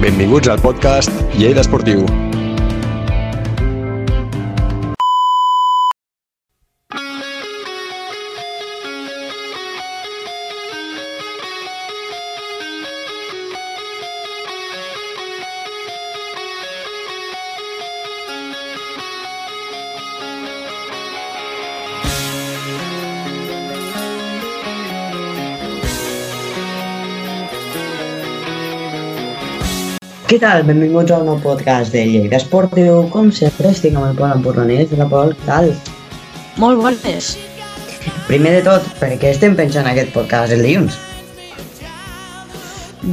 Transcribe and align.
Benvinguts 0.00 0.48
al 0.48 0.60
podcast 0.64 1.10
Lleida 1.36 1.60
Esportiu. 1.60 2.29
Què 30.30 30.36
tal? 30.38 30.60
Benvinguts 30.62 31.10
a 31.10 31.16
un 31.18 31.24
nou 31.26 31.40
podcast 31.42 31.90
de 31.90 32.04
Lleida 32.06 32.38
Esportiu. 32.38 33.00
Com 33.10 33.32
sempre, 33.34 33.72
estic 33.74 33.96
amb 33.98 34.06
el 34.06 34.12
Pol 34.14 34.30
Empordanès. 34.30 34.92
Hola, 34.94 35.08
Pol, 35.10 35.32
què 35.34 35.46
tal? 35.48 35.70
Molt 36.62 36.78
bones. 36.78 37.30
Primer 38.28 38.52
de 38.54 38.60
tot, 38.62 38.84
per 39.00 39.08
què 39.18 39.32
estem 39.34 39.56
pensant 39.58 39.88
aquest 39.90 40.12
podcast 40.14 40.54
el 40.54 40.62
dilluns? 40.62 40.94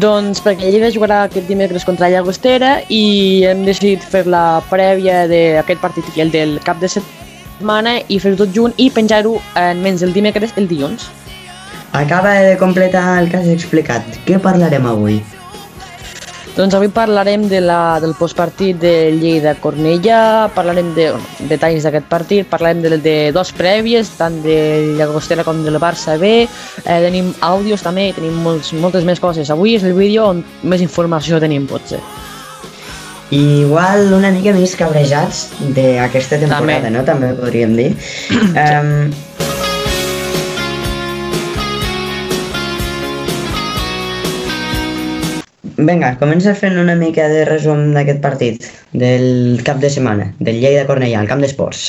Doncs 0.03 0.43
perquè 0.45 0.69
Lleida 0.69 0.91
jugarà 0.93 1.23
aquest 1.23 1.49
dimecres 1.49 1.87
contra 1.89 2.11
Llagostera 2.13 2.83
i 2.93 3.01
hem 3.49 3.63
decidit 3.65 4.05
fer 4.05 4.27
la 4.29 4.59
prèvia 4.69 5.23
d'aquest 5.31 5.81
partit 5.81 6.11
i 6.13 6.21
el 6.21 6.29
del 6.35 6.59
cap 6.67 6.77
de 6.83 6.91
setmana 6.99 7.95
i 8.13 8.19
fer-ho 8.21 8.37
tot 8.43 8.53
junt 8.53 8.77
i 8.77 8.91
penjar-ho 8.93 9.39
en 9.63 9.81
menys 9.81 10.05
el 10.05 10.13
dimecres 10.13 10.53
el 10.53 10.69
dilluns. 10.69 11.09
Acaba 11.97 12.37
de 12.45 12.53
completar 12.61 13.07
el 13.23 13.33
que 13.33 13.41
has 13.41 13.49
explicat. 13.57 14.05
Què 14.29 14.37
parlarem 14.37 14.85
avui? 14.85 15.17
Doncs 16.57 16.73
avui 16.73 16.87
parlarem 16.89 17.43
de 17.45 17.59
la, 17.61 17.99
del 18.01 18.15
postpartit 18.17 18.79
de 18.81 19.11
Lleida-Cornellà, 19.13 20.47
parlarem 20.55 20.87
de 20.95 21.11
bueno, 21.11 21.27
detalls 21.51 21.85
d'aquest 21.85 22.07
partit, 22.09 22.47
parlarem 22.49 22.81
de, 22.81 22.97
de 22.97 23.13
dos 23.35 23.51
prèvies, 23.53 24.09
tant 24.17 24.39
de 24.41 24.55
Llagostera 24.97 25.45
com 25.45 25.61
del 25.61 25.77
Barça 25.77 26.15
B, 26.17 26.31
eh, 26.47 26.97
tenim 27.05 27.29
àudios 27.45 27.85
també, 27.85 28.07
tenim 28.17 28.41
molts, 28.41 28.73
moltes 28.73 29.05
més 29.05 29.21
coses. 29.21 29.53
Avui 29.53 29.75
és 29.77 29.85
el 29.85 29.93
vídeo 29.93 30.25
on 30.31 30.41
més 30.65 30.81
informació 30.81 31.37
tenim, 31.37 31.69
potser. 31.69 32.01
I 33.29 33.43
igual 33.61 34.09
una 34.17 34.33
mica 34.33 34.49
més 34.57 34.73
cabrejats 34.79 35.51
d'aquesta 35.77 36.41
temporada, 36.41 36.87
També. 36.87 36.95
no? 36.97 37.05
També 37.05 37.35
podríem 37.37 37.77
dir. 37.77 37.91
um, 38.65 39.11
Vinga, 45.77 46.15
comença 46.17 46.55
fent 46.57 46.77
una 46.81 46.95
mica 46.97 47.27
de 47.29 47.43
resum 47.45 47.91
d'aquest 47.93 48.21
partit, 48.23 48.63
del 48.97 49.59
cap 49.65 49.77
de 49.77 49.91
setmana, 49.93 50.31
del 50.39 50.57
Lleida-Cornellà, 50.63 51.19
al 51.21 51.29
camp 51.29 51.43
d'esports. 51.43 51.83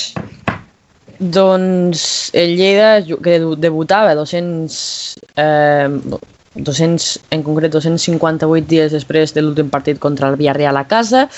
Doncs 1.18 2.30
el 2.36 2.52
Lleida, 2.58 2.98
que 3.24 3.38
debu- 3.40 3.56
debutava 3.56 4.14
200, 4.14 5.16
eh, 5.36 5.88
200, 6.54 7.06
en 7.30 7.42
concret 7.42 7.72
258 7.72 8.68
dies 8.68 8.92
després 8.92 9.32
de 9.34 9.42
l'últim 9.42 9.70
partit 9.70 9.98
contra 9.98 10.28
el 10.28 10.36
Villarreal 10.36 10.76
a 10.76 10.84
casa, 10.86 11.28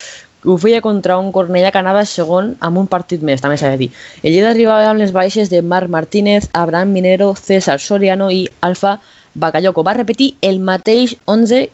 ho 0.45 0.57
feia 0.59 0.81
contra 0.81 1.19
un 1.19 1.31
Cornellà 1.33 1.70
que 1.70 1.79
anava 1.79 2.05
segon 2.05 2.57
amb 2.61 2.79
un 2.79 2.87
partit 2.89 3.23
més, 3.23 3.41
també 3.41 3.57
s'ha 3.59 3.70
de 3.70 3.77
dir. 3.79 3.91
El 4.23 4.33
Lleida 4.33 4.51
arribava 4.51 4.91
amb 4.91 4.98
les 4.98 5.12
baixes 5.12 5.51
de 5.51 5.62
Marc 5.62 5.89
Martínez, 5.89 6.48
Abraham 6.53 6.92
Minero, 6.92 7.35
César 7.37 7.79
Soriano 7.79 8.31
i 8.31 8.48
Alfa 8.61 8.98
Bacalloco. 9.35 9.85
Va 9.85 9.95
repetir 9.95 10.35
el 10.41 10.59
mateix 10.61 11.17
11 11.27 11.70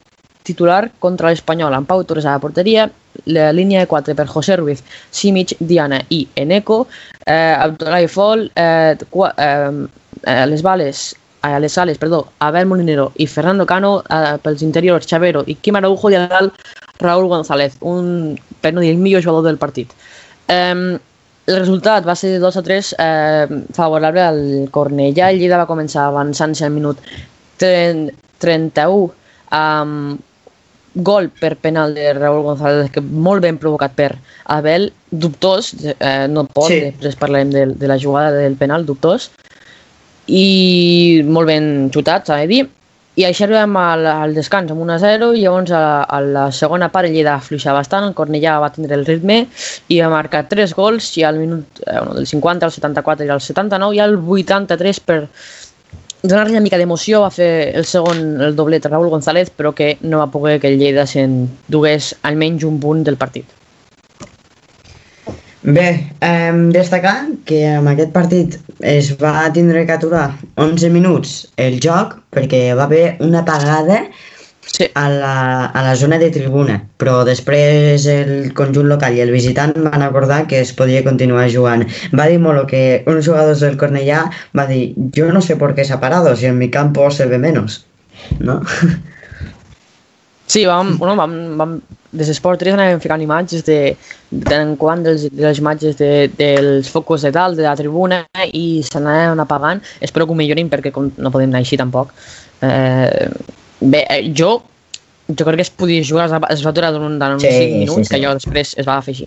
titular 0.46 0.86
contra 1.02 1.32
l'Espanyol, 1.32 1.74
amb 1.74 1.88
Pau 1.90 2.04
Torres 2.06 2.26
a 2.26 2.36
la 2.36 2.42
porteria, 2.42 2.86
la 3.26 3.50
línia 3.52 3.82
de 3.82 3.90
4 3.90 4.14
per 4.14 4.26
José 4.30 4.56
Ruiz, 4.60 4.82
Simic, 5.10 5.56
Diana 5.58 6.00
i 6.08 6.26
Eneco, 6.36 6.86
eh, 7.26 7.54
Abdoulaye 7.58 8.08
Fol, 8.08 8.50
eh, 8.54 8.96
eh, 8.96 10.46
les 10.46 10.62
bales 10.62 11.14
a 11.46 11.60
les 11.60 11.76
ales, 11.78 11.98
perdó, 11.98 12.26
Abel 12.40 12.66
Molinero 12.66 13.12
i 13.22 13.26
Fernando 13.26 13.66
Cano, 13.66 14.02
eh, 14.10 14.36
pels 14.42 14.62
interiors 14.66 15.06
Xavero 15.06 15.44
i 15.46 15.54
Quim 15.54 15.76
Araujo 15.78 16.10
i 16.10 16.16
a 16.18 16.24
dalt 16.26 16.54
Raúl 16.98 17.28
González, 17.30 17.76
un, 17.80 18.34
per 18.60 18.72
no 18.74 18.82
dir 18.82 18.90
el 18.96 19.02
millor 19.02 19.22
jugador 19.22 19.46
del 19.46 19.60
partit. 19.60 19.92
Eh, 20.48 20.98
el 21.46 21.60
resultat 21.60 22.06
va 22.06 22.16
ser 22.18 22.32
de 22.34 22.40
2 22.42 22.56
a 22.58 22.62
3 22.66 22.94
eh, 22.98 23.58
favorable 23.76 24.22
al 24.22 24.40
Cornellà. 24.74 25.30
El 25.30 25.38
Lleida 25.38 25.60
va 25.60 25.68
començar 25.70 26.08
avançant-se 26.08 26.66
al 26.66 26.74
minut 26.74 26.98
30, 27.62 28.16
31 28.42 29.12
amb 29.54 30.25
gol 30.96 31.28
per 31.28 31.56
penal 31.60 31.94
de 31.94 32.12
Raúl 32.16 32.42
González, 32.42 32.90
que 32.90 33.02
molt 33.04 33.44
ben 33.44 33.58
provocat 33.60 33.92
per 33.96 34.14
Abel, 34.44 34.92
dubtós, 35.10 35.74
eh, 35.98 36.26
no 36.28 36.46
pot, 36.48 36.70
Sí. 36.70 36.80
després 36.90 37.16
parlarem 37.20 37.50
de, 37.52 37.66
de 37.76 37.88
la 37.88 37.98
jugada 37.98 38.32
del 38.32 38.56
penal, 38.56 38.86
dubtós, 38.86 39.30
i 40.26 41.22
molt 41.24 41.46
ben 41.46 41.90
xutat, 41.94 42.26
s'ha 42.26 42.40
de 42.42 42.48
dir, 42.50 42.64
i 43.16 43.24
així 43.24 43.46
arribem 43.46 43.76
al, 43.80 44.04
al 44.06 44.34
descans 44.36 44.70
amb 44.72 44.82
1 44.84 44.92
a 44.92 44.98
0 45.00 45.30
i 45.34 45.44
llavors 45.46 45.70
a, 45.72 46.02
a 46.04 46.18
la 46.20 46.50
segona 46.52 46.90
part 46.92 47.08
el 47.08 47.14
Lleida 47.16 47.34
afluixar 47.38 47.72
bastant, 47.72 48.04
el 48.04 48.16
Cornellà 48.16 48.58
va 48.60 48.68
tindre 48.74 48.98
el 48.98 49.06
ritme 49.08 49.46
i 49.88 50.00
va 50.02 50.10
marcar 50.12 50.42
3 50.50 50.74
gols 50.76 51.14
i 51.16 51.24
al 51.24 51.38
minut 51.40 51.80
eh, 51.86 51.96
bueno, 51.96 52.12
del 52.18 52.26
50 52.28 52.68
al 52.68 52.74
74 52.74 53.24
i 53.24 53.32
al 53.32 53.40
79 53.40 53.96
i 53.96 54.02
al 54.04 54.18
83 54.20 55.00
per 55.00 55.18
donar-li 56.22 56.56
una 56.56 56.64
mica 56.64 56.78
d'emoció 56.80 57.22
va 57.24 57.32
fer 57.34 57.50
el 57.76 57.84
segon, 57.88 58.40
el 58.42 58.56
doblet 58.56 58.86
Raúl 58.86 59.10
González 59.12 59.50
però 59.50 59.74
que 59.74 59.96
no 60.02 60.22
va 60.22 60.30
poder 60.32 60.58
que 60.60 60.72
el 60.72 60.78
Lleida 60.80 61.06
se'n 61.06 61.44
dugués 61.68 62.14
almenys 62.22 62.64
un 62.64 62.80
punt 62.80 63.04
del 63.06 63.18
partit. 63.20 63.46
Bé, 65.66 65.88
eh, 66.22 66.52
destacar 66.70 67.26
que 67.44 67.64
amb 67.74 67.90
aquest 67.90 68.12
partit 68.14 68.54
es 68.86 69.10
va 69.18 69.48
tindre 69.52 69.82
que 69.86 69.96
aturar 69.96 70.28
11 70.62 70.90
minuts 70.94 71.32
el 71.56 71.80
joc 71.82 72.14
perquè 72.30 72.68
va 72.78 72.86
haver 72.86 73.16
una 73.18 73.40
apagada 73.42 74.04
Sí, 74.66 74.88
a 74.94 75.08
la, 75.08 75.66
a 75.66 75.82
la 75.82 75.94
zona 75.96 76.18
de 76.18 76.28
tribuna, 76.34 76.80
però 76.98 77.20
després 77.24 78.04
el 78.10 78.52
conjunt 78.58 78.88
local 78.90 79.14
i 79.14 79.22
el 79.22 79.30
visitant 79.30 79.72
van 79.86 80.02
acordar 80.02 80.42
que 80.50 80.58
es 80.60 80.72
podia 80.74 81.04
continuar 81.06 81.46
jugant. 81.52 81.86
Va 82.18 82.26
dir 82.26 82.40
Molo 82.42 82.66
que 82.66 83.04
uns 83.06 83.28
jugadors 83.28 83.62
del 83.62 83.78
Cornellà 83.78 84.24
va 84.58 84.66
dir 84.66 84.90
jo 85.14 85.30
no 85.32 85.40
sé 85.40 85.56
por 85.56 85.74
qué 85.74 85.84
se 85.84 85.94
ha 85.94 86.00
parado, 86.00 86.34
si 86.36 86.46
en 86.50 86.58
mi 86.58 86.68
campo 86.70 87.10
se 87.10 87.26
ve 87.26 87.38
menos, 87.38 87.86
no? 88.40 88.60
sí 90.46 90.66
vam, 90.66 90.96
bueno, 90.98 91.14
vam, 91.16 91.32
vam, 91.58 91.78
des 92.16 92.26
d'Esport 92.30 92.60
3 92.60 92.74
anàvem 92.74 93.00
ficant 93.02 93.22
imatges 93.22 93.64
de, 93.66 93.80
de 94.30 94.44
tant 94.46 94.62
en 94.64 94.76
quant 94.80 95.02
dels, 95.04 95.28
de 95.30 95.44
les 95.46 95.60
imatges 95.62 95.98
de, 96.00 96.10
dels 96.38 96.88
focus 96.90 97.26
de 97.26 97.32
dalt, 97.34 97.58
de 97.58 97.66
la 97.66 97.76
tribuna, 97.78 98.24
i 98.50 98.82
s'anaven 98.86 99.42
apagant. 99.42 99.82
Espero 100.00 100.26
que 100.26 100.34
ho 100.34 100.38
millorin 100.38 100.70
perquè 100.72 100.92
com 100.94 101.12
no 101.16 101.32
podem 101.34 101.52
anar 101.52 101.62
així 101.62 101.78
tampoc. 101.78 102.14
Eh, 102.66 103.30
bé, 103.80 104.04
eh, 104.08 104.32
jo 104.36 104.62
jo 105.28 105.44
crec 105.44 105.56
que 105.56 105.62
es 105.62 105.70
podia 105.70 106.02
jugar, 106.06 106.26
es 106.26 106.32
va, 106.32 106.48
es 106.54 106.62
va 106.64 106.72
durant, 106.72 106.94
durant 106.94 107.34
uns 107.34 107.42
Sí, 107.42 107.50
5 107.50 107.62
sí, 107.62 107.78
minuts, 107.80 108.06
sí. 108.06 108.10
que 108.10 108.18
allò 108.20 108.34
després 108.38 108.74
es 108.78 108.86
va 108.86 108.98
afegir. 109.02 109.26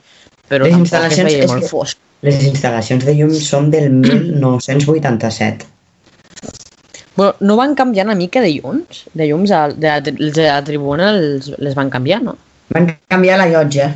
Però 0.50 0.66
Les 0.66 0.78
instal·lacions 0.78 1.36
és 1.36 1.52
molt 1.52 1.68
fosc. 1.70 2.00
Les 2.26 2.40
instal·lacions 2.48 3.04
de 3.06 3.16
llum 3.18 3.34
són 3.36 3.70
del 3.74 3.90
1987. 4.04 5.68
Bueno, 7.20 7.36
no 7.44 7.58
van 7.60 7.76
canviar 7.76 8.06
una 8.08 8.16
mica 8.16 8.40
de 8.40 8.54
llums? 8.54 9.04
De 9.14 9.28
llums 9.28 9.52
a, 9.52 9.68
de, 9.70 9.98
de, 10.06 10.16
de 10.32 10.46
la 10.48 10.62
tribuna 10.64 11.12
els, 11.18 11.52
les 11.60 11.76
van 11.76 11.92
canviar, 11.92 12.22
no? 12.24 12.38
Van 12.72 12.88
canviar 13.12 13.42
la 13.42 13.50
llotja. 13.52 13.92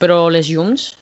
Però 0.00 0.24
les 0.32 0.48
llums, 0.48 0.94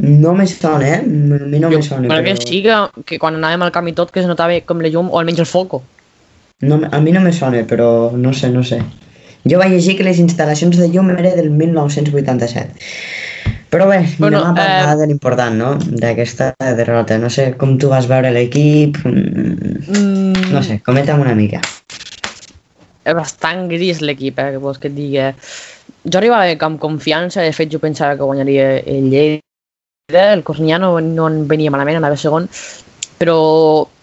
No 0.00 0.32
me 0.32 0.46
sona, 0.48 0.86
eh? 0.88 1.00
A 1.02 1.04
mi 1.04 1.58
no 1.60 1.68
me 1.68 1.82
sona, 1.84 2.08
perquè 2.08 2.32
però... 2.32 2.44
sí 2.48 2.62
que, 2.64 2.76
que 3.04 3.18
quan 3.20 3.34
anàvem 3.36 3.66
al 3.66 3.72
camp 3.74 3.90
i 3.90 3.92
tot 3.92 4.08
que 4.14 4.22
es 4.22 4.28
notava 4.30 4.54
com 4.64 4.80
la 4.80 4.88
llum, 4.88 5.10
o 5.12 5.18
almenys 5.20 5.42
el 5.44 5.48
foco. 5.50 5.82
No, 6.62 6.80
a 6.90 7.00
mi 7.00 7.12
no 7.12 7.20
me 7.24 7.32
sona, 7.32 7.62
però 7.66 8.10
no 8.16 8.32
sé, 8.36 8.50
no 8.52 8.62
sé. 8.62 8.82
Jo 9.48 9.58
vaig 9.58 9.72
llegir 9.72 9.96
que 9.96 10.04
les 10.04 10.18
instal·lacions 10.20 10.76
de 10.76 10.88
llum 10.92 11.08
eren 11.14 11.36
del 11.38 11.50
1987. 11.50 12.74
Però 13.70 13.86
bé, 13.88 14.00
Bueno, 14.18 14.40
anem 14.42 14.50
a 14.50 14.54
parlar 14.58 14.94
eh, 14.96 14.98
de 14.98 15.06
l'important, 15.06 15.54
no? 15.56 15.70
D'aquesta 15.78 16.50
derrota. 16.76 17.16
No 17.22 17.30
sé 17.30 17.52
com 17.56 17.76
tu 17.78 17.88
vas 17.88 18.08
veure 18.10 18.32
l'equip... 18.34 18.98
mm, 19.06 19.70
Mm, 19.90 20.52
No 20.52 20.62
sé, 20.62 20.80
comenta'm 20.84 21.22
una 21.22 21.34
mica. 21.34 21.60
És 23.04 23.14
bastant 23.16 23.64
gris 23.70 24.02
l'equip, 24.04 24.38
eh, 24.38 24.50
que 24.52 24.60
vols 24.62 24.78
que 24.82 24.90
et 24.90 24.94
digui. 24.96 25.22
Jo 26.04 26.18
arribava 26.18 26.52
amb 26.66 26.80
confiança, 26.82 27.42
de 27.42 27.54
fet 27.56 27.70
jo 27.72 27.80
pensava 27.80 28.16
que 28.16 28.26
guanyaria 28.26 28.68
el 28.84 29.08
Lleida, 29.12 30.26
el 30.34 30.44
Cornellà 30.44 30.78
no, 30.82 30.92
no 31.00 31.28
en 31.30 31.46
venia 31.48 31.70
malament, 31.72 31.96
anava 32.00 32.16
segon, 32.20 32.48
però 33.18 33.38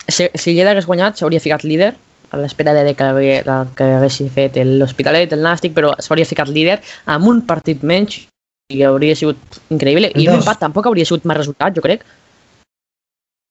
si, 0.07 0.27
si 0.33 0.53
Lleida 0.55 0.71
hagués 0.73 0.87
guanyat 0.89 1.17
s'hauria 1.17 1.43
ficat 1.43 1.65
líder, 1.67 1.93
a 2.31 2.37
l'espera 2.41 2.73
de 2.73 2.93
que, 2.95 3.03
hagué- 3.03 3.43
que 3.77 3.83
haguessi 3.97 4.27
fet 4.29 4.57
l'Hospitalet, 4.63 5.31
el 5.33 5.43
Nàstic, 5.45 5.73
però 5.73 5.93
s'hauria 5.99 6.25
ficat 6.27 6.49
líder 6.49 6.79
amb 7.05 7.27
un 7.27 7.41
partit 7.47 7.83
menys 7.83 8.25
i 8.73 8.81
hauria 8.83 9.15
sigut 9.15 9.37
increïble. 9.71 10.11
I 10.15 10.25
Dos. 10.25 10.33
l'empat 10.35 10.59
tampoc 10.59 10.85
hauria 10.89 11.05
sigut 11.07 11.23
més 11.25 11.37
resultat, 11.37 11.75
jo 11.75 11.81
crec. 11.85 12.03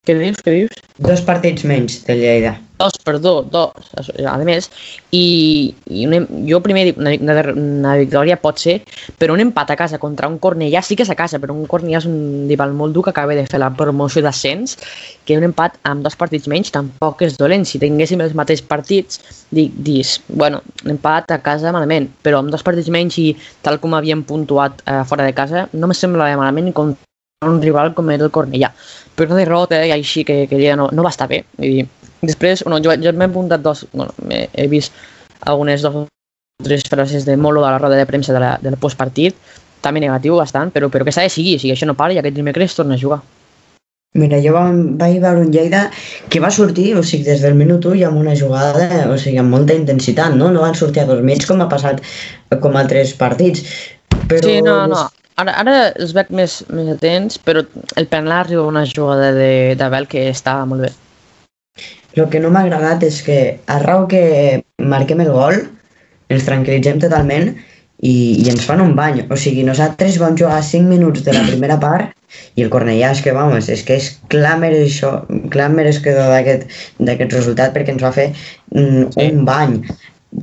Què 0.06 0.14
dius? 0.18 0.42
Què 0.44 0.52
dius? 0.54 0.82
Dos 0.98 1.20
partits 1.26 1.64
menys 1.64 2.02
del 2.06 2.20
Lleida. 2.22 2.58
Dos, 2.78 2.98
perdó, 3.04 3.42
dos, 3.42 3.72
a 4.26 4.36
més, 4.44 4.68
i, 5.10 5.74
i 5.88 6.06
una, 6.06 6.20
jo 6.48 6.60
primer 6.64 6.84
dic, 6.90 6.98
una, 7.00 7.14
una, 7.16 7.44
una 7.52 7.94
victòria 8.00 8.36
pot 8.40 8.60
ser, 8.60 8.76
però 9.20 9.34
un 9.34 9.42
empat 9.44 9.72
a 9.72 9.78
casa 9.78 10.00
contra 10.02 10.28
un 10.28 10.38
Cornellà 10.42 10.82
sí 10.84 10.96
que 10.96 11.06
és 11.06 11.12
a 11.12 11.16
casa, 11.18 11.40
però 11.42 11.56
un 11.56 11.66
Cornellà 11.70 12.02
és 12.02 12.08
un 12.10 12.46
rival 12.50 12.74
molt 12.76 12.94
dur 12.96 13.06
que 13.06 13.14
acaba 13.14 13.36
de 13.38 13.46
fer 13.48 13.60
la 13.62 13.72
promoció 13.76 14.22
d'ascens, 14.24 14.76
que 15.24 15.38
un 15.38 15.48
empat 15.48 15.80
amb 15.88 16.04
dos 16.04 16.18
partits 16.20 16.48
menys 16.52 16.72
tampoc 16.74 17.24
és 17.26 17.38
dolent. 17.40 17.64
Si 17.66 17.80
tinguéssim 17.82 18.22
els 18.24 18.36
mateixos 18.36 18.66
partits, 18.68 19.22
dic, 19.50 19.72
dis, 19.86 20.18
bueno, 20.28 20.62
un 20.84 20.96
empat 20.96 21.32
a 21.32 21.40
casa 21.44 21.72
malament, 21.74 22.10
però 22.22 22.42
amb 22.42 22.52
dos 22.52 22.64
partits 22.66 22.92
menys 22.92 23.18
i 23.22 23.30
tal 23.64 23.80
com 23.82 23.96
havíem 23.96 24.24
puntuat 24.28 24.84
eh, 24.84 25.02
fora 25.08 25.26
de 25.26 25.34
casa, 25.36 25.66
no 25.72 25.88
me 25.88 25.96
sembla 25.96 26.28
malament 26.36 26.72
contra 26.76 27.06
un 27.46 27.60
rival 27.60 27.92
com 27.94 28.10
era 28.10 28.24
el 28.24 28.32
Cornellà. 28.32 28.70
Però 29.16 29.28
una 29.32 29.40
derrota 29.40 29.82
i 29.84 29.92
així 29.92 30.24
que, 30.24 30.44
que 30.48 30.60
ja 30.60 30.76
no, 30.76 30.88
no 30.92 31.04
va 31.04 31.12
estar 31.12 31.28
bé. 31.28 31.42
I 31.60 31.84
després, 32.22 32.64
bueno, 32.64 32.80
jo, 32.84 32.94
jo 33.02 33.12
m'he 33.12 33.28
apuntat 33.28 33.62
dos, 33.62 33.86
bueno, 33.92 34.12
he 34.26 34.66
vist 34.72 34.92
algunes 35.40 35.82
dos 35.82 36.06
tres 36.64 36.82
frases 36.88 37.24
de 37.26 37.36
Molo 37.36 37.62
de 37.62 37.70
la 37.70 37.78
roda 37.78 37.96
de 37.96 38.06
premsa 38.06 38.32
de 38.32 38.40
la, 38.40 38.56
del 38.62 38.78
postpartit, 38.80 39.36
també 39.84 40.00
negatiu 40.00 40.36
bastant, 40.40 40.72
però, 40.72 40.88
però 40.90 41.04
que 41.04 41.12
s'ha 41.12 41.26
de 41.26 41.32
seguir, 41.32 41.56
o 41.58 41.62
sigui, 41.62 41.74
això 41.76 41.88
no 41.88 41.96
para 41.98 42.14
i 42.14 42.20
aquest 42.20 42.36
dimecres 42.36 42.74
torna 42.74 42.96
a 42.96 43.02
jugar. 43.02 43.20
Mira, 44.16 44.38
jo 44.40 44.54
vaig 44.56 45.18
veure 45.20 45.42
un 45.42 45.50
Lleida 45.52 45.82
que 46.32 46.40
va 46.40 46.50
sortir, 46.50 46.94
o 46.96 47.02
sigui, 47.04 47.26
des 47.26 47.44
del 47.44 47.58
minut 47.58 47.84
1 47.84 48.00
i 48.00 48.06
amb 48.08 48.16
una 48.22 48.34
jugada, 48.38 49.04
o 49.12 49.18
sigui, 49.20 49.36
amb 49.42 49.52
molta 49.52 49.76
intensitat, 49.76 50.34
no? 50.40 50.48
No 50.54 50.64
van 50.64 50.78
sortir 50.78 51.04
a 51.04 51.06
dos 51.10 51.20
mig 51.20 51.44
com 51.46 51.60
ha 51.60 51.68
passat 51.68 52.00
com 52.62 52.80
altres 52.80 53.12
partits. 53.20 53.66
Però... 54.24 54.42
Sí, 54.48 54.62
no, 54.64 54.86
no. 54.90 55.04
Ara, 55.36 55.52
ara 55.60 55.74
els 55.90 56.14
veig 56.16 56.30
més, 56.32 56.62
més 56.72 56.88
atents, 56.94 57.36
però 57.44 57.60
el 58.00 58.06
penal 58.08 58.38
arriba 58.38 58.64
una 58.64 58.86
jugada 58.88 59.34
d'Abel 59.76 60.08
que 60.08 60.30
estava 60.30 60.64
molt 60.64 60.86
bé. 60.86 60.94
El 62.16 62.28
que 62.32 62.40
no 62.40 62.50
m'ha 62.52 62.64
agradat 62.64 63.02
és 63.04 63.20
que 63.24 63.38
a 63.68 63.78
raó 63.82 64.06
que 64.08 64.22
marquem 64.92 65.20
el 65.24 65.32
gol, 65.34 65.58
ens 66.32 66.46
tranquil·litzem 66.48 67.00
totalment 67.02 67.50
i, 67.52 68.14
i 68.42 68.48
ens 68.52 68.64
fan 68.68 68.82
un 68.84 68.94
bany. 68.96 69.22
O 69.30 69.36
sigui, 69.40 69.64
nosaltres 69.66 70.16
vam 70.22 70.36
jugar 70.38 70.62
5 70.64 70.88
minuts 70.88 71.24
de 71.26 71.34
la 71.36 71.44
primera 71.48 71.78
part 71.80 72.16
i 72.56 72.64
el 72.64 72.72
Cornellà 72.72 73.12
és 73.14 73.22
que, 73.24 73.34
vamos, 73.36 73.68
és 73.72 73.84
que 73.86 73.98
és 74.00 74.10
clar 74.32 74.56
això, 74.68 75.12
clar 75.52 75.68
merescador 75.74 76.32
d'aquest 76.32 77.36
resultat 77.36 77.76
perquè 77.76 77.94
ens 77.94 78.04
va 78.04 78.12
fer 78.16 78.30
mm, 78.32 79.12
sí. 79.14 79.28
un 79.28 79.44
bany. 79.48 79.78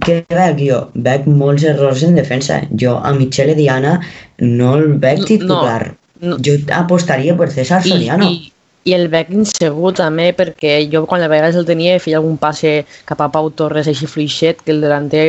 Què 0.03 0.21
veig 0.29 0.63
jo? 0.63 0.79
Veig 1.05 1.27
molts 1.41 1.65
errors 1.69 2.05
en 2.05 2.15
defensa. 2.17 2.61
Jo 2.79 2.95
a 2.97 3.13
Michele 3.17 3.57
Diana 3.57 3.99
no 4.39 4.77
el 4.79 4.97
veig 5.03 5.25
titular. 5.27 5.93
No, 6.21 6.35
no. 6.35 6.39
Jo 6.45 6.57
apostaria 6.73 7.35
per 7.37 7.51
César 7.53 7.83
Soriano. 7.85 8.29
I, 8.29 8.47
i, 8.47 8.52
i 8.83 8.93
el 8.97 9.07
veig 9.11 9.31
insegur 9.31 9.93
també 9.97 10.29
perquè 10.35 10.75
jo 10.91 11.05
quan 11.09 11.23
a 11.23 11.29
vegades 11.31 11.55
el 11.59 11.67
tenia 11.67 11.99
feia 12.03 12.19
algun 12.19 12.37
passe 12.37 12.73
cap 13.09 13.21
a 13.23 13.29
Pau 13.31 13.49
Torres 13.49 13.87
així 13.87 14.09
fluixet 14.09 14.61
que 14.63 14.73
el 14.75 14.83
delanter 14.83 15.25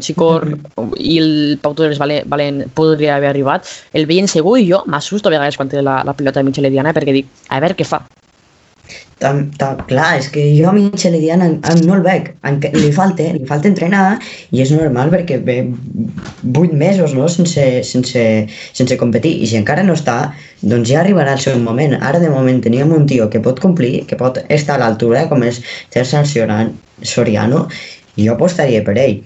si 0.00 0.14
cor 0.14 0.46
mm 0.46 0.60
-hmm. 0.76 0.96
i 0.98 1.18
el 1.18 1.58
Pau 1.62 1.74
Torres 1.74 1.98
valent, 1.98 2.26
valent 2.26 2.64
podria 2.74 3.16
haver 3.16 3.28
arribat 3.30 3.66
el 3.92 4.06
veia 4.06 4.20
insegur 4.20 4.58
i 4.58 4.68
jo 4.70 4.82
m'assusto 4.86 5.28
a 5.28 5.32
vegades 5.36 5.56
quan 5.56 5.68
té 5.68 5.82
la, 5.82 6.02
la 6.04 6.14
pilota 6.14 6.40
de 6.40 6.44
Michel 6.44 6.64
Ediana 6.66 6.92
perquè 6.92 7.12
dic 7.12 7.26
a 7.48 7.60
veure 7.60 7.76
què 7.76 7.84
fa 7.84 8.06
Tam, 9.22 9.38
tam, 9.56 9.78
clar, 9.88 10.18
és 10.18 10.26
que 10.28 10.42
jo 10.56 10.66
a 10.68 10.72
Michel 10.74 11.14
Ediana 11.16 11.46
no 11.54 11.94
el 11.94 12.02
veig, 12.04 12.32
li 12.74 12.90
falta, 12.92 13.24
li 13.32 13.46
falta 13.48 13.70
entrenar 13.70 14.18
i 14.52 14.60
és 14.64 14.72
normal 14.74 15.12
perquè 15.14 15.38
ve 15.46 15.56
8 16.50 16.74
mesos 16.76 17.14
no? 17.16 17.28
sense, 17.32 17.64
sense, 17.88 18.24
sense 18.76 18.98
competir 19.00 19.32
i 19.40 19.48
si 19.48 19.56
encara 19.60 19.86
no 19.86 19.94
està, 19.96 20.34
doncs 20.60 20.90
ja 20.90 21.00
arribarà 21.00 21.36
el 21.38 21.44
seu 21.44 21.56
moment. 21.62 21.94
Ara 22.02 22.20
de 22.20 22.32
moment 22.32 22.60
teníem 22.64 22.92
un 22.92 23.06
tio 23.08 23.30
que 23.30 23.40
pot 23.44 23.62
complir, 23.62 24.02
que 24.10 24.18
pot 24.20 24.42
estar 24.48 24.76
a 24.76 24.82
l'altura 24.82 25.24
com 25.30 25.46
és 25.46 25.62
César 25.94 26.26
Soriano 26.26 27.68
i 28.16 28.26
jo 28.26 28.34
apostaria 28.34 28.82
per 28.84 28.98
ell. 28.98 29.22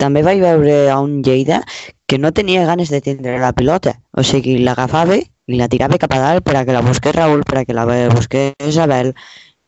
També 0.00 0.22
vaig 0.24 0.40
veure 0.40 0.86
a 0.88 0.96
un 1.04 1.20
Lleida 1.26 1.60
que 2.08 2.18
no 2.18 2.32
tenia 2.32 2.64
ganes 2.64 2.88
de 2.88 3.02
tindre 3.04 3.36
la 3.38 3.52
pilota, 3.52 3.98
o 4.16 4.24
sigui, 4.24 4.56
l'agafava 4.64 5.18
i 5.50 5.58
la 5.58 5.68
tirava 5.68 5.98
cap 5.98 6.12
a 6.14 6.20
dalt 6.22 6.46
per 6.46 6.56
a 6.56 6.64
que 6.64 6.74
la 6.76 6.84
busqués 6.86 7.14
Raül, 7.16 7.44
per 7.46 7.60
a 7.60 7.64
que 7.66 7.76
la 7.76 7.86
busqués 8.14 8.78
Abel, 8.78 9.14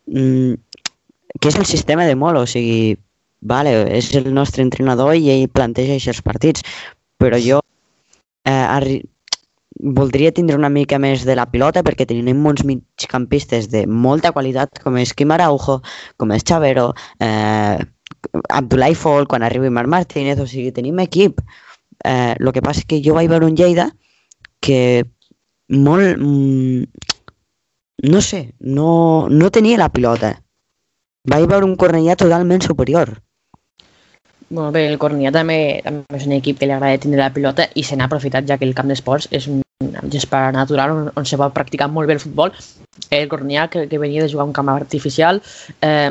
mm, 0.06 0.54
que 1.40 1.48
és 1.48 1.56
el 1.56 1.66
sistema 1.66 2.06
de 2.06 2.14
Molo, 2.16 2.42
o 2.42 2.46
sigui, 2.46 2.96
vale, 3.40 3.74
és 3.96 4.12
el 4.14 4.32
nostre 4.34 4.62
entrenador 4.62 5.16
i 5.16 5.30
ell 5.32 5.48
planteja 5.50 5.98
aquests 5.98 6.22
partits, 6.22 6.62
però 7.18 7.40
jo 7.42 7.60
eh, 8.46 9.02
voldria 9.82 10.32
tindre 10.32 10.56
una 10.56 10.70
mica 10.70 10.98
més 10.98 11.24
de 11.26 11.34
la 11.34 11.48
pilota 11.50 11.82
perquè 11.82 12.06
tenim 12.06 12.44
uns 12.46 12.62
migcampistes 12.68 13.68
de 13.72 13.86
molta 13.86 14.32
qualitat 14.32 14.82
com 14.84 14.98
és 15.00 15.14
Quim 15.16 15.32
Araujo, 15.34 15.80
com 16.16 16.32
és 16.32 16.44
Chavero, 16.44 16.92
eh, 17.18 17.78
Abdullah 18.48 18.94
Fall, 18.94 19.26
quan 19.26 19.42
arribi 19.42 19.70
Marc 19.70 19.88
Martínez, 19.88 20.38
o 20.38 20.46
sigui, 20.46 20.70
tenim 20.72 21.00
equip. 21.02 21.40
Eh, 22.04 22.34
el 22.38 22.52
que 22.52 22.62
passa 22.62 22.82
és 22.82 22.86
que 22.86 23.00
jo 23.02 23.14
vaig 23.14 23.28
veure 23.30 23.46
un 23.46 23.56
Lleida 23.56 23.90
que 24.60 25.04
molt... 25.72 26.16
Mm, 26.18 26.84
no 28.02 28.20
sé, 28.20 28.54
no, 28.58 29.28
no 29.30 29.50
tenia 29.54 29.78
la 29.78 29.90
pilota. 29.94 30.34
Vaig 31.28 31.46
veure 31.46 31.68
un 31.68 31.76
Cornellà 31.78 32.16
totalment 32.18 32.64
superior. 32.64 33.12
Bueno, 34.48 34.72
bé, 34.74 34.88
el 34.90 34.98
Cornellà 35.00 35.30
també, 35.32 35.80
també 35.84 36.18
és 36.18 36.26
un 36.26 36.34
equip 36.36 36.58
que 36.58 36.66
li 36.66 36.74
agrada 36.74 36.98
tindre 37.00 37.22
la 37.22 37.32
pilota 37.32 37.68
i 37.78 37.84
se 37.86 37.96
n'ha 37.96 38.08
aprofitat 38.10 38.48
ja 38.48 38.58
que 38.58 38.66
el 38.66 38.74
camp 38.74 38.90
d'esports 38.90 39.30
és 39.30 39.46
un 39.48 39.62
gespa 40.12 40.50
natural 40.52 40.92
on, 40.92 41.06
on 41.16 41.24
se 41.26 41.38
va 41.40 41.52
practicar 41.54 41.88
molt 41.90 42.10
bé 42.10 42.18
el 42.18 42.24
futbol. 42.24 42.52
El 43.10 43.30
Cornellà, 43.30 43.68
que, 43.70 43.86
que 43.88 44.02
venia 44.02 44.22
de 44.22 44.32
jugar 44.32 44.46
un 44.48 44.52
camp 44.56 44.68
artificial, 44.74 45.40
eh, 45.80 46.10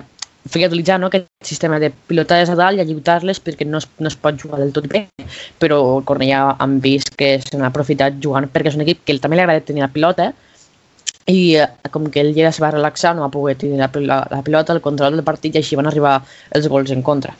feia 0.50 0.68
utilitzar 0.68 1.00
no, 1.00 1.08
aquest 1.12 1.28
sistema 1.46 1.80
de 1.80 1.92
pilotades 2.10 2.50
a 2.50 2.56
dalt 2.58 2.80
i 2.80 2.84
alliutar-les 2.84 3.42
perquè 3.44 3.68
no 3.68 3.82
es, 3.82 3.88
no 4.00 4.10
es 4.10 4.18
pot 4.18 4.40
jugar 4.42 4.60
del 4.62 4.74
tot 4.74 4.88
bé, 4.90 5.06
però 5.62 5.80
el 5.98 6.06
Cornellà 6.08 6.56
han 6.60 6.80
vist 6.82 7.14
que 7.18 7.36
se 7.44 7.58
n'ha 7.58 7.70
aprofitat 7.70 8.18
jugant 8.24 8.50
perquè 8.50 8.74
és 8.74 8.80
un 8.80 8.86
equip 8.86 9.04
que 9.06 9.18
també 9.22 9.38
li 9.38 9.46
agrada 9.46 9.66
tenir 9.68 9.86
la 9.86 9.92
pilota 9.94 10.32
i 11.30 11.58
eh, 11.62 11.68
com 11.94 12.10
que 12.10 12.24
el 12.24 12.34
Lleida 12.34 12.50
es 12.50 12.62
va 12.62 12.72
relaxar 12.74 13.14
no 13.16 13.26
va 13.28 13.34
poder 13.34 13.58
tenir 13.62 13.78
la, 13.78 13.92
la, 14.02 14.24
la 14.32 14.42
pilota, 14.42 14.74
el 14.74 14.82
control 14.82 15.18
del 15.18 15.28
partit 15.28 15.56
i 15.56 15.62
així 15.62 15.78
van 15.78 15.90
arribar 15.92 16.18
els 16.58 16.68
gols 16.72 16.92
en 16.92 17.04
contra. 17.06 17.36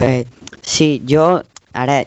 Eh, 0.00 0.24
sí, 0.62 1.02
jo 1.08 1.42
ara 1.74 2.02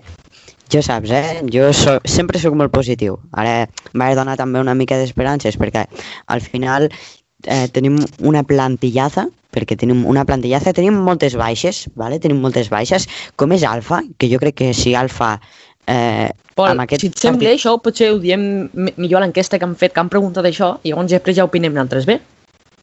jo 0.71 0.81
saps, 0.81 1.12
eh? 1.12 1.42
Jo 1.51 1.71
so, 1.75 1.98
sempre 2.07 2.39
sóc 2.39 2.56
molt 2.56 2.71
positiu. 2.71 3.18
Ara 3.36 3.68
m'ha 3.94 4.13
donat 4.15 4.39
també 4.39 4.62
una 4.63 4.75
mica 4.77 4.98
d'esperances 4.98 5.59
perquè 5.59 5.86
al 6.31 6.42
final 6.42 6.88
eh, 6.89 7.67
tenim 7.75 8.00
una 8.20 8.43
plantillaza, 8.48 9.27
perquè 9.51 9.77
tenim 9.79 10.05
una 10.10 10.25
plantillaza, 10.27 10.74
tenim 10.74 10.98
moltes 11.05 11.36
baixes, 11.39 11.86
vale? 12.00 12.20
tenim 12.20 12.39
moltes 12.43 12.72
baixes, 12.72 13.08
com 13.36 13.51
és 13.51 13.65
Alfa, 13.67 14.01
que 14.17 14.31
jo 14.31 14.39
crec 14.41 14.58
que 14.62 14.74
si 14.74 14.96
Alfa 14.96 15.38
Eh, 15.88 16.29
Pol, 16.55 16.79
aquest 16.84 17.01
si 17.01 17.10
et 17.10 17.17
sembla 17.17 17.50
partit... 17.50 17.58
això, 17.58 17.74
potser 17.81 18.12
ho 18.13 18.20
diem 18.22 18.43
millor 18.75 19.22
a 19.22 19.24
l'enquesta 19.25 19.58
que 19.60 19.65
han 19.65 19.74
fet, 19.79 19.96
que 19.96 20.03
han 20.03 20.12
preguntat 20.13 20.46
això, 20.48 20.75
i 20.86 20.91
llavors 20.91 21.10
després 21.12 21.39
ja 21.39 21.48
opinem 21.48 21.74
nosaltres, 21.74 22.05
bé? 22.05 22.20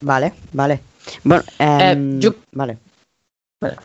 Vale, 0.09 0.33
vale. 0.53 0.81
Bueno, 1.23 1.45
eh, 1.59 1.93
eh, 1.93 1.95
jo... 2.23 2.35
vale. 2.59 2.79
vale. 3.63 3.79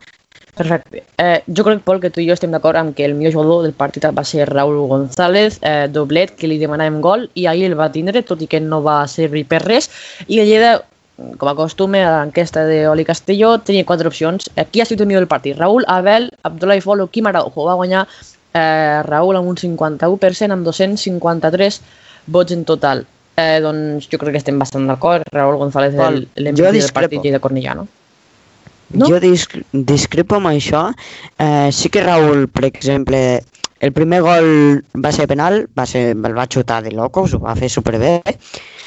Perfecte. 0.53 1.01
Eh, 1.17 1.41
jo 1.49 1.63
crec, 1.65 1.81
Pol, 1.81 1.99
que 2.01 2.11
tu 2.13 2.21
i 2.21 2.27
jo 2.27 2.35
estem 2.35 2.51
d'acord 2.53 2.77
amb 2.77 2.93
que 2.93 3.05
el 3.07 3.15
millor 3.17 3.33
jugador 3.33 3.63
del 3.65 3.73
partit 3.73 4.05
va 4.13 4.25
ser 4.27 4.45
Raúl 4.49 4.83
González, 4.89 5.57
eh, 5.65 5.87
doblet, 5.89 6.35
que 6.37 6.49
li 6.49 6.59
demanàvem 6.61 6.99
gol, 7.01 7.25
i 7.33 7.47
ahir 7.49 7.71
el 7.71 7.77
va 7.79 7.89
tindre, 7.91 8.21
tot 8.21 8.41
i 8.41 8.49
que 8.49 8.61
no 8.61 8.83
va 8.85 9.01
servir 9.09 9.47
per 9.49 9.63
res, 9.65 9.89
i 10.27 10.39
el 10.43 10.51
Lleida, 10.51 10.75
com 11.15 11.49
acostuma 11.49 12.01
a 12.01 12.13
l'enquesta 12.23 12.65
d'Oli 12.67 13.05
Castelló, 13.05 13.55
tenia 13.61 13.85
quatre 13.85 14.09
opcions. 14.09 14.49
Eh, 14.55 14.65
qui 14.65 14.81
ha 14.81 14.85
sigut 14.85 15.03
el 15.05 15.09
millor 15.11 15.23
del 15.23 15.31
partit? 15.31 15.57
Raúl, 15.59 15.85
Abel, 15.87 16.31
Abdullah 16.43 16.79
Folo, 16.81 17.07
Quim 17.07 17.29
Araujo. 17.29 17.67
Va 17.67 17.77
guanyar 17.77 18.07
eh, 18.07 19.01
Raúl 19.05 19.37
amb 19.37 19.51
un 19.51 19.59
51%, 19.59 20.51
amb 20.51 20.65
253 20.65 21.81
vots 22.33 22.55
en 22.55 22.63
total. 22.65 23.05
Eh, 23.37 23.59
doncs 23.61 24.09
jo 24.09 24.19
crec 24.21 24.35
que 24.35 24.41
estem 24.43 24.59
bastant 24.61 24.87
d'acord. 24.89 25.27
Raúl 25.33 25.59
González 25.61 25.95
l'MVP 25.97 26.73
del 26.79 26.95
partit 26.95 27.29
i 27.29 27.33
de 27.33 27.41
Cornellà, 27.43 27.77
no? 27.77 27.87
No? 28.93 29.07
Jo 29.09 29.17
disc 29.21 29.55
discrepo 29.73 30.37
amb 30.37 30.51
això. 30.51 30.85
Eh, 31.41 31.69
sí 31.73 31.89
que 31.89 32.03
Raül, 32.05 32.45
per 32.53 32.67
exemple, 32.69 33.41
el 33.83 33.91
primer 33.91 34.21
gol 34.23 34.45
va 35.03 35.11
ser 35.11 35.27
penal, 35.27 35.65
va 35.77 35.83
ser, 35.89 36.03
el 36.15 36.37
va 36.37 36.47
xutar 36.47 36.79
de 36.85 36.93
locos, 36.95 37.33
ho 37.35 37.41
va 37.43 37.55
fer 37.59 37.67
superbé. 37.69 38.13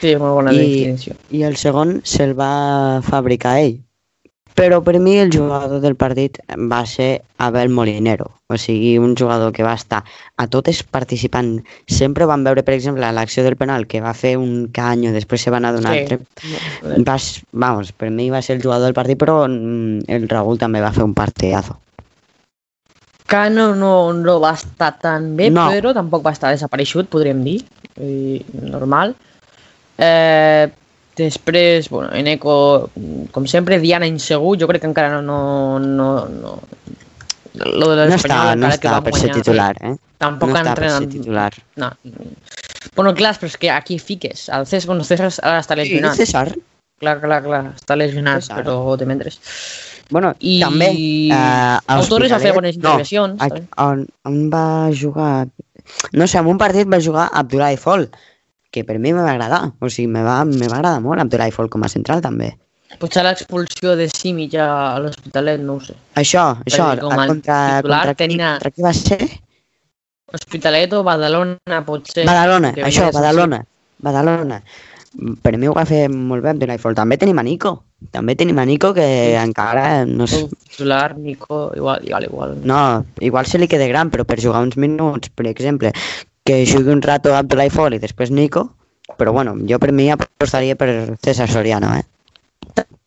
Sí, 0.00 0.14
molt 0.16 0.38
bona 0.38 0.54
I. 0.56 0.94
I 1.36 1.42
el 1.44 1.58
segon 1.60 1.98
se'l 2.08 2.32
va 2.38 3.02
fabricar 3.04 3.58
ell. 3.60 3.76
Però 4.56 4.78
per 4.80 4.96
mi 5.04 5.18
el 5.20 5.28
jugador 5.34 5.82
del 5.84 5.98
partit 6.00 6.38
va 6.72 6.80
ser 6.88 7.20
Abel 7.44 7.68
Molinero, 7.68 8.30
o 8.48 8.56
sigui, 8.56 8.96
un 8.96 9.12
jugador 9.20 9.52
que 9.52 9.66
va 9.66 9.74
estar 9.76 10.00
a 10.40 10.46
totes 10.48 10.80
participant. 10.80 11.58
Sempre 11.92 12.24
van 12.24 12.46
veure, 12.48 12.64
per 12.64 12.72
exemple, 12.78 13.12
l'acció 13.12 13.44
del 13.44 13.60
penal, 13.60 13.84
que 13.84 14.00
va 14.00 14.16
fer 14.16 14.38
un 14.40 14.70
canyo, 14.72 15.12
després 15.12 15.44
se 15.44 15.52
va 15.52 15.60
anar 15.60 15.74
d'un 15.76 15.84
sí. 15.84 15.92
altre. 15.92 16.22
Vas, 17.04 17.34
vamos, 17.52 17.92
per 17.92 18.08
mi 18.08 18.30
va 18.32 18.40
ser 18.40 18.56
el 18.56 18.64
jugador 18.64 18.88
del 18.88 18.96
partit, 18.96 19.20
però 19.20 19.42
mm, 19.44 20.08
el 20.08 20.24
Raúl 20.32 20.56
també 20.56 20.80
va 20.80 20.94
fer 20.96 21.04
un 21.04 21.12
partidazo. 21.12 21.76
Cano 23.26 23.74
no, 23.74 24.12
no 24.14 24.38
va 24.42 24.54
estar 24.54 24.92
tan 25.02 25.32
bé, 25.38 25.50
no. 25.50 25.66
però 25.74 25.92
tampoc 25.96 26.24
va 26.26 26.34
estar 26.36 26.54
desapareixut, 26.54 27.08
podríem 27.10 27.42
dir. 27.46 27.60
I, 27.98 28.42
normal. 28.62 29.16
Eh, 29.98 30.68
Després, 31.16 31.88
bueno, 31.88 32.10
Eneco, 32.12 32.90
com 33.32 33.46
sempre, 33.48 33.78
Diana 33.80 34.04
insegur, 34.04 34.58
jo 34.60 34.68
crec 34.68 34.82
que 34.84 34.90
encara 34.90 35.22
no... 35.24 35.78
no, 35.80 35.80
no, 35.80 36.10
no 36.28 36.58
lo 37.56 37.86
de 37.96 38.04
no 38.10 38.18
està, 38.18 38.52
no 38.52 38.68
està 38.68 38.98
per 39.00 39.14
ser 39.16 39.30
titular, 39.32 39.70
eh? 39.80 39.94
Tampoc 40.20 40.50
no 40.52 40.58
està 40.60 40.74
per 40.76 40.90
ser 40.92 41.06
titular. 41.08 41.48
No. 41.80 41.88
Bueno, 42.98 43.14
clar, 43.16 43.32
però 43.40 43.48
és 43.48 43.56
que 43.56 43.70
aquí 43.72 43.96
fiques. 43.96 44.50
El 44.52 44.68
César, 44.68 44.90
bueno, 44.90 45.06
César 45.08 45.30
ara 45.40 45.62
està 45.64 45.78
lesionat. 45.80 46.18
Sí, 46.18 46.26
César. 46.26 46.50
Clar, 47.00 47.16
clar, 47.24 47.40
clar. 47.46 47.62
Està 47.80 47.96
lesionat, 47.96 48.44
César. 48.44 48.60
però 48.60 48.98
de 49.00 49.08
mentres. 49.08 49.40
Bueno, 50.10 50.34
I 50.38 50.58
també... 50.62 50.88
Eh, 50.94 51.78
el 51.96 52.08
Torres 52.08 52.30
va 52.32 52.38
fer 52.42 52.52
bones 52.54 52.76
no, 52.78 52.92
intervencions. 52.94 53.42
a- 53.42 53.86
on, 53.88 54.04
on 54.24 54.36
va 54.52 54.64
jugar... 54.94 55.48
No 56.12 56.26
sé, 56.26 56.38
en 56.38 56.46
un 56.50 56.58
partit 56.58 56.86
va 56.90 57.00
jugar 57.02 57.28
Abdoulaye 57.32 57.76
Fall, 57.78 58.08
que 58.70 58.84
per 58.84 58.98
mi 58.98 59.12
me 59.12 59.22
va 59.22 59.32
agradar. 59.32 59.72
O 59.80 59.90
sigui, 59.90 60.06
me 60.10 60.22
va, 60.26 60.40
me 60.44 60.66
va 60.68 60.78
agradar 60.80 61.00
molt 61.02 61.22
Abdoulaye 61.22 61.54
Fall 61.54 61.70
com 61.70 61.82
a 61.86 61.90
central, 61.90 62.22
també. 62.22 62.52
Potser 63.00 63.24
l'expulsió 63.26 63.96
de 63.98 64.06
Simi 64.08 64.46
ja 64.50 64.66
a 64.94 65.00
l'Hospitalet, 65.02 65.60
no 65.60 65.74
ho 65.76 65.80
sé. 65.84 65.94
Això, 66.14 66.44
això, 66.64 66.92
dir, 66.94 67.02
com 67.02 67.12
a 67.18 67.26
contra, 67.28 67.56
titular 67.82 67.98
contra, 68.06 68.14
tenia- 68.22 68.52
contra 68.56 68.70
qui 68.70 68.82
va 68.86 68.92
ser? 68.96 69.18
Hospitalet 70.32 70.92
o 70.98 71.02
Badalona, 71.06 71.80
potser. 71.86 72.24
Badalona, 72.26 72.72
això, 72.86 73.10
Badalona. 73.14 73.60
Badalona. 74.02 74.60
Per 75.42 75.52
mi 75.56 75.68
ho 75.70 75.74
va 75.76 75.84
fer 75.88 76.06
molt 76.12 76.42
bé 76.44 76.50
Abdoulaye 76.54 76.78
Fall. 76.82 76.96
També 76.98 77.16
tenim 77.18 77.38
a 77.38 77.44
Nico. 77.46 77.76
També 78.12 78.34
tenim 78.36 78.58
a 78.60 78.64
Nico 78.68 78.92
que 78.94 79.04
Sí. 79.06 79.34
encara... 79.40 80.04
No, 80.04 80.26
sé, 80.26 80.42
titular, 80.68 81.16
Nico, 81.16 81.72
igual, 81.74 82.04
igual, 82.04 82.24
igual. 82.24 82.56
no, 82.64 83.04
igual 83.20 83.46
se 83.46 83.58
li 83.58 83.68
queda 83.68 83.86
gran, 83.88 84.10
però 84.10 84.24
per 84.24 84.40
jugar 84.40 84.62
uns 84.62 84.76
minuts, 84.76 85.30
per 85.30 85.46
exemple, 85.46 85.92
que 86.44 86.64
jugui 86.66 86.92
un 86.92 87.00
rato 87.02 87.34
Abdoulaye 87.34 87.70
Fall 87.70 87.94
i 87.96 87.98
després 87.98 88.30
Nico, 88.30 88.68
però 89.16 89.32
bueno, 89.32 89.56
jo 89.66 89.78
per 89.78 89.92
mi 89.92 90.10
apostaria 90.12 90.76
per 90.76 91.16
César 91.24 91.48
Soriano, 91.48 91.94
eh? 91.96 92.04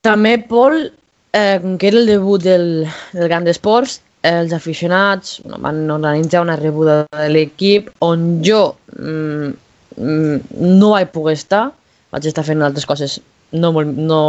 També, 0.01 0.37
Pol, 0.39 0.91
eh, 1.33 1.59
com 1.61 1.77
que 1.77 1.87
era 1.87 1.99
el 1.99 2.07
debut 2.07 2.41
del, 2.41 2.87
del 3.13 3.29
Camp 3.29 3.45
d'Esports, 3.45 4.01
eh, 4.23 4.39
els 4.41 4.53
aficionats 4.53 5.39
bueno, 5.43 5.59
van 5.61 5.83
organitzar 5.91 6.41
una 6.41 6.55
rebuda 6.57 7.05
de 7.15 7.29
l'equip 7.29 7.91
on 8.01 8.41
jo 8.43 8.75
mm, 8.97 9.53
mm, 9.97 10.39
no 10.79 10.95
vaig 10.95 11.11
poder 11.13 11.35
estar, 11.37 11.67
vaig 12.11 12.25
estar 12.25 12.43
fent 12.47 12.63
altres 12.65 12.87
coses 12.89 13.19
no, 13.51 13.71
no 13.83 14.21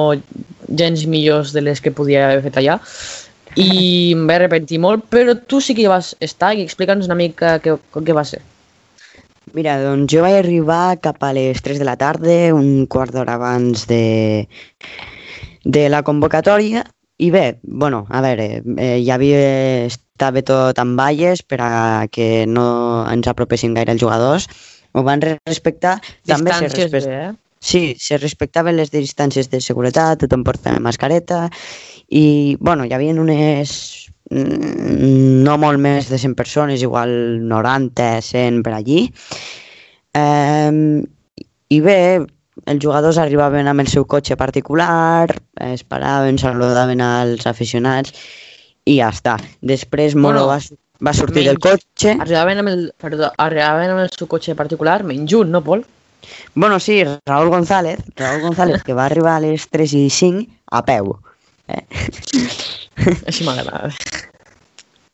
gens 0.68 1.06
millors 1.06 1.52
de 1.52 1.64
les 1.64 1.80
que 1.80 1.92
podia 1.92 2.28
haver 2.28 2.44
fet 2.48 2.60
allà 2.60 2.78
i 3.58 4.12
em 4.14 4.26
vaig 4.28 4.38
arrepentir 4.38 4.78
molt, 4.78 5.08
però 5.10 5.34
tu 5.34 5.58
sí 5.60 5.74
que 5.74 5.82
hi 5.82 5.90
vas 5.90 6.14
estar 6.22 6.52
i 6.54 6.62
explica'ns 6.62 7.08
una 7.08 7.18
mica 7.18 7.58
què, 7.62 7.74
què 7.74 8.14
va 8.14 8.24
ser. 8.24 8.42
Mira, 9.56 9.74
doncs 9.82 10.12
jo 10.12 10.22
vaig 10.22 10.38
arribar 10.38 11.00
cap 11.02 11.24
a 11.26 11.32
les 11.34 11.58
3 11.64 11.80
de 11.82 11.88
la 11.88 11.96
tarda, 11.98 12.54
un 12.54 12.86
quart 12.86 13.14
d'hora 13.14 13.34
abans 13.34 13.88
de, 13.90 14.46
de 15.64 15.88
la 15.90 16.04
convocatòria, 16.06 16.84
i 17.20 17.30
bé, 17.34 17.58
bueno, 17.62 18.04
a 18.08 18.22
veure, 18.24 18.62
eh, 18.78 19.00
ja 19.04 19.18
havia, 19.18 19.40
estava 19.90 20.44
tot 20.46 20.78
amb 20.78 20.96
valles 20.96 21.42
per 21.42 21.58
a 21.60 21.72
que 22.12 22.46
no 22.46 23.02
ens 23.10 23.28
apropessin 23.28 23.74
gaire 23.74 23.92
els 23.92 24.00
jugadors, 24.00 24.46
ho 24.94 25.02
van 25.06 25.22
respectar, 25.26 25.98
també 26.26 26.54
se 26.54 26.70
Distàncies 26.70 26.94
bé, 26.94 27.18
eh? 27.18 27.49
Sí, 27.60 27.94
se 28.00 28.16
respectaven 28.16 28.78
les 28.78 28.88
distàncies 28.90 29.50
de 29.52 29.60
seguretat, 29.60 30.22
tothom 30.22 30.42
portava 30.46 30.80
mascareta 30.80 31.42
i, 32.08 32.56
bueno, 32.58 32.86
hi 32.88 32.94
havia 32.96 33.12
unes 33.20 33.74
mm, 34.32 35.44
no 35.44 35.58
molt 35.60 35.78
més 35.78 36.08
de 36.08 36.18
100 36.18 36.34
persones, 36.38 36.80
igual 36.82 37.12
90, 37.46 38.08
100 38.24 38.62
per 38.64 38.72
allí. 38.78 39.02
Eh, 40.16 41.04
I 41.70 41.80
bé, 41.84 41.98
els 42.64 42.82
jugadors 42.82 43.20
arribaven 43.20 43.68
amb 43.70 43.84
el 43.84 43.92
seu 43.92 44.08
cotxe 44.08 44.40
particular, 44.40 45.28
es 45.68 45.84
paraven, 45.84 46.40
saludaven 46.40 47.04
als 47.04 47.46
aficionats 47.46 48.16
i 48.88 48.96
ja 48.98 49.12
està. 49.12 49.36
Després 49.60 50.16
Molo 50.16 50.46
Bueno, 50.48 50.56
va, 50.56 50.58
va 51.10 51.14
sortir 51.14 51.44
del 51.44 51.60
menys. 51.60 51.66
cotxe. 51.68 52.16
Arribaven 52.24 52.64
amb 52.64 52.72
el, 52.72 52.84
perdó, 52.98 53.30
arribaven 53.36 53.92
amb 53.94 54.06
el 54.08 54.10
seu 54.16 54.26
cotxe 54.26 54.56
particular, 54.56 55.02
menys 55.04 55.36
un, 55.36 55.52
no, 55.52 55.60
Pol? 55.62 55.84
Bueno, 56.54 56.78
sí, 56.80 57.02
Raúl 57.26 57.48
González, 57.48 57.98
Raúl 58.16 58.42
González, 58.42 58.82
que 58.82 58.94
va 58.94 59.06
arribar 59.06 59.36
a 59.36 59.40
les 59.40 59.68
3 59.68 59.92
i 59.94 60.08
5 60.10 60.46
a 60.70 60.84
peu. 60.84 61.14
Eh? 61.68 61.84
Així 63.26 63.44
m'agrada. 63.46 63.90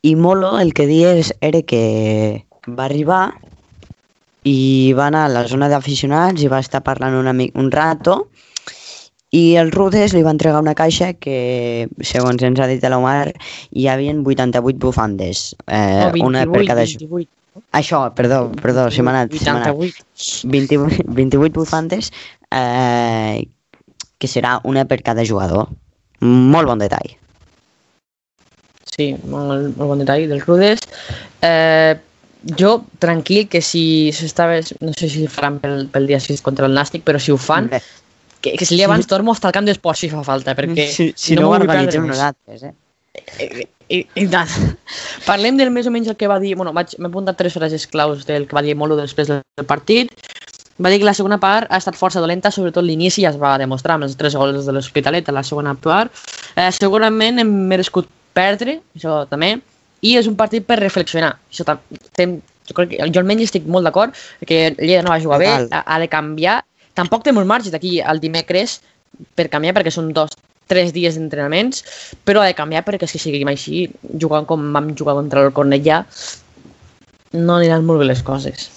I 0.03 0.15
Molo 0.15 0.57
el 0.59 0.73
que 0.73 0.85
dies 0.87 1.33
era 1.41 1.61
que 1.61 2.45
va 2.67 2.85
arribar 2.85 3.33
i 4.47 4.93
va 4.95 5.07
anar 5.11 5.25
a 5.27 5.31
la 5.33 5.45
zona 5.47 5.67
d'aficionats 5.71 6.41
i 6.43 6.47
va 6.51 6.59
estar 6.63 6.81
parlant 6.85 7.15
una, 7.19 7.33
mi- 7.33 7.51
un 7.55 7.71
rato 7.71 8.29
i 9.35 9.55
els 9.59 9.73
Rudes 9.75 10.13
li 10.15 10.21
va 10.23 10.31
entregar 10.31 10.61
una 10.63 10.75
caixa 10.77 11.11
que, 11.19 11.87
segons 11.99 12.41
ens 12.47 12.59
ha 12.63 12.67
dit 12.69 12.83
l'Omar, 12.87 13.33
hi 13.75 13.87
havia 13.91 14.13
88 14.15 14.79
bufandes. 14.79 15.49
Eh, 15.67 16.05
no, 16.05 16.11
28, 16.15 16.25
una 16.29 16.45
per 16.53 16.63
cada... 16.69 16.85
ju- 16.87 17.01
28. 17.11 17.29
Això, 17.77 18.01
perdó, 18.15 18.47
perdó, 18.61 18.87
se 18.91 19.03
m'ha 19.03 19.13
anat. 19.13 19.35
se 19.35 19.51
m'ha 19.51 19.61
anat. 19.61 19.75
88. 19.75 20.49
28, 20.55 21.05
28 21.19 21.59
bufandes, 21.59 22.11
eh, 22.51 23.45
que 24.17 24.27
serà 24.27 24.57
una 24.63 24.85
per 24.85 25.01
cada 25.03 25.25
jugador. 25.25 25.69
Molt 26.19 26.67
bon 26.69 26.81
detall. 26.81 27.13
Sí, 28.97 29.11
molt, 29.29 29.77
molt 29.77 29.93
bon 29.93 30.01
detall 30.01 30.25
dels 30.31 30.45
Rudes. 30.47 30.81
Eh, 31.45 31.93
jo, 32.57 32.73
tranquil, 33.03 33.45
que 33.51 33.61
si 33.61 34.11
s'estava... 34.15 34.57
No 34.81 34.95
sé 34.97 35.09
si 35.13 35.25
ho 35.25 35.29
faran 35.29 35.61
pel, 35.61 35.85
pel 35.93 36.09
dia 36.09 36.19
6 36.23 36.41
contra 36.45 36.65
el 36.65 36.73
Nàstic, 36.77 37.05
però 37.05 37.21
si 37.21 37.33
ho 37.33 37.37
fan, 37.37 37.69
Bé, 37.69 37.81
que, 38.41 38.55
que 38.57 38.65
si 38.65 38.77
li 38.77 38.85
abans 38.85 39.07
torno 39.07 39.31
hasta 39.31 39.49
el 39.49 39.55
camp 39.55 39.69
d'esports 39.69 40.05
si 40.05 40.09
fa 40.09 40.23
falta, 40.25 40.55
perquè 40.57 40.87
si, 40.89 41.11
si 41.17 41.37
no, 41.37 41.47
m'ho 41.47 41.55
ho 41.55 41.59
organitzem 41.61 42.05
nosaltres, 42.09 42.69
eh? 42.69 43.67
I, 43.89 44.01
i, 44.19 44.25
tant. 44.27 44.49
Parlem 45.29 45.57
del 45.59 45.71
més 45.71 45.87
o 45.87 45.91
menys 45.93 46.09
el 46.11 46.17
que 46.19 46.27
va 46.27 46.39
dir... 46.43 46.55
Bueno, 46.59 46.73
vaig- 46.75 46.97
m'he 46.99 47.07
apuntat 47.11 47.37
tres 47.39 47.55
frases 47.55 47.85
claus 47.87 48.25
del 48.27 48.47
que 48.47 48.55
va 48.57 48.63
dir 48.65 48.75
Molo 48.75 48.97
després 48.99 49.29
del, 49.31 49.41
partit. 49.67 50.11
Va 50.77 50.91
dir 50.93 50.99
que 51.01 51.07
la 51.07 51.15
segona 51.17 51.39
part 51.41 51.71
ha 51.73 51.79
estat 51.81 51.95
força 51.97 52.21
dolenta, 52.21 52.51
sobretot 52.53 52.85
l'inici 52.85 53.23
ja 53.23 53.31
es 53.31 53.39
va 53.41 53.55
demostrar 53.57 53.95
amb 53.97 54.05
els 54.05 54.13
tres 54.19 54.35
gols 54.37 54.67
de 54.67 54.75
l'Hospitalet 54.75 55.29
a 55.31 55.33
la 55.33 55.41
segona 55.47 55.73
part. 55.73 56.13
Eh, 56.53 56.67
segurament 56.75 57.39
hem 57.41 57.49
merescut 57.71 58.09
perdre, 58.37 58.75
això 58.93 59.23
també, 59.31 59.55
i 60.05 60.13
és 60.19 60.27
un 60.29 60.35
partit 60.37 60.67
per 60.67 60.77
reflexionar. 60.77 61.31
Això 61.49 61.65
tam- 61.65 61.81
tem, 62.19 62.35
jo, 62.69 62.75
crec 62.77 62.91
que, 62.91 62.99
jo 63.09 63.23
almenys 63.23 63.47
estic 63.47 63.65
molt 63.65 63.87
d'acord 63.89 64.13
que 64.45 64.75
Lleida 64.77 65.01
no 65.07 65.15
va 65.15 65.21
jugar 65.23 65.39
bé, 65.41 65.49
ha, 65.71 65.81
ha 65.81 65.97
de 66.03 66.11
canviar. 66.11 66.59
Tampoc 66.93 67.23
té 67.25 67.33
molt 67.33 67.49
marge 67.49 67.73
d'aquí 67.73 67.97
al 68.01 68.21
dimecres 68.21 68.81
per 69.33 69.47
canviar 69.49 69.73
perquè 69.73 69.89
són 69.93 70.11
dos, 70.13 70.29
tres 70.67 70.93
dies 70.95 71.17
d'entrenaments, 71.17 71.83
però 72.27 72.43
ha 72.43 72.49
de 72.49 72.57
canviar 72.57 72.83
perquè 72.87 73.07
si 73.09 73.21
seguim 73.21 73.49
així, 73.51 73.87
jugant 74.21 74.47
com 74.49 74.71
vam 74.75 74.93
jugar 74.95 75.17
contra 75.19 75.45
el 75.45 75.53
Cornellà, 75.55 76.03
no 77.33 77.57
aniran 77.57 77.85
molt 77.87 78.03
bé 78.03 78.09
les 78.11 78.23
coses. 78.23 78.69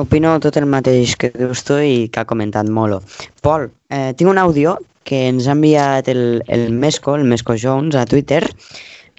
Opino 0.00 0.38
tot 0.40 0.56
el 0.56 0.64
mateix 0.72 1.16
que 1.20 1.28
dius 1.34 1.64
tu 1.68 1.76
i 1.76 2.08
que 2.08 2.22
ha 2.22 2.28
comentat 2.28 2.68
Molo. 2.72 3.02
Pol, 3.44 3.68
eh, 3.92 4.12
tinc 4.16 4.30
un 4.32 4.40
àudio 4.40 4.78
que 5.04 5.26
ens 5.28 5.48
ha 5.48 5.56
enviat 5.56 6.08
el, 6.08 6.40
el 6.48 6.70
Mesco, 6.72 7.16
el 7.18 7.24
Mesco 7.28 7.56
Jones, 7.60 7.96
a 7.98 8.06
Twitter, 8.06 8.46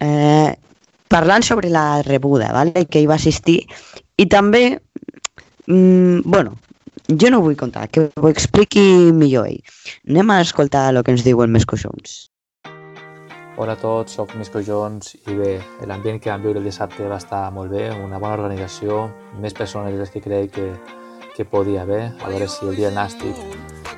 eh, 0.01 0.55
parlant 1.13 1.45
sobre 1.45 1.69
la 1.69 2.01
rebuda, 2.01 2.51
¿vale? 2.53 2.87
que 2.89 3.03
hi 3.03 3.09
va 3.09 3.19
assistir, 3.19 3.59
i 4.17 4.25
també, 4.25 4.79
mm, 5.67 6.23
bueno, 6.25 6.57
jo 7.10 7.29
no 7.31 7.41
vull 7.41 7.55
contar, 7.60 7.88
que 7.89 8.10
ho 8.19 8.29
expliqui 8.29 9.12
millor 9.13 9.48
ell. 9.48 9.62
Anem 10.10 10.29
a 10.31 10.41
escoltar 10.41 10.89
el 10.93 11.03
que 11.03 11.12
ens 11.12 11.24
diu 11.25 11.41
el 11.43 11.50
Mesco 11.51 11.77
Jones. 11.79 12.29
Hola 13.55 13.75
a 13.75 13.77
tots, 13.77 14.15
soc 14.17 14.31
Misco 14.33 14.63
Jones 14.65 15.12
i 15.29 15.36
bé, 15.38 15.60
l'ambient 15.86 16.17
que 16.19 16.31
vam 16.31 16.41
viure 16.41 16.57
el 16.57 16.65
dissabte 16.65 17.05
va 17.05 17.19
estar 17.22 17.51
molt 17.53 17.69
bé, 17.69 17.91
una 17.93 18.17
bona 18.17 18.33
organització, 18.39 19.12
més 19.43 19.53
persones 19.53 19.93
les 19.93 20.10
que 20.10 20.22
crec 20.25 20.50
que, 20.55 20.72
que 21.36 21.45
podia 21.45 21.83
haver, 21.83 22.15
a 22.25 22.31
veure 22.31 22.48
si 22.50 22.65
el 22.65 22.74
dia 22.75 22.89
nàstic, 22.89 23.38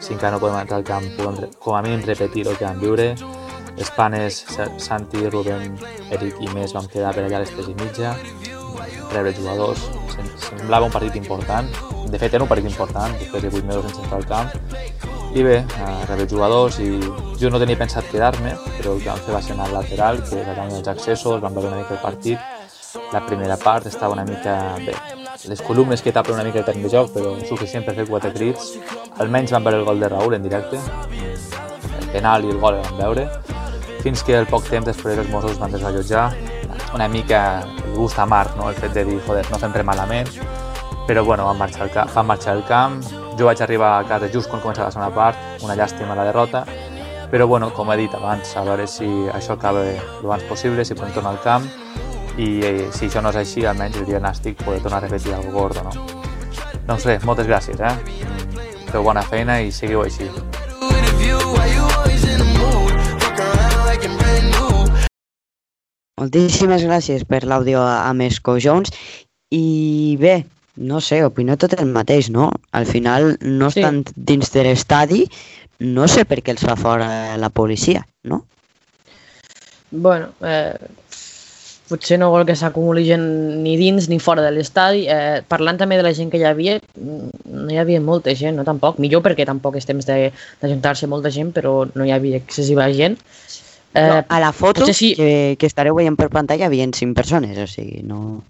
si 0.04 0.12
encara 0.12 0.36
no 0.36 0.42
podem 0.44 0.60
entrar 0.60 0.82
al 0.82 0.84
camp, 0.84 1.08
podem 1.16 1.48
com 1.64 1.78
a 1.78 1.82
mínim 1.86 2.04
repetir 2.04 2.44
el 2.50 2.58
que 2.60 2.66
vam 2.68 2.82
viure. 2.84 3.14
Els 3.76 3.90
panes, 3.96 4.42
Sa- 4.52 4.68
Santi, 4.80 5.24
Rubén, 5.30 5.74
Eric 6.12 6.36
i 6.44 6.48
més 6.56 6.72
vam 6.76 6.86
quedar 6.92 7.14
per 7.16 7.24
allà 7.26 7.40
a 7.40 7.44
les 7.44 7.56
3 7.56 7.72
i 7.72 7.78
mitja, 7.80 8.12
rebre 9.14 9.34
jugadors, 9.40 9.88
Sem- 10.14 10.30
semblava 10.50 10.86
un 10.88 10.92
partit 10.92 11.16
important, 11.16 11.68
de 12.12 12.20
fet 12.20 12.34
era 12.34 12.44
un 12.44 12.50
partit 12.50 12.70
important, 12.70 13.14
després 13.20 13.44
de 13.44 13.50
8 13.50 13.66
mesos 13.66 13.86
sense 13.90 14.04
entrar 14.04 14.20
al 14.20 14.28
camp, 14.30 14.76
i 15.36 15.44
bé, 15.44 15.56
eh, 15.58 16.06
rebre 16.08 16.28
jugadors 16.32 16.78
i 16.80 16.90
jo 17.40 17.50
no 17.52 17.60
tenia 17.60 17.76
pensat 17.76 18.06
quedar-me, 18.08 18.54
però 18.78 18.94
el 18.96 19.02
que 19.04 19.10
vam 19.10 19.24
fer 19.26 19.34
va 19.36 19.42
ser 19.44 19.56
anar 19.56 19.66
al 19.68 19.74
lateral, 19.82 20.22
que 20.24 20.44
va 20.48 20.54
tenir 20.56 20.78
els 20.80 20.88
accessos, 20.88 21.42
vam 21.42 21.58
veure 21.58 21.74
una 21.74 21.82
mica 21.82 21.98
el 21.98 22.00
partit. 22.00 22.40
La 23.12 23.20
primera 23.26 23.58
part 23.58 23.86
estava 23.90 24.14
una 24.14 24.24
mica 24.24 24.76
bé. 24.86 24.96
Les 25.50 25.62
columnes 25.62 26.02
que 26.02 26.14
tapen 26.16 26.36
una 26.36 26.46
mica 26.46 26.60
el 26.60 26.66
terme 26.66 26.88
de 26.88 26.90
joc, 26.94 27.12
però 27.12 27.36
suficient 27.50 27.84
per 27.84 27.98
fer 27.98 28.08
quatre 28.08 28.32
crits. 28.32 28.78
Almenys 29.20 29.52
vam 29.52 29.68
veure 29.68 29.82
el 29.82 29.86
gol 29.90 30.00
de 30.00 30.10
Raúl 30.10 30.38
en 30.38 30.48
directe. 30.48 30.80
El 32.00 32.08
penal 32.14 32.46
i 32.46 32.54
el 32.56 32.62
gol 32.64 32.80
el 32.80 32.96
veure. 32.96 33.28
Fins 34.06 34.24
que 34.24 34.38
al 34.38 34.48
poc 34.48 34.70
temps 34.70 34.88
després 34.88 35.20
els 35.20 35.30
Mossos 35.34 35.60
van 35.60 35.76
desallotjar. 35.76 36.30
Una 36.96 37.10
mica 37.12 37.42
el 37.84 37.92
gust 37.98 38.20
amarg, 38.24 38.56
no? 38.56 38.70
el 38.70 38.80
fet 38.80 38.96
de 38.96 39.04
dir, 39.04 39.20
joder, 39.28 39.44
no 39.52 39.60
fem 39.60 39.76
res 39.76 39.86
malament, 39.86 40.32
però 41.06 41.24
bueno, 41.24 41.46
van 41.46 41.58
marxar 41.58 41.90
camp, 41.94 42.12
van 42.14 42.28
marxar 42.28 42.56
al 42.56 42.66
camp, 42.66 43.02
Jo 43.36 43.50
vaig 43.50 43.60
arribar 43.62 43.98
a 44.00 44.04
casa 44.08 44.30
just 44.32 44.48
quan 44.48 44.62
començava 44.64 44.88
la 44.88 44.94
segona 44.94 45.12
part, 45.12 45.64
una 45.64 45.76
llàstima 45.76 46.16
la 46.16 46.24
derrota, 46.24 46.64
però 47.32 47.48
bueno, 47.48 47.68
com 47.76 47.90
he 47.92 47.98
dit 48.00 48.14
abans, 48.16 48.54
a 48.56 48.64
veure 48.64 48.86
si 48.88 49.08
això 49.36 49.58
acaba 49.58 49.82
el 49.84 50.24
abans 50.24 50.46
possible, 50.48 50.86
si 50.86 50.96
podem 50.96 51.12
tornar 51.18 51.34
al 51.36 51.42
camp 51.44 51.68
i 52.40 52.48
eh, 52.64 52.88
si 52.96 53.10
això 53.10 53.20
no 53.20 53.34
és 53.34 53.42
així, 53.42 53.66
almenys 53.68 54.00
el 54.00 54.08
dia 54.08 54.22
nàstic 54.24 54.64
poder 54.64 54.80
tornar 54.80 55.02
a 55.02 55.08
repetir 55.10 55.36
algo 55.36 55.52
gordo, 55.52 55.84
no? 55.84 55.92
Doncs 56.88 57.06
res, 57.10 57.28
moltes 57.28 57.50
gràcies, 57.52 57.82
eh? 57.84 57.92
Feu 58.94 59.04
bona 59.04 59.26
feina 59.28 59.60
i 59.60 59.72
seguiu 59.76 60.06
així. 60.06 60.30
Moltíssimes 66.16 66.88
gràcies 66.88 67.28
per 67.28 67.44
l'àudio 67.44 67.84
a 67.84 68.14
Mesco 68.16 68.56
Jones 68.64 68.96
i 69.52 70.16
bé, 70.22 70.46
no 70.77 71.00
sé, 71.01 71.24
opino 71.24 71.55
tot 71.58 71.74
el 71.79 71.88
mateix, 71.88 72.29
no? 72.29 72.51
Al 72.72 72.86
final 72.86 73.38
no 73.41 73.72
Sí. 73.72 73.79
estan 73.79 74.03
dins 74.15 74.51
de 74.51 74.63
l'estadi, 74.63 75.29
no 75.79 76.08
sé 76.08 76.25
per 76.25 76.41
què 76.44 76.51
els 76.51 76.63
fa 76.63 76.75
fora 76.75 77.38
la 77.38 77.50
policia, 77.50 78.05
no? 78.24 78.46
Bueno, 79.91 80.29
eh, 80.41 80.75
potser 81.88 82.17
no 82.20 82.32
vol 82.34 82.46
que 82.48 82.55
s'acumuli 82.58 83.05
gent 83.05 83.24
ni 83.63 83.75
dins 83.77 84.10
ni 84.10 84.17
fora 84.20 84.41
de 84.41 84.51
l'estadi. 84.51 85.05
Eh, 85.08 85.44
parlant 85.48 85.77
també 85.77 85.98
de 86.00 86.03
la 86.03 86.13
gent 86.17 86.32
que 86.34 86.39
hi 86.41 86.48
havia, 86.48 86.79
no 86.98 87.70
hi 87.72 87.77
havia 87.77 88.01
molta 88.01 88.34
gent, 88.36 88.58
no 88.58 88.65
tampoc. 88.67 88.98
Millor 89.00 89.22
perquè 89.25 89.46
tampoc 89.46 89.77
és 89.77 89.86
temps 89.86 90.05
de- 90.05 90.32
d'ajuntar-se 90.62 91.08
molta 91.08 91.32
gent, 91.32 91.53
però 91.53 91.86
no 91.94 92.05
hi 92.05 92.12
havia 92.12 92.38
excessiva 92.41 92.89
gent. 92.91 93.17
Eh, 93.94 94.01
no, 94.10 94.25
a 94.27 94.39
la 94.41 94.51
foto 94.51 94.91
sí. 94.91 95.13
que, 95.15 95.55
que 95.58 95.67
estareu 95.70 95.96
veient 95.96 96.17
per 96.17 96.27
pantalla 96.29 96.65
havien 96.65 96.91
5 96.94 97.13
persones, 97.15 97.58
o 97.58 97.67
sigui, 97.67 98.01
no... 98.03 98.44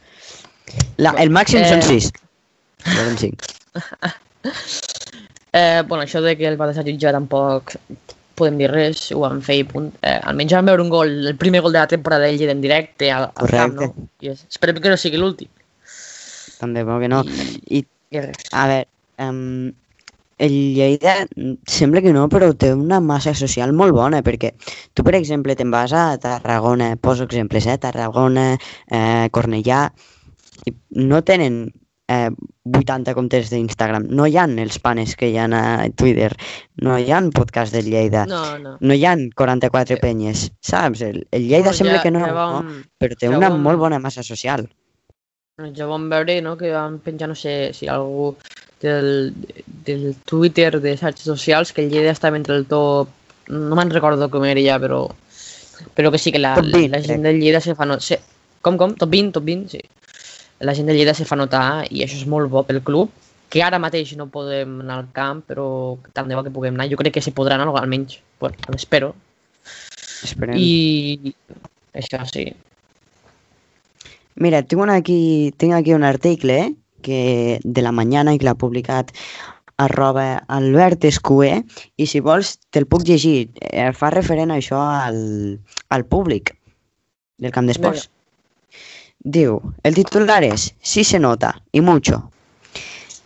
La, 0.97 1.13
el 1.21 1.31
màxim 1.33 1.61
Eh, 1.61 1.69
són 1.69 1.83
6. 1.85 2.11
Eren 2.95 3.17
5. 3.17 3.53
Eh, 5.55 5.83
bueno, 5.87 6.03
això 6.03 6.19
de 6.19 6.35
que 6.35 6.47
el 6.49 6.57
va 6.59 6.67
desallotjar 6.67 7.13
tampoc 7.15 7.77
podem 8.35 8.57
dir 8.59 8.67
res, 8.67 9.05
ho 9.15 9.21
vam 9.23 9.39
fer 9.43 9.61
i 9.61 9.63
punt. 9.67 9.87
Eh, 10.03 10.17
almenys 10.27 10.55
vam 10.57 10.67
veure 10.67 10.83
un 10.83 10.91
gol, 10.91 11.13
el 11.31 11.37
primer 11.39 11.61
gol 11.63 11.71
de 11.71 11.79
la 11.79 11.87
temporada 11.87 12.27
del 12.27 12.37
Lleida 12.37 12.51
en 12.51 12.61
directe 12.61 13.11
al, 13.11 13.29
al 13.31 13.51
camp, 13.53 13.77
no? 13.79 14.09
I 14.19 14.33
és, 14.33 14.43
esperem 14.51 14.81
que 14.83 14.91
no 14.91 14.99
sigui 14.99 15.21
l'últim. 15.21 15.47
Tant 16.59 16.75
de 16.75 16.83
bo 16.87 16.99
que 16.99 17.07
no. 17.11 17.23
I, 17.71 17.85
I 18.11 18.23
res. 18.25 18.49
a 18.51 18.65
veure, 18.71 18.87
um, 19.23 19.71
el 20.43 20.57
Lleida 20.75 21.15
sembla 21.71 22.03
que 22.03 22.11
no, 22.11 22.25
però 22.31 22.51
té 22.59 22.73
una 22.75 22.99
massa 22.99 23.31
social 23.37 23.71
molt 23.71 23.95
bona, 23.95 24.19
perquè 24.25 24.51
tu, 24.93 25.07
per 25.07 25.15
exemple, 25.15 25.55
te'n 25.55 25.71
vas 25.71 25.95
a 25.95 26.09
Tarragona, 26.19 26.97
poso 26.99 27.29
exemples, 27.29 27.67
eh? 27.71 27.77
Tarragona, 27.79 28.49
eh, 28.91 29.29
Cornellà, 29.31 29.85
i 29.87 30.14
no 30.91 31.23
tenen 31.23 31.73
eh, 32.07 32.29
80 32.65 33.13
comptes 33.17 33.49
d'Instagram, 33.49 34.05
no 34.09 34.27
hi 34.29 34.37
han 34.37 34.57
els 34.61 34.77
panes 34.79 35.15
que 35.17 35.29
hi 35.31 35.37
ha 35.41 35.45
a 35.49 35.89
Twitter, 35.89 36.31
no 36.85 36.97
hi 36.99 37.11
han 37.11 37.31
podcast 37.33 37.73
del 37.73 37.89
Lleida, 37.89 38.25
no, 38.29 38.41
No, 38.45 38.59
no. 38.59 38.77
no 38.79 38.93
hi 38.93 39.05
han 39.05 39.29
44 39.35 39.97
penyes, 40.01 40.51
saps? 40.61 41.01
El, 41.01 41.27
el 41.31 41.47
Lleida 41.47 41.71
No, 41.71 41.77
sembla 41.79 41.97
ja- 41.97 42.03
que 42.03 42.11
no, 42.11 42.19
ja 42.21 42.27
no, 42.31 42.35
vam- 42.37 42.83
però 43.01 43.17
té 43.17 43.27
ja 43.29 43.37
una 43.37 43.49
vam- 43.49 43.61
molt 43.61 43.79
bona 43.79 43.99
massa 43.99 44.21
social. 44.23 44.67
Ja 45.75 45.85
vam 45.87 46.09
veure 46.11 46.41
no, 46.43 46.57
que 46.59 46.71
van 46.73 46.99
penjar, 46.99 47.29
no 47.31 47.35
sé, 47.35 47.71
si 47.73 47.87
algú 47.87 48.35
del, 48.81 49.33
del 49.85 50.15
Twitter 50.27 50.81
de 50.81 50.97
xarxes 50.99 51.23
socials, 51.25 51.71
que 51.73 51.85
el 51.85 51.89
Lleida 51.93 52.11
estava 52.11 52.37
entre 52.37 52.55
el 52.57 52.65
top... 52.67 53.07
No 53.47 53.75
me'n 53.77 53.89
recordo 53.93 54.27
com 54.33 54.43
era 54.45 54.59
ja, 54.61 54.75
però, 54.81 55.03
però 55.95 56.11
que 56.11 56.17
sí 56.19 56.31
que 56.33 56.39
la, 56.41 56.55
Top 56.57 56.65
20, 56.73 56.89
la 56.91 57.01
gent 57.01 57.23
del 57.23 57.39
Lleida 57.39 57.61
se 57.61 57.73
fa 57.77 57.85
notar... 57.85 58.03
Sí. 58.03 58.17
Com, 58.65 58.75
com? 58.81 58.95
Top 58.97 59.09
20, 59.13 59.31
top 59.37 59.45
20, 59.45 59.69
sí. 59.77 59.79
La 60.59 60.73
gent 60.73 60.87
del 60.87 60.95
Lleida 60.95 61.13
se 61.13 61.27
fa 61.27 61.35
notar 61.35 61.85
i 61.91 62.03
això 62.05 62.19
és 62.19 62.27
molt 62.31 62.49
bo 62.51 62.63
pel 62.63 62.81
club, 62.85 63.11
que 63.49 63.63
ara 63.63 63.79
mateix 63.79 64.13
no 64.19 64.29
podem 64.31 64.79
anar 64.83 64.99
al 65.01 65.09
camp, 65.15 65.43
però 65.47 65.67
tant 66.15 66.29
de 66.29 66.35
bo 66.37 66.43
que 66.43 66.53
puguem 66.53 66.75
anar. 66.75 66.89
Jo 66.91 66.99
crec 66.99 67.17
que 67.17 67.23
se 67.23 67.33
podrà 67.35 67.57
anar, 67.59 67.69
almenys. 67.79 68.19
Bueno, 68.39 68.57
espero. 68.75 69.13
Esperem. 70.25 70.57
I 70.57 71.35
això 71.93 72.23
sí. 72.31 72.47
Mira, 74.35 74.63
tinc, 74.63 74.81
una 74.83 74.97
aquí, 74.99 75.53
tinc 75.57 75.75
aquí 75.77 75.93
un 75.95 76.03
article 76.03 76.57
eh, 76.59 76.73
que 77.05 77.59
de 77.63 77.81
la 77.85 77.93
mañana 77.95 78.33
i 78.33 78.39
que 78.41 78.47
l'ha 78.47 78.57
publicat 78.59 79.13
arroba 79.77 80.41
Albert 80.47 81.05
Escuer 81.07 81.61
i 81.99 82.07
si 82.07 82.21
vols 82.23 82.55
te'l 82.73 82.87
puc 82.89 83.05
llegir. 83.07 83.51
Eh, 83.69 83.91
fa 83.93 84.11
referent 84.11 84.51
a 84.51 84.59
això 84.59 84.81
al, 84.81 85.21
al 85.95 86.05
públic 86.09 86.55
del 87.39 87.53
camp 87.55 87.69
d'esports. 87.69 88.09
Diu, 89.19 89.73
el 89.83 89.95
titular 89.95 90.43
es 90.43 90.75
Sí 90.81 91.03
se 91.03 91.19
nota, 91.19 91.63
y 91.71 91.81
mucho. 91.81 92.31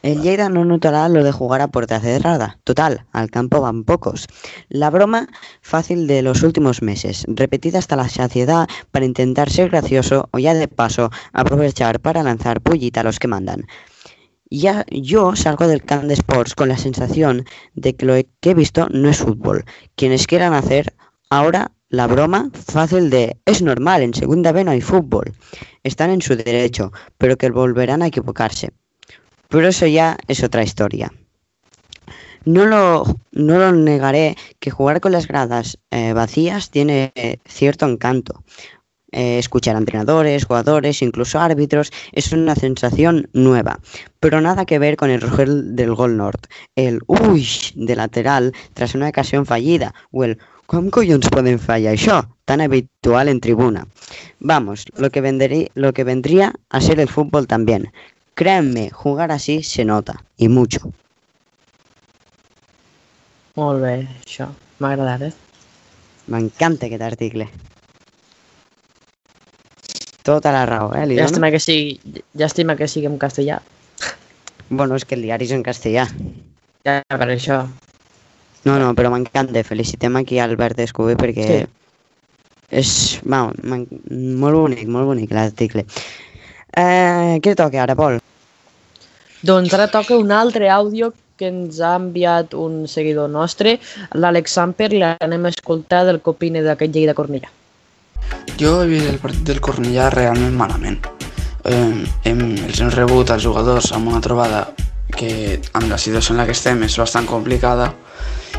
El 0.02 0.22
Lleida 0.22 0.48
no 0.48 0.64
notará 0.64 1.10
lo 1.10 1.26
de 1.26 1.34
jugar 1.34 1.62
a 1.62 1.68
puerta 1.68 2.00
cerrada. 2.00 2.58
Total, 2.64 3.06
al 3.12 3.30
campo 3.30 3.60
van 3.60 3.84
pocos. 3.84 4.28
La 4.70 4.90
broma 4.90 5.28
fácil 5.62 6.08
de 6.08 6.22
los 6.22 6.42
últimos 6.42 6.82
meses, 6.82 7.26
repetida 7.28 7.80
hasta 7.80 7.98
la 7.98 8.08
saciedad 8.08 8.70
para 8.92 9.06
intentar 9.06 9.50
ser 9.50 9.70
gracioso 9.70 10.30
o 10.32 10.40
ya 10.40 10.54
de 10.54 10.70
paso 10.70 11.12
aprovechar 11.34 12.00
para 12.00 12.24
lanzar 12.24 12.62
pullita 12.62 13.02
a 13.02 13.04
los 13.04 13.20
que 13.20 13.28
mandan. 13.28 13.68
Ya 14.50 14.86
yo 14.90 15.36
salgo 15.36 15.68
del 15.68 15.84
camp 15.84 16.06
de 16.06 16.14
sports 16.14 16.56
con 16.56 16.70
la 16.70 16.78
sensación 16.78 17.46
de 17.74 17.96
que 17.96 18.06
lo 18.06 18.14
que 18.40 18.52
he 18.52 18.54
visto 18.54 18.88
no 18.90 19.10
es 19.10 19.18
fútbol. 19.18 19.66
Quienes 19.96 20.28
quieran 20.28 20.54
hacer 20.54 20.94
ahora 21.30 21.74
la 21.90 22.08
broma 22.08 22.52
fácil 22.54 23.10
de 23.10 23.38
es 23.46 23.62
normal, 23.62 24.04
en 24.04 24.14
segunda 24.14 24.52
B 24.52 24.64
no 24.64 24.72
hay 24.72 24.82
fútbol. 24.82 25.34
Están 25.84 26.12
en 26.12 26.22
su 26.22 26.36
derecho, 26.36 26.92
pero 27.18 27.38
que 27.38 27.50
volverán 27.50 28.02
a 28.02 28.08
equivocarse. 28.08 28.72
Pero 29.48 29.68
eso 29.68 29.88
ya 29.88 30.18
es 30.28 30.44
otra 30.44 30.64
historia. 30.64 31.12
No 32.46 32.66
lo, 32.66 33.04
no 33.32 33.58
lo 33.58 33.72
negaré 33.72 34.38
que 34.60 34.72
jugar 34.72 35.02
con 35.02 35.12
las 35.12 35.28
gradas 35.28 35.80
eh, 35.92 36.14
vacías 36.14 36.70
tiene 36.70 37.12
eh, 37.16 37.38
cierto 37.46 37.86
encanto. 37.88 38.44
Eh, 39.12 39.40
escuchar 39.40 39.76
a 39.76 39.80
entrenadores, 39.80 40.46
jugadores, 40.46 41.02
incluso 41.02 41.40
árbitros, 41.40 41.92
es 42.12 42.32
una 42.32 42.54
sensación 42.54 43.28
nueva, 43.34 43.80
pero 44.20 44.40
nada 44.40 44.66
que 44.68 44.78
ver 44.78 44.98
con 44.98 45.10
el 45.10 45.20
rugir 45.20 45.48
del 45.50 45.96
gol 45.96 46.16
nord, 46.16 46.42
el 46.76 47.00
uy 47.08 47.48
de 47.74 47.96
lateral 47.96 48.54
tras 48.76 48.94
una 48.94 49.10
ocasión 49.10 49.48
fallida, 49.48 49.96
o 50.12 50.26
el 50.26 50.38
¿cómo 50.70 50.92
collons 50.94 51.26
pueden 51.34 51.58
fallar 51.58 51.96
això? 51.98 52.22
Tan 52.46 52.62
habitual 52.62 53.28
en 53.30 53.40
tribuna. 53.42 53.88
Vamos, 54.40 54.86
lo 54.96 55.10
que, 55.10 55.22
vendrí- 55.22 55.70
lo 55.74 55.94
que 55.94 56.04
vendría 56.04 56.54
a 56.70 56.80
ser 56.82 57.00
el 57.00 57.10
fútbol 57.10 57.48
también. 57.48 57.92
Créanme, 58.36 58.90
jugar 58.92 59.32
así 59.32 59.64
se 59.64 59.84
nota, 59.84 60.24
y 60.38 60.48
mucho. 60.48 60.94
Molt 63.56 63.82
bé, 63.82 64.08
això. 64.24 64.48
M'ha 64.80 64.94
agradat, 64.94 65.22
eh? 65.28 65.34
M'encanta 66.30 66.86
aquest 66.86 67.02
article. 67.04 67.50
Tota 70.24 70.52
la 70.54 70.66
raó, 70.70 70.94
eh? 70.96 71.06
Li 71.10 71.16
dono? 71.18 71.26
Llàstima 71.28 71.50
que 71.52 71.60
sigui, 71.60 72.00
llàstima 72.38 72.78
que 72.78 72.88
sigui 72.88 73.10
en 73.10 73.18
castellà. 73.20 73.60
Bueno, 74.70 74.96
és 74.96 75.04
que 75.10 75.18
el 75.18 75.24
diari 75.26 75.50
és 75.50 75.52
en 75.58 75.64
castellà. 75.66 76.06
Ja, 76.86 77.02
per 77.10 77.28
això. 77.34 77.64
No, 78.66 78.78
no, 78.80 78.94
però 78.96 79.12
m'encanta. 79.14 79.64
Felicitem 79.64 80.18
aquí 80.20 80.40
a 80.40 80.46
Albert 80.50 80.80
Escobé 80.84 81.16
perquè 81.20 81.46
Sí. 81.48 81.68
és 82.70 83.20
va, 83.26 83.48
molt 83.64 84.56
bonic, 84.56 84.88
molt 84.88 85.08
bonic 85.08 85.32
l'article. 85.32 85.86
Eh, 86.76 87.40
què 87.42 87.56
toca 87.56 87.82
ara, 87.82 87.96
Pol? 87.96 88.20
Doncs 89.42 89.74
ara 89.74 89.88
toca 89.88 90.18
un 90.18 90.32
altre 90.32 90.70
àudio 90.70 91.14
que 91.40 91.48
ens 91.48 91.80
ha 91.80 91.96
enviat 91.96 92.54
un 92.54 92.84
seguidor 92.88 93.30
nostre, 93.32 93.80
l'Àlex 94.12 94.58
Samper, 94.58 94.92
i 94.94 95.00
l'anem 95.00 95.46
a 95.46 95.54
escoltar 95.54 96.04
del 96.06 96.20
que 96.20 96.34
opina 96.34 96.62
d'aquest 96.62 96.94
Lleida 96.94 97.16
Cornellà. 97.16 97.48
Jo 98.60 98.82
he 98.84 98.90
vist 98.92 99.08
el 99.08 99.22
partit 99.24 99.46
del 99.48 99.62
Cornellà 99.64 100.10
realment 100.12 100.58
malament. 100.60 101.00
Eh, 101.64 102.06
hem, 102.28 102.44
els 102.68 102.82
hem 102.82 102.92
rebut 102.92 103.32
als 103.32 103.44
jugadors 103.44 103.92
amb 103.96 104.12
una 104.12 104.20
trobada 104.22 104.68
que 105.16 105.60
amb 105.74 105.90
la 105.90 105.98
situació 105.98 106.34
en 106.34 106.44
la 106.44 106.46
que 106.46 106.56
estem 106.56 106.84
és 106.84 106.98
bastant 107.00 107.26
complicada 107.28 107.94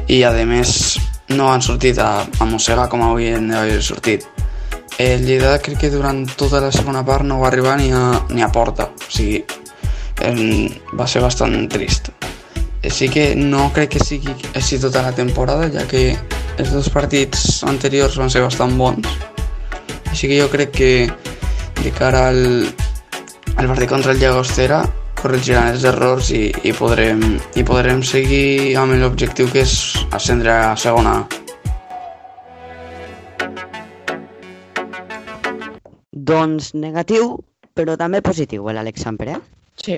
i 0.09 0.23
a 0.25 0.33
més 0.47 0.99
no 1.37 1.51
han 1.53 1.63
sortit 1.63 1.99
a, 1.99 2.25
a 2.25 2.49
mossegar 2.49 2.89
com 2.89 3.03
haurien 3.03 3.49
d'haver 3.51 3.81
sortit. 3.83 4.27
El 4.99 5.25
Lleida 5.25 5.57
crec 5.63 5.79
que 5.85 5.91
durant 5.91 6.27
tota 6.37 6.61
la 6.61 6.73
segona 6.73 7.05
part 7.07 7.25
no 7.25 7.41
va 7.41 7.49
arribar 7.49 7.77
ni 7.81 7.91
a, 7.93 8.21
ni 8.31 8.43
a 8.43 8.51
porta, 8.53 8.91
o 8.91 9.11
sigui, 9.11 9.45
eh, 10.21 10.69
va 10.93 11.07
ser 11.07 11.23
bastant 11.25 11.57
trist. 11.73 12.11
Sí 12.91 13.09
que 13.13 13.35
no 13.37 13.71
crec 13.77 13.97
que 13.97 14.05
sigui 14.05 14.35
així 14.55 14.79
tota 14.81 15.03
la 15.05 15.13
temporada, 15.13 15.69
ja 15.73 15.87
que 15.89 16.15
els 16.59 16.73
dos 16.73 16.89
partits 16.93 17.63
anteriors 17.69 18.17
van 18.21 18.33
ser 18.33 18.43
bastant 18.45 18.77
bons 18.77 19.09
així 20.11 20.29
que 20.29 20.41
jo 20.41 20.49
crec 20.51 20.73
que 20.75 20.93
de 21.83 21.91
cara 21.95 22.27
al, 22.29 22.67
al 23.57 23.69
partit 23.71 23.89
contra 23.89 24.13
el 24.13 24.19
Llagostera 24.19 24.83
corregiran 25.23 25.71
els 25.75 25.85
errors 25.89 26.31
i, 26.37 26.47
i, 26.65 26.73
podrem, 26.77 27.21
i 27.61 27.65
podrem 27.67 28.03
seguir 28.07 28.77
amb 28.81 28.97
l'objectiu 29.01 29.49
que 29.53 29.63
és 29.67 29.75
ascendre 30.17 30.53
a 30.71 30.77
segona 30.81 31.19
A. 31.21 31.27
Doncs 36.31 36.73
negatiu, 36.77 37.37
però 37.77 37.97
també 38.01 38.21
positiu, 38.25 38.67
l'Àlex 38.75 39.03
Samper, 39.07 39.29
eh? 39.37 39.39
Sí. 39.81 39.97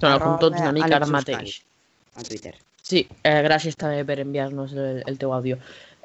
Són 0.00 0.38
tots 0.40 0.60
una 0.60 0.72
mica 0.72 0.94
ara 0.96 1.06
mateix. 1.10 1.58
a 2.16 2.22
Twitter. 2.26 2.54
Sí, 2.82 3.02
eh, 3.22 3.42
gràcies 3.44 3.76
també 3.76 4.04
per 4.08 4.16
enviar-nos 4.22 4.72
el, 4.72 5.02
el 5.06 5.18
teu 5.20 5.32
àudio. 5.34 5.58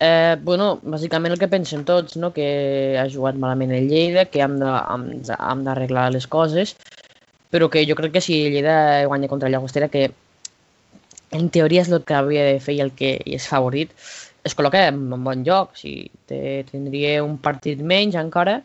Eh, 0.04 0.36
bueno, 0.44 0.80
bàsicament 0.84 1.32
el 1.34 1.40
que 1.40 1.48
pensem 1.48 1.84
tots, 1.88 2.18
no? 2.20 2.34
que 2.34 2.98
ha 3.00 3.06
jugat 3.10 3.38
malament 3.40 3.72
el 3.72 3.88
Lleida, 3.88 4.26
que 4.26 4.42
hem 4.44 4.58
de- 4.60 4.82
hem 4.94 5.06
de- 5.24 5.38
hem 5.40 5.64
d'arreglar 5.64 6.12
les 6.12 6.28
coses, 6.28 6.76
però 7.54 7.70
que 7.70 7.86
jo 7.86 7.94
crec 7.94 8.16
que 8.16 8.22
si 8.26 8.40
Lleida 8.50 9.06
guanya 9.06 9.30
contra 9.30 9.50
Llagostera, 9.50 9.92
que 9.94 10.08
en 11.38 11.50
teoria 11.54 11.84
és 11.84 11.92
el 11.94 12.02
que 12.02 12.16
havia 12.18 12.48
de 12.48 12.56
fer 12.66 12.74
i 12.80 12.82
el 12.82 12.90
que 12.98 13.12
és 13.38 13.46
favorit, 13.50 13.94
es 14.44 14.56
col·loca 14.58 14.82
en 14.90 15.06
un 15.14 15.22
bon 15.28 15.44
lloc. 15.46 15.76
O 15.76 15.78
sigui, 15.78 16.10
té, 16.30 16.40
tindria 16.72 17.22
un 17.22 17.38
partit 17.46 17.86
menys 17.94 18.18
encara 18.18 18.58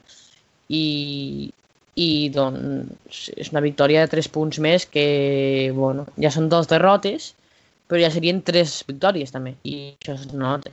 i, 0.72 1.50
i 2.00 2.08
doncs 2.32 3.28
és 3.36 3.52
una 3.52 3.64
victòria 3.64 4.06
de 4.06 4.12
3 4.16 4.32
punts 4.32 4.62
més 4.64 4.88
que, 4.88 5.06
bueno, 5.76 6.08
ja 6.16 6.32
són 6.32 6.48
dos 6.48 6.72
derrotes, 6.72 7.34
però 7.88 8.00
ja 8.00 8.12
serien 8.12 8.40
tres 8.44 8.80
victòries 8.88 9.36
també, 9.36 9.58
i 9.68 9.92
això 10.00 10.16
es 10.16 10.28
nota. 10.32 10.72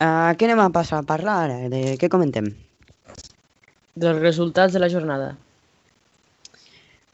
Uh, 0.00 0.30
què 0.38 0.46
anem 0.46 0.62
a 0.62 0.72
passar 0.74 1.02
a 1.02 1.06
parlar 1.06 1.40
ara? 1.44 1.62
De 1.74 1.98
què 1.98 2.08
comentem? 2.08 2.54
Dels 4.00 4.20
resultats 4.22 4.72
de 4.72 4.80
la 4.80 4.88
jornada. 4.88 5.32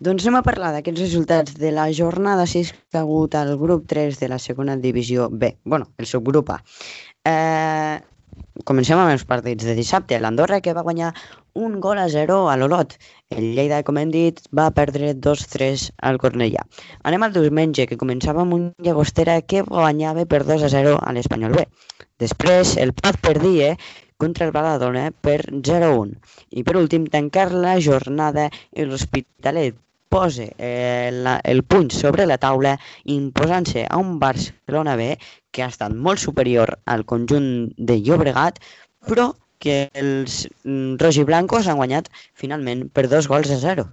Doncs 0.06 0.26
anem 0.26 0.36
a 0.38 0.44
parlar 0.46 0.74
d'aquests 0.74 1.00
resultats 1.00 1.54
de 1.58 1.70
la 1.72 1.86
jornada 1.98 2.44
6 2.46 2.74
que 2.76 2.98
ha 2.98 3.02
hagut 3.02 3.34
al 3.34 3.54
grup 3.58 3.86
3 3.88 4.20
de 4.20 4.28
la 4.28 4.38
segona 4.38 4.76
divisió 4.76 5.30
B. 5.30 5.56
bueno, 5.64 5.88
el 5.96 6.06
subgrup 6.06 6.50
A. 6.50 6.58
Eh, 7.24 7.96
comencem 8.68 9.00
amb 9.00 9.14
els 9.14 9.24
partits 9.24 9.64
de 9.64 9.74
dissabte. 9.74 10.20
L'Andorra 10.20 10.60
que 10.60 10.76
va 10.76 10.84
guanyar 10.86 11.14
un 11.54 11.80
gol 11.80 11.98
a 11.98 12.06
0 12.12 12.38
a 12.52 12.56
l'Olot. 12.60 12.94
El 13.30 13.48
Lleida, 13.56 13.82
com 13.82 13.98
hem 13.98 14.12
dit, 14.12 14.40
va 14.52 14.70
perdre 14.70 15.14
2-3 15.14 15.88
al 16.02 16.20
Cornellà. 16.22 16.68
Anem 17.02 17.24
al 17.24 17.34
diumenge, 17.34 17.88
que 17.88 17.98
començava 17.98 18.44
amb 18.44 18.54
un 18.60 18.72
Llagostera 18.84 19.40
que 19.42 19.64
guanyava 19.66 20.26
per 20.26 20.44
2 20.44 20.68
a 20.68 20.74
0 20.76 20.98
a 21.00 21.16
l'Espanyol 21.16 21.56
B. 21.56 21.66
Després, 22.20 22.76
el 22.76 22.92
Prat 22.92 23.18
perdia 23.24 23.74
contra 24.16 24.46
el 24.46 24.52
Badalona 24.52 25.10
per 25.10 25.40
0-1. 25.50 26.14
I 26.56 26.64
per 26.66 26.76
últim, 26.80 27.06
tancar 27.12 27.50
la 27.52 27.76
jornada 27.80 28.48
i 28.72 28.86
l'Hospitalet 28.86 29.76
posa 30.08 30.46
eh, 30.58 31.10
la, 31.12 31.40
el 31.44 31.64
puny 31.64 31.90
sobre 31.90 32.26
la 32.26 32.38
taula 32.38 32.76
imposant-se 33.04 33.86
a 33.90 33.98
un 33.98 34.18
Barcelona 34.22 34.94
B 34.96 35.16
que 35.50 35.64
ha 35.64 35.72
estat 35.72 35.92
molt 35.92 36.22
superior 36.22 36.76
al 36.86 37.04
conjunt 37.04 37.50
de 37.76 37.98
Llobregat, 37.98 38.60
però 39.06 39.32
que 39.58 39.88
els 39.94 40.44
mm, 40.64 40.96
rojiblancos 41.02 41.66
han 41.66 41.80
guanyat 41.80 42.10
finalment 42.34 42.86
per 42.92 43.08
dos 43.12 43.28
gols 43.28 43.50
a 43.50 43.58
zero. 43.60 43.88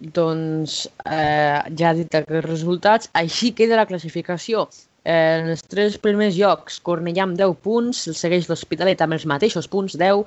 Doncs 0.00 0.82
eh, 1.08 1.60
ja 1.80 1.94
dit 1.96 2.12
aquests 2.12 2.48
resultats, 2.48 3.10
així 3.16 3.52
queda 3.56 3.78
la 3.80 3.86
classificació. 3.88 4.66
Eh, 5.06 5.38
en 5.38 5.52
els 5.52 5.62
tres 5.70 5.96
primers 6.02 6.34
llocs, 6.34 6.80
Cornellà 6.86 7.22
amb 7.22 7.36
10 7.38 7.52
punts, 7.62 8.00
el 8.10 8.16
segueix 8.18 8.48
l'Hospitalet 8.50 9.02
amb 9.04 9.14
els 9.14 9.26
mateixos 9.30 9.68
punts, 9.70 9.94
10, 10.00 10.24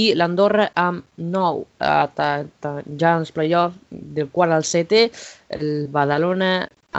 i 0.00 0.02
l'Andorra 0.18 0.64
amb 0.82 1.04
9. 1.36 1.62
Eh, 1.78 2.06
ta, 2.18 2.30
ja 3.02 3.12
en 3.12 3.22
els 3.22 3.30
play-offs, 3.36 3.78
del 4.18 4.32
quart 4.34 4.56
al 4.56 4.66
setè, 4.66 5.04
el 5.58 5.68
Badalona 5.94 6.50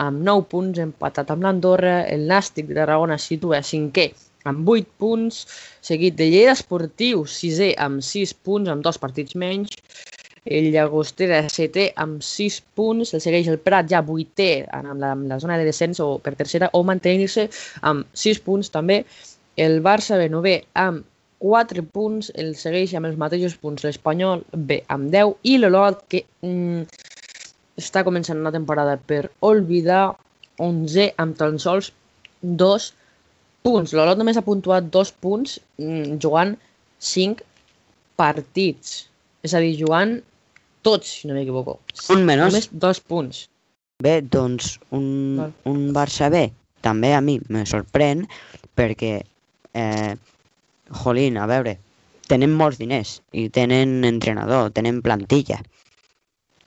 amb 0.05 0.23
9 0.29 0.47
punts, 0.53 0.79
empatat 0.79 1.35
amb 1.35 1.43
l'Andorra, 1.43 1.97
el 2.07 2.23
Nàstic 2.31 2.71
de 2.77 2.87
es 3.17 3.27
situa 3.31 3.59
cinquè 3.73 4.07
amb 4.47 4.69
8 4.69 4.87
punts, 5.01 5.41
seguit 5.83 6.15
de 6.15 6.29
Lleida 6.31 6.53
Esportiu, 6.55 7.25
sisè 7.27 7.73
amb 7.83 7.99
6 7.99 8.33
punts, 8.47 8.71
amb 8.71 8.85
dos 8.85 8.99
partits 9.03 9.35
menys, 9.35 9.75
el 10.49 10.69
Llagostera 10.73 11.41
setè 11.51 11.89
amb 12.03 12.23
6 12.23 12.61
punts, 12.77 13.13
el 13.13 13.23
segueix 13.23 13.49
el 13.51 13.59
Prat 13.63 13.89
ja 13.91 14.03
vuitè 14.05 14.65
amb 14.73 14.99
la, 15.01 15.11
amb 15.15 15.27
la 15.31 15.39
zona 15.43 15.57
de 15.59 15.67
descens 15.67 15.99
o 16.03 16.15
per 16.23 16.35
tercera 16.39 16.69
o 16.73 16.83
mantenir-se 16.87 17.47
amb 17.89 18.07
6 18.13 18.41
punts 18.45 18.71
també, 18.73 19.03
el 19.57 19.81
Barça 19.85 20.19
B 20.19 20.29
novè 20.31 20.59
amb 20.77 21.05
4 21.39 21.83
punts, 21.93 22.31
el 22.35 22.55
segueix 22.57 22.95
amb 22.97 23.09
els 23.09 23.17
mateixos 23.19 23.57
punts 23.61 23.83
l'Espanyol 23.85 24.43
B 24.53 24.81
amb 24.93 25.11
10 25.13 25.35
i 25.51 25.57
l'Olot 25.61 26.01
que 26.09 26.23
mm, 26.41 26.87
està 27.77 28.03
començant 28.07 28.39
una 28.41 28.53
temporada 28.53 28.97
per 28.97 29.27
oblidar 29.45 30.15
11 30.57 31.11
amb 31.21 31.37
tan 31.37 31.59
sols 31.61 31.91
2 32.41 32.87
punts. 33.65 33.93
L'Olot 33.93 34.17
només 34.17 34.39
ha 34.39 34.45
puntuat 34.45 34.89
2 34.93 35.13
punts 35.21 35.59
mm, 35.77 36.17
jugant 36.23 36.55
5 37.11 37.45
partits. 38.17 39.03
És 39.45 39.53
a 39.53 39.61
dir, 39.61 39.75
jugant 39.77 40.17
tots, 40.87 41.11
si 41.19 41.29
no 41.29 41.35
m'equivoco. 41.37 41.79
Un 42.15 42.23
menys. 42.27 42.47
Només 42.47 42.71
dos 42.87 43.03
punts. 43.03 43.45
Bé, 44.03 44.19
doncs 44.21 44.75
un, 44.93 45.05
Val. 45.41 45.53
un 45.69 45.91
Barça 45.95 46.31
B 46.33 46.47
també 46.85 47.13
a 47.17 47.21
mi 47.21 47.39
me 47.49 47.65
sorprèn 47.65 48.25
perquè, 48.77 49.13
eh, 49.73 50.13
jolín, 51.01 51.37
a 51.37 51.47
veure, 51.49 51.77
tenen 52.31 52.53
molts 52.59 52.79
diners 52.79 53.17
i 53.33 53.47
tenen 53.53 54.03
entrenador, 54.07 54.71
tenen 54.75 55.01
plantilla 55.01 55.59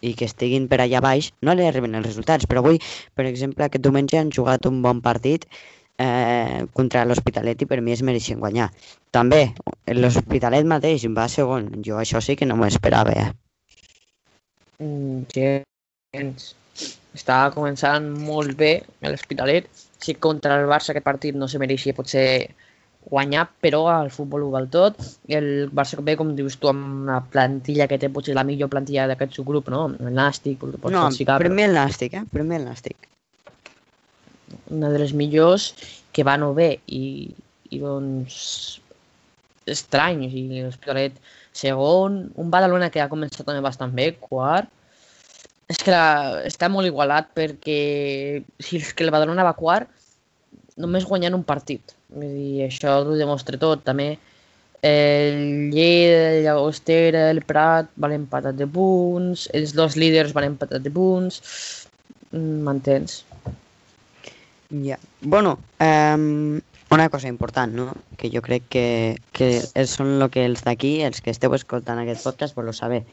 i 0.00 0.14
que 0.16 0.26
estiguin 0.28 0.66
per 0.68 0.80
allà 0.80 1.02
baix 1.04 1.28
no 1.44 1.54
li 1.54 1.66
arriben 1.68 1.94
els 1.98 2.06
resultats, 2.06 2.48
però 2.48 2.64
avui, 2.64 2.80
per 3.14 3.26
exemple, 3.28 3.66
aquest 3.66 3.85
diumenge 3.85 4.18
han 4.18 4.33
jugat 4.33 4.66
un 4.66 4.80
bon 4.83 5.02
partit 5.04 5.44
eh, 6.00 6.64
contra 6.72 7.04
l'Hospitalet 7.04 7.61
i 7.61 7.68
per 7.68 7.83
mi 7.85 7.92
es 7.92 8.02
mereixen 8.02 8.40
guanyar. 8.40 8.70
També, 9.12 9.42
l'Hospitalet 9.92 10.66
mateix 10.66 11.04
va 11.16 11.28
segon, 11.28 11.68
jo 11.85 12.00
això 12.00 12.24
sí 12.24 12.37
que 12.40 12.48
no 12.48 12.56
m'ho 12.56 12.68
esperava, 12.70 13.12
eh? 13.12 13.28
Gens. 14.80 16.54
Estava 17.14 17.52
començant 17.52 18.06
molt 18.24 18.56
bé 18.58 18.72
l'Hospitalet. 19.04 19.68
Sí 20.00 20.16
contra 20.16 20.56
el 20.60 20.68
Barça 20.70 20.94
aquest 20.94 21.04
partit 21.04 21.36
no 21.36 21.48
se 21.50 21.60
mereixia 21.60 21.96
potser 21.96 22.26
guanyar, 23.10 23.46
però 23.60 23.82
al 23.92 24.10
futbol 24.14 24.46
ho 24.46 24.50
val 24.54 24.68
tot. 24.72 24.98
El 25.28 25.68
Barça 25.72 26.00
B, 26.00 26.16
com 26.16 26.34
dius 26.36 26.56
tu, 26.60 26.70
amb 26.72 27.04
una 27.04 27.20
plantilla 27.32 27.88
que 27.90 27.98
té 28.00 28.10
potser 28.12 28.36
la 28.36 28.44
millor 28.48 28.70
plantilla 28.72 29.06
d'aquest 29.10 29.38
subgrup, 29.40 29.70
no? 29.72 29.86
El 29.98 30.12
Nàstic, 30.16 30.60
pots 30.60 30.94
No, 30.94 31.06
classificar, 31.08 31.38
per 31.40 31.50
però 31.50 31.64
el 31.66 31.76
Nàstic, 31.76 32.16
eh? 32.16 32.24
Mi 32.42 32.56
el 32.56 32.68
Nàstic. 32.68 33.08
una 34.70 34.88
de 34.90 34.98
les 34.98 35.12
millors 35.14 35.74
que 36.12 36.24
va 36.26 36.36
no 36.36 36.52
bé 36.54 36.80
i, 36.86 37.30
i 37.70 37.78
doncs 37.78 38.80
estrany, 39.70 40.26
o 40.26 40.30
sigui, 40.32 40.62
l'Hospitalet 40.64 41.18
segon, 41.56 42.20
un 42.38 42.50
Badalona 42.52 42.90
que 42.90 43.02
ha 43.02 43.10
començat 43.10 43.46
també 43.46 43.62
bastant 43.64 43.94
bé, 43.96 44.12
quart, 44.20 44.70
és 45.70 45.78
que 45.78 45.92
la, 45.94 46.42
està 46.46 46.68
molt 46.70 46.88
igualat 46.88 47.30
perquè 47.36 47.80
si 48.58 48.80
és 48.80 48.90
que 48.94 49.06
el 49.06 49.12
Badalona 49.14 49.46
va 49.46 49.54
quart, 49.58 49.90
només 50.80 51.06
guanyant 51.06 51.36
un 51.36 51.46
partit. 51.46 51.94
Vull 52.10 52.32
dir, 52.34 52.66
això 52.66 52.96
ho 53.04 53.14
demostra 53.18 53.58
tot. 53.60 53.84
També 53.86 54.14
el 54.82 55.70
Lleida, 55.74 56.22
el 56.32 56.42
Llagostera, 56.46 57.28
el 57.30 57.42
Prat 57.46 57.90
van 58.00 58.16
empatat 58.16 58.56
de 58.58 58.66
punts, 58.66 59.46
els 59.54 59.76
dos 59.76 59.98
líders 60.00 60.32
van 60.34 60.48
empatat 60.48 60.82
de 60.82 60.90
punts, 60.94 61.38
Mm, 62.32 62.62
m'entens? 62.62 63.24
Ja. 64.70 64.98
Bueno, 65.20 65.58
um, 65.80 66.60
una 66.90 67.09
cosa 67.09 67.29
important, 67.29 67.72
no? 67.74 67.92
Que 68.18 68.31
jo 68.31 68.42
crec 68.42 68.64
que, 68.68 68.87
que 69.33 69.50
és- 69.74 69.90
són 69.94 70.16
el 70.20 70.31
que 70.31 70.44
els 70.44 70.64
d'aquí, 70.66 71.00
els 71.07 71.20
que 71.20 71.31
esteu 71.31 71.55
escoltant 71.55 71.98
aquest 72.03 72.24
podcast, 72.26 72.57
voleu 72.59 72.72
saber. 72.74 73.05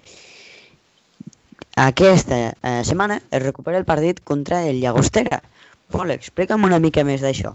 Aquesta 1.77 2.39
eh, 2.63 2.81
setmana 2.83 3.21
es 3.29 3.43
recupera 3.43 3.77
el 3.77 3.85
partit 3.85 4.19
contra 4.23 4.63
el 4.65 4.81
Llagostera. 4.81 5.43
Pol, 5.93 6.11
explica'm 6.11 6.63
una 6.65 6.79
mica 6.83 7.03
més 7.05 7.21
d'això. 7.21 7.53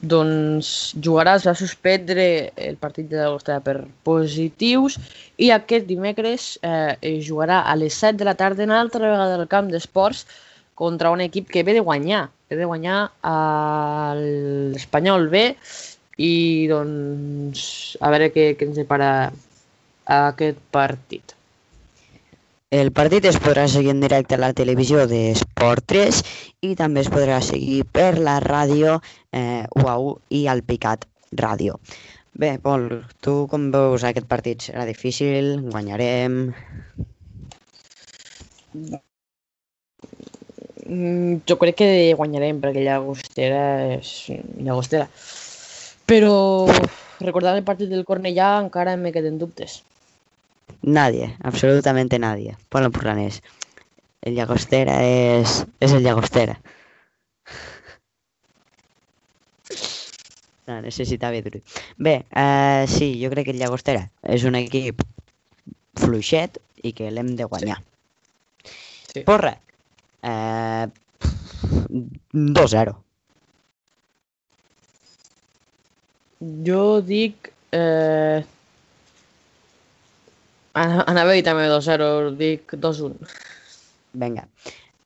Doncs 0.00 0.94
jugarà, 1.04 1.34
es 1.36 1.44
va 1.44 1.52
suspendre 1.56 2.52
el 2.56 2.76
partit 2.80 3.08
de 3.10 3.18
l'Agostera 3.20 3.60
per 3.60 3.82
positius 4.06 4.96
i 5.36 5.50
aquest 5.52 5.84
dimecres 5.88 6.54
eh, 6.64 6.96
jugarà 7.20 7.58
a 7.68 7.74
les 7.76 7.98
7 8.00 8.16
de 8.16 8.24
la 8.24 8.34
tarda 8.34 8.64
una 8.64 8.78
altra 8.80 9.02
vegada 9.04 9.36
al 9.36 9.48
camp 9.48 9.68
d'esports 9.68 10.24
contra 10.80 11.10
un 11.12 11.20
equip 11.20 11.50
que 11.52 11.62
ve 11.66 11.74
de 11.76 11.84
guanyar, 11.84 12.30
ve 12.48 12.56
de 12.56 12.68
guanyar 12.68 13.10
a 13.20 14.14
l'Espanyol 14.16 15.28
B 15.28 15.42
i 16.16 16.32
doncs 16.70 17.66
a 18.00 18.08
veure 18.12 18.30
què, 18.32 18.54
què 18.56 18.68
ens 18.70 18.80
depara 18.80 19.10
aquest 20.10 20.62
partit. 20.72 21.36
El 22.70 22.92
partit 22.94 23.24
es 23.26 23.36
podrà 23.42 23.66
seguir 23.68 23.90
en 23.92 24.00
directe 24.00 24.36
a 24.36 24.40
la 24.40 24.52
televisió 24.56 25.04
d'Esport 25.10 25.84
3 25.90 26.20
i 26.68 26.76
també 26.78 27.02
es 27.02 27.10
podrà 27.12 27.40
seguir 27.42 27.82
per 27.98 28.12
la 28.22 28.38
ràdio 28.44 29.00
eh, 29.34 29.66
UAU 29.82 30.14
i 30.38 30.44
al 30.48 30.62
Picat 30.62 31.04
Ràdio. 31.42 31.76
Bé, 32.40 32.54
Pol, 32.62 32.86
tu 33.20 33.36
com 33.50 33.68
veus 33.74 34.06
aquest 34.06 34.30
partit? 34.30 34.70
Serà 34.70 34.86
difícil? 34.88 35.56
Guanyarem? 35.66 36.40
Mm, 40.90 41.46
jo 41.46 41.54
crec 41.60 41.76
que 41.78 41.90
guanyarem 42.18 42.58
perquè 42.58 42.82
Llagostera 42.82 43.60
és 43.94 44.08
Llagostera. 44.58 45.06
Però 46.10 46.66
recordant 47.22 47.54
el 47.54 47.66
partit 47.68 47.92
del 47.92 48.02
Cornellà 48.08 48.56
encara 48.58 48.96
me 48.98 49.12
queden 49.14 49.38
dubtes. 49.38 49.84
Nadie, 50.82 51.36
absolutamente 51.46 52.18
nadie. 52.18 52.56
Ponlo 52.68 52.90
por 52.90 53.06
la 53.06 53.14
NES. 53.14 53.38
El 54.26 54.34
Llagostera 54.34 54.98
és, 55.06 55.60
és 55.78 55.94
el 55.94 56.02
Llagostera. 56.02 56.58
No, 60.66 60.80
necessitava 60.82 61.38
dir-ho. 61.38 61.62
Bé, 62.02 62.20
uh, 62.34 62.82
sí, 62.90 63.14
jo 63.22 63.30
crec 63.30 63.46
que 63.46 63.54
el 63.54 63.62
Llagostera 63.62 64.08
és 64.26 64.42
un 64.42 64.58
equip 64.58 65.06
fluixet 66.02 66.58
i 66.82 66.92
que 66.98 67.14
l'hem 67.14 67.36
de 67.38 67.46
guanyar. 67.46 67.78
Sí. 69.10 69.22
Porra, 69.26 69.54
uh, 70.22 70.86
2-0. 72.32 72.94
Jo 76.66 76.82
dic... 77.04 77.52
Eh... 77.76 78.40
Ana- 80.80 81.04
Anava 81.10 81.32
a 81.34 81.36
dir 81.38 81.44
també 81.46 81.66
2-0, 81.70 82.10
dic 82.38 82.76
2-1. 82.78 83.16
Vinga. 84.22 84.46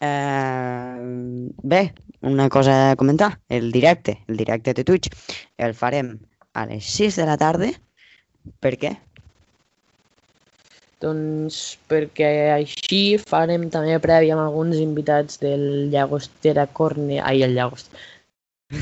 Uh, 0.05 1.49
bé, 1.63 1.81
una 2.21 2.49
cosa 2.53 2.75
a 2.91 2.97
comentar. 3.01 3.39
El 3.49 3.73
directe, 3.73 4.19
el 4.29 4.37
directe 4.37 4.75
de 4.75 4.85
Twitch, 4.85 5.09
el 5.57 5.75
farem 5.75 6.19
a 6.53 6.67
les 6.69 6.85
6 6.85 7.17
de 7.23 7.27
la 7.31 7.39
tarda. 7.41 7.71
Per 8.61 8.75
què? 8.81 8.93
Doncs 11.05 11.59
perquè 11.91 12.31
així 12.55 13.19
farem 13.21 13.69
també 13.73 13.99
prèvia 14.01 14.37
amb 14.37 14.47
alguns 14.47 14.81
invitats 14.81 15.41
del 15.43 15.91
Llagostera 15.93 16.65
Corne... 16.73 17.21
Ai, 17.21 17.43
el 17.45 17.53
Llagostera. 17.59 18.01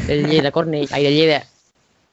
El 0.09 0.29
Lleida 0.29 0.53
Cornell... 0.55 0.87
Ai, 0.93 1.07
el 1.07 1.17
Lleida... 1.17 1.41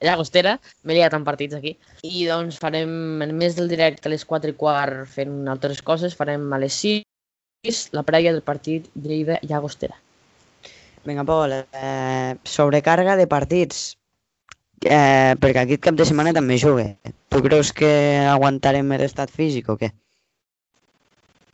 Llagostera. 0.01 0.55
M'he 0.87 0.95
liat 0.95 1.13
amb 1.13 1.27
partits 1.27 1.57
aquí. 1.57 1.75
I 2.07 2.25
doncs 2.29 2.57
farem, 2.63 3.21
en 3.21 3.35
més 3.37 3.57
del 3.59 3.69
directe 3.71 4.07
a 4.07 4.13
les 4.13 4.25
4 4.25 4.53
i 4.53 4.57
quart 4.57 5.05
fent 5.11 5.43
altres 5.51 5.83
coses, 5.85 6.15
farem 6.15 6.47
a 6.55 6.59
les 6.61 6.77
6 6.81 7.83
la 7.91 8.05
prèvia 8.07 8.31
del 8.31 8.45
partit 8.45 8.87
Lleida-Llagostera. 8.95 9.97
Vinga, 11.03 11.25
Pol, 11.27 11.51
eh, 11.53 12.35
sobrecàrrega 12.47 13.17
de 13.19 13.27
partits. 13.27 13.98
Eh, 14.85 15.35
perquè 15.41 15.65
aquest 15.65 15.81
cap 15.83 15.97
de 15.99 16.05
setmana 16.07 16.31
també 16.35 16.57
jugue. 16.61 16.93
Tu 17.29 17.41
creus 17.43 17.73
que 17.75 17.89
aguantarem 18.31 18.93
l'estat 18.99 19.31
físic 19.33 19.67
o 19.69 19.75
què? 19.79 19.91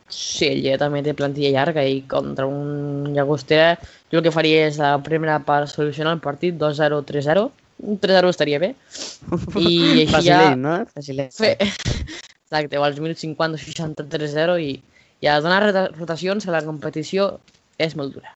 Sí, 0.06 0.46
el 0.46 0.60
Lleida 0.62 0.84
també 0.84 1.02
té 1.02 1.16
plantilla 1.18 1.50
llarga 1.50 1.82
i 1.82 1.98
contra 2.06 2.46
un 2.46 3.08
Llagostera 3.16 3.72
jo 4.12 4.20
el 4.20 4.22
que 4.22 4.30
faria 4.30 4.68
és 4.68 4.78
la 4.78 4.92
primera 5.02 5.40
part 5.42 5.66
solucionar 5.72 6.12
el 6.14 6.22
partit 6.22 6.54
2-0, 6.60 7.00
3-0. 7.08 7.46
Un 7.90 7.98
3-0 8.00 8.30
estaria 8.30 8.60
bé. 8.62 8.70
I 9.58 9.72
així 10.04 10.22
ja... 10.28 10.38
Facilet, 10.38 10.62
no? 10.62 10.76
Facilet. 10.94 11.34
Fer... 11.34 11.56
Exacte, 12.46 12.78
o 12.78 12.84
als 12.86 13.00
minuts 13.02 13.24
50 13.26 13.58
60 13.58 14.06
3-0 14.12 14.60
i, 14.62 14.70
i 15.18 15.26
a 15.26 15.40
donar 15.42 15.64
rota- 15.64 15.88
rotacions 15.96 16.46
a 16.46 16.54
la 16.54 16.62
competició 16.62 17.32
és 17.82 17.98
molt 17.98 18.14
dura. 18.14 18.30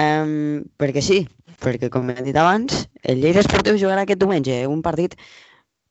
Um, 0.00 0.64
perquè 0.80 1.02
sí, 1.04 1.20
perquè 1.60 1.90
com 1.92 2.08
he 2.10 2.22
dit 2.24 2.36
abans, 2.36 2.86
el 3.04 3.20
Lleida 3.22 3.44
Esportiu 3.44 3.78
jugarà 3.80 4.06
aquest 4.06 4.20
diumenge, 4.22 4.62
un 4.66 4.80
partit 4.82 5.16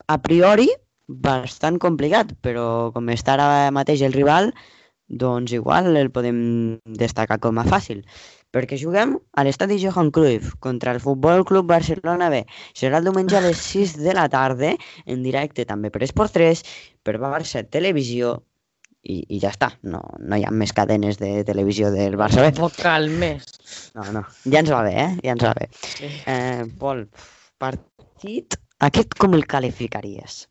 a 0.10 0.18
priori 0.22 0.68
bastant 1.10 1.80
complicat, 1.82 2.34
però 2.46 2.92
com 2.94 3.10
està 3.14 3.36
ara 3.38 3.70
mateix 3.74 4.02
el 4.06 4.14
rival, 4.14 4.52
doncs 5.10 5.54
igual 5.58 5.96
el 5.98 6.12
podem 6.14 6.42
destacar 6.86 7.40
com 7.42 7.58
a 7.58 7.66
fàcil. 7.66 8.04
Perquè 8.54 8.78
juguem 8.82 9.16
a 9.38 9.46
l'estadi 9.46 9.78
Johan 9.82 10.10
Cruyff 10.14 10.56
contra 10.62 10.94
el 10.94 11.02
Futbol 11.02 11.46
Club 11.46 11.68
Barcelona 11.70 12.30
B. 12.34 12.44
Serà 12.78 12.98
el 12.98 13.06
diumenge 13.06 13.38
a 13.38 13.44
les 13.46 13.62
6 13.62 13.98
de 14.02 14.14
la 14.18 14.28
tarda, 14.30 14.76
en 15.06 15.26
directe 15.26 15.66
també 15.70 15.94
per 15.94 16.02
Esport 16.06 16.34
3, 16.34 16.64
per 17.06 17.18
Barça 17.22 17.66
Televisió, 17.66 18.40
i, 19.04 19.22
i 19.36 19.40
ja 19.40 19.52
està. 19.54 19.72
No, 19.88 20.02
no 20.20 20.38
hi 20.40 20.44
ha 20.48 20.52
més 20.52 20.74
cadenes 20.76 21.20
de 21.22 21.44
televisió 21.48 21.92
del 21.94 22.18
Barça 22.20 22.44
B. 22.46 22.52
Vocal 22.60 23.10
més. 23.22 23.48
No, 23.96 24.06
no, 24.16 24.24
ja 24.52 24.62
ens 24.64 24.72
va 24.74 24.84
bé, 24.86 24.94
eh? 25.06 25.10
Ja 25.24 25.36
ens 25.38 25.46
va 25.46 25.54
bé. 25.58 25.70
Sí. 25.80 26.10
Eh, 26.30 26.66
Pol, 26.80 27.06
partit, 27.62 28.60
aquest 28.86 29.16
com 29.20 29.34
el 29.38 29.48
qualificaries? 29.50 30.44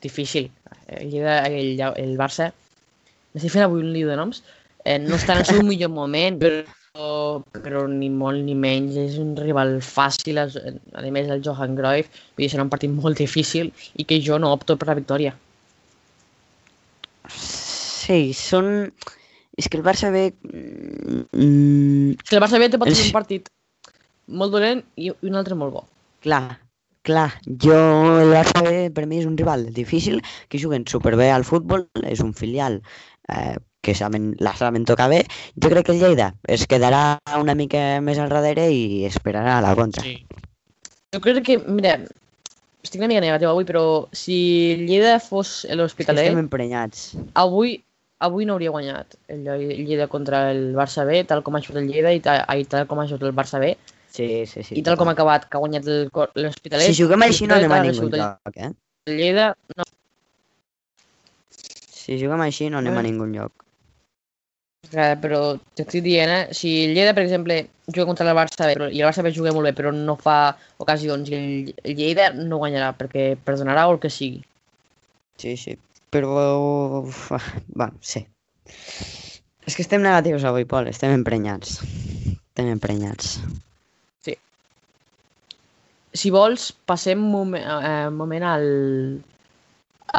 Difícil. 0.00 0.50
El, 0.86 1.10
Lleida, 1.10 1.40
el, 1.46 1.76
Lla- 1.76 1.94
el 1.98 2.14
Barça, 2.20 2.52
m'estic 3.34 3.50
fent 3.56 3.64
avui 3.66 3.82
un 3.82 3.92
lío 3.92 4.08
de 4.10 4.16
noms, 4.18 4.42
eh, 4.84 4.98
no 5.02 5.16
està 5.18 5.34
en 5.34 5.42
el 5.42 5.48
seu 5.48 5.64
millor 5.66 5.90
moment, 5.90 6.38
però, 6.42 7.42
però 7.64 7.82
ni 7.90 8.08
molt 8.10 8.44
ni 8.46 8.54
menys. 8.54 8.96
És 9.00 9.18
un 9.22 9.34
rival 9.38 9.78
fàcil, 9.84 10.38
a 10.38 10.46
més 11.10 11.28
el 11.34 11.42
Johan 11.44 11.74
Cruyff, 11.78 12.08
vull 12.36 12.44
dir, 12.46 12.52
serà 12.54 12.64
un 12.66 12.72
partit 12.72 12.94
molt 12.94 13.18
difícil 13.18 13.72
i 13.98 14.06
que 14.08 14.20
jo 14.22 14.38
no 14.38 14.52
opto 14.54 14.78
per 14.78 14.92
la 14.92 14.98
victòria. 15.00 15.34
Sí, 17.32 18.32
són... 18.36 18.92
És 19.58 19.66
que 19.68 19.76
el 19.80 19.84
Barça 19.84 20.10
ve... 20.14 20.32
Mm, 21.32 22.14
el 22.30 22.40
Barça 22.42 22.58
B 22.62 22.68
te 22.70 22.78
pot 22.78 22.88
El- 22.88 22.96
fer 22.96 23.08
un 23.08 23.14
partit 23.16 23.48
molt 24.28 24.52
dolent 24.52 24.82
i 24.96 25.08
i 25.10 25.30
un 25.30 25.38
altre 25.40 25.56
molt 25.58 25.72
bo. 25.74 25.84
clar, 26.20 26.58
clar. 27.02 27.30
Jo, 27.46 27.78
el 28.22 28.32
Barça 28.34 28.62
B 28.64 28.90
per 28.94 29.06
mi 29.06 29.18
és 29.22 29.26
un 29.26 29.36
rival 29.38 29.68
difícil, 29.74 30.20
que 30.48 30.60
juguen 30.60 30.84
superbé 30.86 31.30
al 31.32 31.44
futbol, 31.48 31.88
és 32.04 32.20
un 32.20 32.34
filial 32.34 32.82
eh, 33.28 33.56
que 33.80 33.94
saben, 33.94 34.34
la 34.38 34.54
saben 34.56 34.84
tocar 34.84 35.08
bé. 35.08 35.24
Jo 35.56 35.70
crec 35.70 35.86
que 35.86 35.92
el 35.96 36.00
Lleida 36.02 36.34
es 36.46 36.66
quedarà 36.66 37.18
una 37.40 37.54
mica 37.54 38.00
més 38.04 38.18
al 38.18 38.28
darrere 38.28 38.68
i 38.70 39.04
esperarà 39.08 39.58
a 39.58 39.64
la 39.64 39.74
contra. 39.78 40.02
Sí. 40.02 40.24
Jo 41.14 41.20
crec 41.24 41.42
que, 41.46 41.58
mira, 41.66 41.98
estic 42.84 43.00
una 43.00 43.08
mica 43.10 43.20
negatiu 43.24 43.50
avui, 43.50 43.64
però 43.68 43.82
si 44.12 44.38
Lleida 44.86 45.18
fos 45.20 45.66
l'Hospitalet, 45.70 46.26
estem 46.30 46.38
emprenyats. 46.44 47.12
avui, 47.34 47.78
avui 48.24 48.46
no 48.48 48.54
hauria 48.56 48.70
guanyat 48.74 49.16
el 49.28 49.44
Lle- 49.44 49.74
el 49.76 49.84
Lleida 49.86 50.08
contra 50.08 50.50
el 50.52 50.74
Barça 50.76 51.04
B, 51.06 51.24
tal 51.24 51.42
com 51.42 51.56
ha 51.56 51.62
jugat 51.62 51.82
el 51.82 51.88
Lleida 51.90 52.12
i 52.14 52.20
tal, 52.24 52.44
i 52.58 52.64
tal 52.64 52.86
com 52.86 53.00
ha 53.02 53.06
jugat 53.10 53.22
el 53.28 53.34
Barça 53.36 53.60
B, 53.60 53.76
Sí, 54.08 54.46
sí, 54.46 54.62
sí. 54.64 54.74
i 54.78 54.82
tal 54.82 54.96
com 54.96 55.08
ha 55.10 55.12
acabat, 55.12 55.44
que 55.50 55.58
ha 55.58 55.60
guanyat 55.60 55.84
l'Hospitalet. 55.84 56.88
Si 56.94 57.02
juguem 57.02 57.22
així 57.28 57.46
no 57.46 57.58
anem 57.58 57.72
a 57.76 57.82
ningú 57.84 58.08
lloc, 58.08 58.56
eh? 58.56 58.72
El 59.06 59.16
Lleida, 59.20 59.54
no, 59.76 59.84
Si 61.98 62.16
juguem 62.16 62.40
així 62.40 62.70
no 62.70 62.78
anem 62.78 62.94
a 62.96 63.02
Bueno. 63.02 63.08
ningú 63.10 63.26
lloc. 63.34 63.52
Eh, 64.92 65.14
però 65.20 65.40
t'estic 65.76 66.04
dient, 66.04 66.30
eh? 66.30 66.54
Si 66.56 66.72
el 66.86 66.94
Lleida, 66.96 67.14
per 67.16 67.24
exemple, 67.24 67.58
juga 67.88 68.06
contra 68.06 68.28
el 68.28 68.36
Barça 68.36 68.66
B, 68.66 68.74
però- 68.76 68.90
i 68.92 69.02
el 69.02 69.08
Barça 69.08 69.24
B 69.26 69.32
juga 69.34 69.52
molt 69.56 69.68
bé, 69.68 69.74
però 69.76 69.92
no 69.94 70.16
fa 70.16 70.56
ocasions, 70.78 71.28
i 71.30 71.34
el, 71.38 71.74
el 71.84 71.96
Lleida 71.98 72.30
no 72.34 72.60
guanyarà, 72.62 72.94
perquè 72.98 73.30
perdonarà 73.44 73.86
o 73.88 73.96
el 73.96 74.02
que 74.02 74.10
sigui. 74.10 74.42
Sí, 75.38 75.56
sí. 75.56 75.78
Però... 76.10 76.34
uf, 77.04 77.30
Bueno, 77.68 77.94
sí. 78.00 78.26
És 79.68 79.76
que 79.76 79.84
estem 79.84 80.02
negatius 80.02 80.44
avui, 80.48 80.64
Pol. 80.64 80.88
Estem 80.88 81.12
emprenyats. 81.12 81.80
Estem 81.84 82.72
emprenyats. 82.72 83.38
si 86.18 86.30
vols, 86.34 86.72
passem 86.88 87.20
un 87.22 87.30
moment, 87.30 87.64
eh, 87.64 88.10
moment 88.10 88.44
al, 88.44 88.66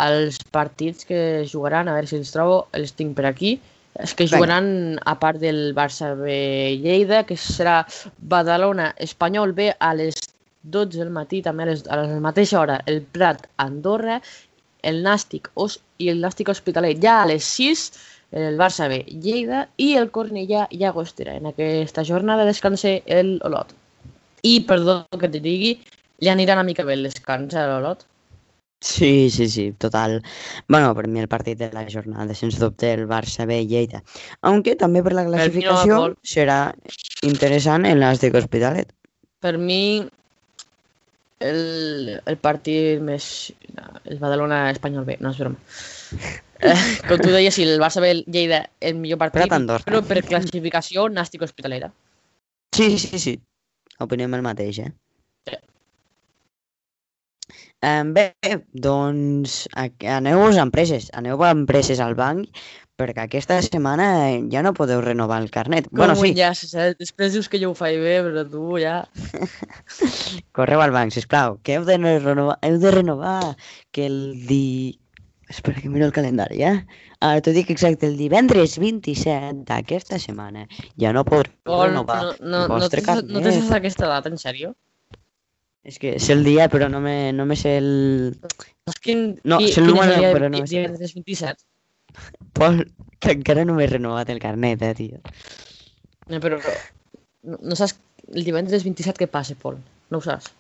als 0.03 0.39
partits 0.53 1.05
que 1.10 1.45
jugaran, 1.51 1.89
a 1.89 1.95
veure 1.97 2.10
si 2.10 2.19
els 2.19 2.32
trobo, 2.36 2.67
els 2.77 2.93
tinc 2.95 3.15
per 3.17 3.25
aquí. 3.29 3.58
Els 3.95 4.13
que 4.15 4.28
jugaran 4.30 4.99
a 5.06 5.15
part 5.19 5.39
del 5.41 5.73
Barça 5.75 6.13
B 6.15 6.78
Lleida, 6.84 7.23
que 7.28 7.36
serà 7.36 7.82
Badalona 8.19 8.93
Espanyol 8.97 9.54
B 9.58 9.71
a 9.73 9.93
les 9.97 10.19
12 10.63 10.99
del 10.99 11.10
matí, 11.10 11.41
també 11.41 11.65
a, 11.65 11.69
les, 11.71 11.84
a 11.88 11.97
la 11.99 12.19
mateixa 12.23 12.60
hora, 12.60 12.80
el 12.86 13.02
Prat 13.02 13.47
Andorra, 13.58 14.19
el 14.84 15.02
Nàstic 15.04 15.49
Os 15.56 15.80
i 15.99 16.10
el 16.13 16.21
Nàstic 16.23 16.52
Hospitalet 16.52 17.02
ja 17.04 17.21
a 17.23 17.28
les 17.28 17.43
6, 17.43 17.86
el 18.39 18.60
Barça 18.60 18.88
B 18.91 19.02
Lleida 19.10 19.65
i 19.78 19.95
el 19.99 20.12
Cornellà 20.15 20.67
Llagostera. 20.71 21.36
En 21.36 21.49
aquesta 21.49 22.06
jornada 22.06 22.45
descanse 22.45 23.02
el 23.06 23.39
Olot. 23.43 23.73
I, 24.43 24.62
perdó 24.69 25.02
que 25.19 25.28
te 25.28 25.41
digui, 25.43 25.73
li 26.23 26.30
anirà 26.32 26.56
una 26.56 26.67
mica 26.67 26.86
bé 26.88 26.95
el 26.95 27.08
descans 27.10 27.56
a 27.56 27.65
l'Olot. 27.67 28.06
Sí, 28.81 29.29
sí, 29.29 29.49
sí, 29.49 29.73
total. 29.73 30.21
Bueno, 30.69 30.93
per 30.95 31.07
mi 31.07 31.19
el 31.19 31.27
partit 31.27 31.59
de 31.59 31.67
la 31.73 31.85
jornada, 31.91 32.33
sens 32.33 32.57
dubte, 32.59 32.93
el 32.93 33.07
Barça 33.09 33.45
B 33.45 33.65
Lleida. 33.67 34.03
Aunque 34.41 34.77
també 34.79 35.03
per 35.03 35.11
la 35.13 35.25
mi 35.25 35.33
no, 35.33 35.35
classificació 35.35 35.97
Pol. 35.97 36.15
serà 36.23 36.59
interessant 37.27 37.85
el 37.89 37.99
Nàstic 37.99 38.37
Hospitalet. 38.39 38.93
Per 39.43 39.57
mi, 39.59 40.07
el, 41.39 42.21
el 42.25 42.37
partit 42.37 43.03
més... 43.03 43.51
El 44.05 44.19
Badalona 44.19 44.69
Espanyol 44.71 45.05
B, 45.07 45.17
no 45.19 45.33
és 45.35 45.41
broma. 45.43 45.59
Eh, 46.59 46.73
com 47.07 47.15
tu 47.21 47.29
deies, 47.31 47.55
si 47.55 47.63
el 47.63 47.77
Barça 47.79 48.01
B 48.03 48.25
Lleida 48.27 48.65
el 48.83 48.97
millor 48.99 49.15
partit, 49.21 49.47
Andorra. 49.55 49.85
però 49.87 50.01
per 50.03 50.19
classificació 50.27 51.05
Nàstic 51.07 51.45
Hospitalera. 51.45 51.87
Sí, 52.75 52.97
sí, 52.99 53.15
sí. 53.15 53.31
Opinem 54.03 54.35
el 54.35 54.43
mateix, 54.43 54.81
eh? 54.83 54.89
Sí. 55.47 55.55
Um, 57.79 58.11
bé, 58.11 58.33
doncs 58.75 59.63
a- 59.71 59.87
aneu-vos 60.17 60.57
amb 60.59 60.73
presses, 60.75 61.07
aneu 61.15 61.39
amb 61.47 61.63
presses 61.69 62.01
al 62.03 62.15
banc 62.19 62.49
perquè 62.99 63.23
aquesta 63.23 63.61
setmana 63.63 64.07
ja 64.51 64.59
no 64.65 64.73
podeu 64.75 64.99
renovar 64.99 65.37
el 65.41 65.47
carnet. 65.53 65.87
Com 65.87 66.01
bueno, 66.01 66.15
sí, 66.19 66.33
ja, 66.35 66.51
eh? 66.51 66.89
després 66.99 67.31
dius 67.31 67.47
que 67.47 67.59
jo 67.61 67.71
ho 67.71 67.77
faig 67.77 68.01
bé, 68.03 68.17
però 68.25 68.43
tu 68.51 68.63
ja... 68.81 68.97
correu 70.57 70.83
al 70.83 70.91
banc, 70.91 71.15
sisplau, 71.15 71.55
que 71.63 71.77
heu 71.77 71.85
de 71.87 71.95
renovar, 72.01 72.57
heu 72.67 72.79
de 72.83 72.91
renovar 72.91 73.37
que 73.95 74.09
el 74.09 74.19
di... 74.49 74.99
espera 75.47 75.79
que 75.79 75.89
miro 75.89 76.05
el 76.05 76.11
calendari, 76.13 76.59
eh? 76.67 76.75
Ara 77.23 77.39
t'ho 77.43 77.55
dic 77.55 77.71
exacte, 77.73 78.07
el 78.11 78.19
divendres 78.19 78.75
27 78.79 79.63
d'aquesta 79.71 80.19
setmana 80.19 80.67
ja 80.99 81.15
no 81.15 81.23
podré 81.25 81.55
Pol, 81.63 81.87
renovar 81.87 82.19
no, 82.25 82.35
no, 82.43 82.61
el 82.65 82.67
no, 82.67 82.75
vostre 82.75 83.01
tens, 83.01 83.23
no 83.31 83.39
tens 83.41 83.63
carnet. 83.63 83.79
aquesta 83.79 84.11
data, 84.11 84.29
en 84.29 84.37
sèrio? 84.43 84.75
És 85.89 85.97
que 86.02 86.15
sé 86.21 86.36
el 86.36 86.43
dia, 86.45 86.67
però 86.69 86.88
no 86.91 86.99
me, 87.02 87.32
no 87.34 87.45
me 87.49 87.56
sé 87.58 87.78
el... 87.80 88.36
Quin, 89.02 89.39
No, 89.43 89.58
qui, 89.58 89.71
sé 89.73 89.82
el 89.82 89.88
número, 89.89 90.13
el 90.13 90.19
dia, 90.21 90.32
però 90.36 90.49
no 90.52 90.60
di- 90.62 90.67
sé. 90.69 90.75
divendres 90.78 91.13
27? 91.17 91.65
Pol, 92.58 92.84
que 93.21 93.34
encara 93.34 93.65
no 93.65 93.75
m'he 93.78 93.88
renovat 93.89 94.30
el 94.34 94.41
carnet, 94.43 94.84
eh, 94.86 94.93
tio. 94.97 95.21
No, 96.30 96.39
però 96.43 96.60
no, 96.62 97.58
no 97.58 97.78
saps 97.80 97.97
el 98.30 98.45
divendres 98.45 98.86
27 98.86 99.23
què 99.23 99.30
passa, 99.32 99.58
Pol? 99.58 99.80
No 100.13 100.19
ho 100.21 100.25
saps? 100.25 100.52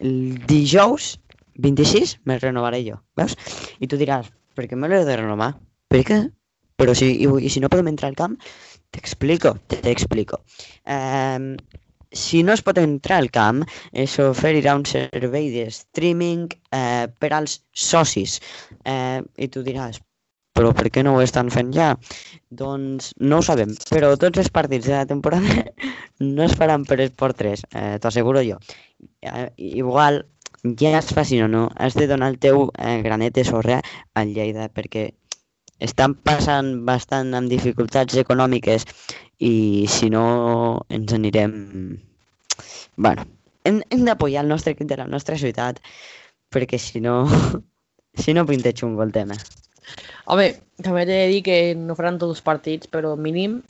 El 0.00 0.40
dijous 0.50 1.12
26 1.62 2.18
me 2.28 2.38
renovaré 2.42 2.82
jo, 2.86 2.98
veus? 3.16 3.36
I 3.80 3.86
tu 3.88 3.96
diràs, 4.00 4.28
per 4.58 4.66
què 4.68 4.76
me 4.78 4.90
l'he 4.90 5.04
de 5.06 5.16
renovar? 5.22 5.52
Per 5.92 6.02
què? 6.08 6.18
Però 6.76 6.92
si, 6.98 7.12
i, 7.24 7.30
i 7.46 7.48
si 7.52 7.62
no 7.62 7.70
podem 7.72 7.88
entrar 7.94 8.10
al 8.10 8.18
camp, 8.18 8.34
t'explico, 8.92 9.54
t'explico. 9.70 10.42
Um, 10.84 11.54
si 12.16 12.42
no 12.42 12.54
es 12.56 12.64
pot 12.66 12.80
entrar 12.82 13.20
al 13.20 13.30
camp, 13.34 13.62
s'oferirà 13.92 14.74
un 14.78 14.86
servei 14.88 15.50
de 15.54 15.68
streaming 15.70 16.48
eh, 16.72 17.06
per 17.20 17.32
als 17.36 17.60
socis. 17.72 18.40
Eh, 18.84 19.22
I 19.22 19.48
tu 19.52 19.62
diràs, 19.66 20.00
però 20.56 20.72
per 20.76 20.88
què 20.92 21.04
no 21.04 21.16
ho 21.16 21.24
estan 21.24 21.50
fent 21.52 21.72
ja? 21.76 21.90
Doncs 22.62 23.12
no 23.20 23.40
ho 23.40 23.44
sabem, 23.44 23.74
però 23.92 24.14
tots 24.20 24.40
els 24.42 24.52
partits 24.52 24.88
de 24.88 24.96
la 24.96 25.08
temporada 25.08 25.66
no 26.36 26.46
es 26.46 26.56
faran 26.56 26.86
per 26.88 27.02
Esport 27.04 27.36
3, 27.42 27.66
eh, 27.72 27.92
t'ho 28.00 28.10
asseguro 28.10 28.42
jo. 28.46 28.56
Eh, 29.20 29.50
igual, 29.82 30.22
ja 30.80 30.96
es 30.98 31.12
facin 31.14 31.44
o 31.44 31.48
no, 31.52 31.68
has 31.76 31.94
de 31.94 32.08
donar 32.08 32.32
el 32.32 32.40
teu 32.40 32.70
eh, 32.78 33.00
granet 33.04 33.36
de 33.36 33.44
sorra 33.44 33.82
al 34.14 34.32
Lleida 34.34 34.70
perquè 34.72 35.10
estan 35.78 36.14
passant 36.26 36.72
bastant 36.88 37.34
amb 37.36 37.50
dificultats 37.52 38.16
econòmiques 38.16 38.86
i 39.38 39.86
si 39.90 40.10
no 40.10 40.26
ens 40.88 41.12
anirem... 41.12 41.52
bueno, 42.96 43.26
hem, 43.64 43.82
hem 43.90 44.04
d'apoyar 44.08 44.44
el 44.44 44.48
nostre 44.48 44.72
equip 44.72 44.88
de 44.88 44.96
la 45.02 45.08
nostra 45.10 45.36
ciutat 45.36 45.80
perquè 46.52 46.78
si 46.80 47.02
no, 47.04 47.26
si 48.22 48.32
no 48.32 48.46
pinta 48.46 48.72
xungo 48.72 49.04
el 49.04 49.12
tema. 49.12 49.36
Home, 50.26 50.50
també 50.82 51.04
t'he 51.06 51.18
de 51.22 51.32
dir 51.32 51.42
que 51.46 51.58
no 51.78 51.94
faran 51.98 52.18
tots 52.18 52.38
els 52.38 52.44
partits, 52.46 52.88
però 52.90 53.14
mínim, 53.16 53.60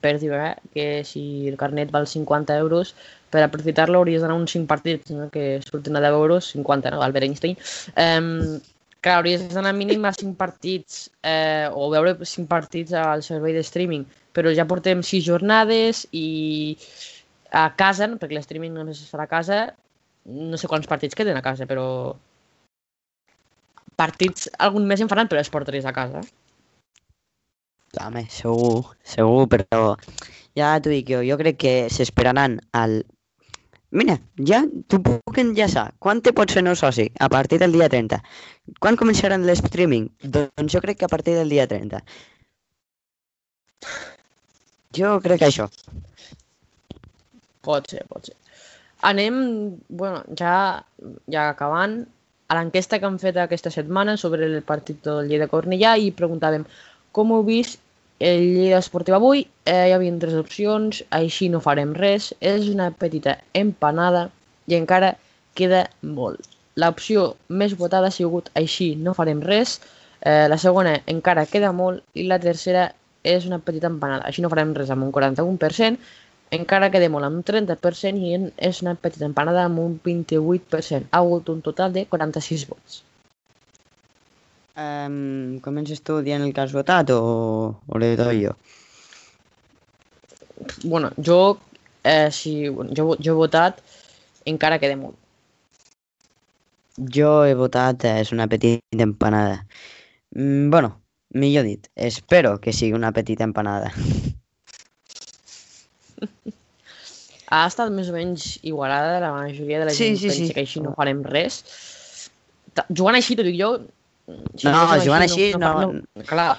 per 0.00 0.16
dir 0.20 0.32
eh, 0.36 0.54
que 0.72 0.86
si 1.04 1.48
el 1.50 1.58
carnet 1.60 1.92
val 1.92 2.06
50 2.08 2.56
euros, 2.62 2.94
per 3.32 3.42
aprofitar-lo 3.44 4.00
hauries 4.00 4.22
d'anar 4.22 4.38
uns 4.38 4.54
5 4.54 4.70
partits, 4.70 5.12
no? 5.12 5.28
que 5.34 5.60
surten 5.66 5.98
a 5.98 6.04
10 6.04 6.16
euros, 6.16 6.52
50, 6.54 6.94
no? 6.94 7.02
Albert 7.02 7.26
Einstein. 7.28 7.58
Um, 7.96 8.60
clar, 9.06 9.20
hauries 9.20 9.46
d'anar 9.54 9.72
mínim 9.76 10.04
a 10.04 10.12
5 10.14 10.34
partits, 10.38 11.06
eh, 11.22 11.70
o 11.70 11.88
veure 11.92 12.16
5 12.18 12.48
partits 12.50 12.92
al 12.98 13.22
servei 13.22 13.54
de 13.54 13.62
streaming, 13.62 14.06
però 14.34 14.50
ja 14.50 14.66
portem 14.66 15.02
6 15.06 15.24
jornades 15.24 16.06
i 16.10 16.76
a 17.54 17.70
casa, 17.78 18.08
perquè 18.18 18.34
l'streaming 18.34 18.74
només 18.74 19.00
es 19.00 19.12
farà 19.12 19.28
a 19.28 19.30
casa, 19.30 19.60
no 20.26 20.58
sé 20.58 20.66
quants 20.66 20.90
partits 20.90 21.14
queden 21.14 21.38
a 21.38 21.44
casa, 21.44 21.68
però 21.70 22.16
partits 23.96 24.50
algun 24.58 24.88
mes 24.90 25.00
en 25.00 25.08
faran, 25.08 25.30
però 25.30 25.40
es 25.40 25.52
portaries 25.52 25.86
a 25.86 25.94
casa. 25.94 26.24
Home, 28.02 28.26
segur, 28.28 28.96
segur, 29.06 29.46
però 29.48 29.94
ja 30.58 30.74
t'ho 30.82 30.90
dic 30.92 31.14
jo, 31.14 31.22
jo 31.24 31.38
crec 31.38 31.62
que 31.62 31.76
s'esperaran 31.94 32.58
al... 32.76 33.04
Mira, 33.96 34.18
ja 34.48 34.58
t'ho 34.92 34.98
puc 35.00 35.38
enllaçar. 35.40 35.86
Quan 36.04 36.20
te 36.24 36.32
pots 36.36 36.56
fer 36.56 36.62
nou 36.64 36.76
soci? 36.76 37.06
A 37.26 37.30
partir 37.32 37.58
del 37.62 37.72
dia 37.72 37.88
30. 37.92 38.18
Quan 38.82 38.98
començaran 39.00 39.46
l'streaming? 39.48 40.10
Doncs 40.34 40.74
jo 40.74 40.82
crec 40.84 40.98
que 41.00 41.06
a 41.08 41.12
partir 41.12 41.36
del 41.38 41.52
dia 41.54 41.64
30. 41.70 42.02
Jo 44.98 45.14
crec 45.24 45.40
que 45.40 45.48
això. 45.48 45.68
Pot 47.64 47.88
ser, 47.90 48.04
pot 48.10 48.28
ser. 48.28 48.36
Anem, 49.06 49.40
bueno, 49.88 50.22
ja, 50.38 50.84
ja 51.32 51.48
acabant, 51.54 51.96
a 52.48 52.58
l'enquesta 52.58 53.00
que 53.00 53.08
han 53.08 53.18
fet 53.22 53.40
aquesta 53.40 53.72
setmana 53.72 54.18
sobre 54.20 54.44
el 54.46 54.60
partit 54.66 55.00
del 55.08 55.30
Lleida 55.30 55.48
Cornellà 55.50 55.96
i 55.98 56.12
preguntàvem 56.20 56.68
com 57.16 57.32
heu 57.32 57.48
vist 57.48 57.80
el 58.18 58.42
Lleida 58.54 58.78
Esportiu 58.78 59.14
avui. 59.16 59.46
Eh, 59.64 59.88
hi 59.88 59.92
havia 59.92 60.18
tres 60.20 60.36
opcions, 60.40 61.02
així 61.18 61.48
no 61.52 61.60
farem 61.64 61.94
res, 61.94 62.32
és 62.40 62.68
una 62.72 62.90
petita 62.90 63.36
empanada 63.54 64.28
i 64.66 64.76
encara 64.78 65.14
queda 65.58 65.86
molt. 66.02 66.48
L'opció 66.76 67.26
més 67.48 67.74
votada 67.80 68.08
ha 68.08 68.16
sigut 68.18 68.50
així 68.60 68.94
no 68.96 69.14
farem 69.16 69.40
res, 69.40 69.80
eh, 70.20 70.46
la 70.52 70.58
segona 70.58 70.98
encara 71.12 71.46
queda 71.52 71.72
molt 71.72 72.04
i 72.14 72.26
la 72.28 72.40
tercera 72.42 72.90
és 73.24 73.46
una 73.46 73.58
petita 73.58 73.90
empanada. 73.92 74.24
Així 74.28 74.44
no 74.44 74.52
farem 74.52 74.74
res 74.76 74.92
amb 74.94 75.06
un 75.08 75.12
41%, 75.12 75.98
encara 76.60 76.92
queda 76.94 77.10
molt 77.10 77.26
amb 77.26 77.40
un 77.40 77.46
30% 77.50 78.22
i 78.22 78.36
és 78.70 78.82
una 78.84 78.94
petita 78.94 79.26
empanada 79.26 79.64
amb 79.66 79.82
un 79.82 79.98
28%. 80.04 81.10
Ha 81.10 81.24
hagut 81.24 81.52
un 81.56 81.62
total 81.68 81.92
de 81.92 82.06
46 82.06 82.68
vots. 82.70 83.05
Um, 84.76 85.56
comences 85.64 86.02
tu 86.04 86.18
dient 86.20 86.42
el 86.44 86.52
que 86.52 86.60
has 86.60 86.74
votat 86.76 87.08
o, 87.14 87.20
o 87.88 87.98
l'he 87.98 88.10
dit 88.12 88.42
jo? 88.42 88.52
bueno, 90.84 91.10
jo, 91.16 91.58
eh, 92.04 92.30
si, 92.30 92.68
bueno, 92.68 92.92
jo, 92.96 93.16
jo 93.16 93.32
he 93.32 93.36
votat, 93.36 93.80
encara 94.44 94.78
queda 94.78 94.96
molt. 94.96 95.16
Jo 97.16 97.44
he 97.44 97.54
votat, 97.54 98.04
eh, 98.04 98.20
és 98.24 98.32
una 98.32 98.46
petita 98.48 99.04
empanada. 99.04 99.66
Mm, 100.34 100.70
bueno, 100.70 101.02
millor 101.30 101.64
dit, 101.64 101.88
espero 101.94 102.58
que 102.60 102.72
sigui 102.72 102.92
una 102.96 103.12
petita 103.12 103.44
empanada. 103.44 103.92
Ha 107.46 107.60
estat 107.70 107.92
més 107.94 108.08
o 108.10 108.14
menys 108.14 108.56
igualada, 108.66 109.20
la 109.22 109.28
majoria 109.30 109.78
de 109.78 109.84
la 109.86 109.92
Sí, 109.94 110.08
gent 110.08 110.16
sí, 110.18 110.30
pensa 110.32 110.46
sí. 110.48 110.54
que 110.54 110.62
així 110.64 110.80
no 110.82 110.94
farem 110.98 111.20
res. 111.22 111.60
Jugant 112.90 113.14
així, 113.14 113.36
t'ho 113.38 113.44
dic 113.46 113.54
jo... 113.60 113.68
si 114.26 114.66
No, 114.66 114.80
féssim 114.90 115.04
jugant 115.06 115.22
així 115.26 115.50
fa- 115.52 115.60
no- 115.62 116.24
Clar, 116.26 116.56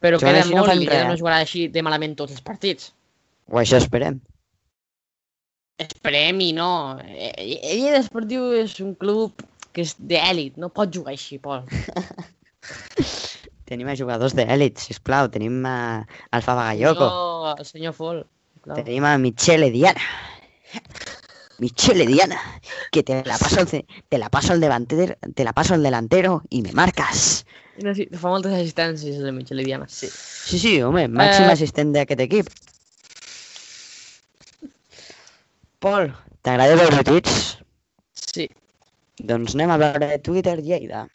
però 0.00 0.18
Jugant 0.20 0.36
queda 0.38 0.46
no 0.50 0.56
molt 0.56 0.70
fem 0.72 0.82
i 0.82 0.86
res. 0.90 1.04
no 1.08 1.16
jugarà 1.20 1.42
així 1.44 1.66
de 1.68 1.82
malament 1.82 2.16
tots 2.16 2.32
els 2.32 2.40
partits. 2.46 2.92
O 3.50 3.58
això 3.60 3.76
esperem. 3.82 4.20
Esperem 5.78 6.40
i 6.40 6.52
no. 6.56 6.70
Eh, 7.04 7.32
El 7.36 7.80
Lleida 7.82 7.98
Esportiu 8.00 8.48
és 8.56 8.78
un 8.80 8.94
club 8.96 9.42
que 9.76 9.82
és 9.84 9.92
d'èlit, 10.00 10.56
no 10.56 10.70
pot 10.72 10.88
jugar 10.94 11.12
així, 11.12 11.36
Pol. 11.38 11.62
Tenim 13.66 13.88
a 13.90 13.96
jugadors 13.98 14.32
d'èlit, 14.38 14.78
sisplau. 14.78 15.26
Tenim 15.28 15.58
a 15.66 16.06
Alfa 16.32 16.54
Bagayoko. 16.54 17.06
No, 17.10 17.54
el 17.58 17.64
senyor 17.66 17.92
Fol. 17.98 18.22
Tenim 18.74 19.04
a 19.06 19.16
Michele 19.18 19.70
Diana. 19.74 20.00
Michele 21.58 22.06
Diana, 22.06 22.38
que 22.92 23.02
te 23.02 23.24
la 23.24 23.38
paso 23.38 23.60
al, 23.60 23.66
te 23.66 24.18
la 24.18 24.28
paso 24.28 24.52
al 24.52 24.60
delantero, 24.60 25.16
te 25.34 25.44
la 25.44 25.52
paso 25.52 25.74
al 25.74 25.82
delantero 25.82 26.42
y 26.50 26.62
me 26.62 26.72
marcas. 26.72 27.46
No, 27.82 27.94
sí, 27.94 28.06
fa 28.12 28.28
moltes 28.32 28.52
assistències, 28.56 29.16
el 29.20 29.32
Michel 29.36 29.62
Diana. 29.64 29.86
Sí. 29.88 30.08
Sí, 30.08 30.58
sí, 30.58 30.82
home, 30.82 31.08
màxim 31.08 31.44
Eh. 31.44 31.52
assistent 31.52 31.92
d'aquest 31.92 32.20
equip. 32.20 32.48
Pol, 35.78 36.08
t'agrada 36.42 36.76
veure 36.80 37.04
tuits? 37.04 37.58
Sí. 38.16 38.48
Doncs 39.18 39.54
anem 39.56 39.70
a 39.74 39.78
veure 39.80 40.18
Twitter 40.24 40.56
Lleida. 40.62 41.06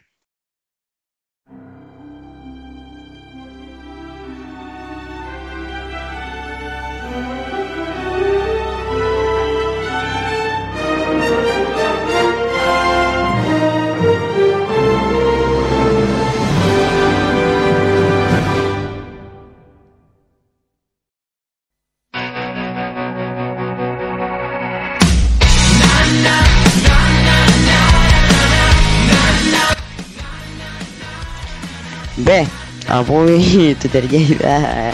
Bé, 32.31 32.47
avui 32.87 33.75
Lleida 34.07 34.51
eh, 34.63 34.93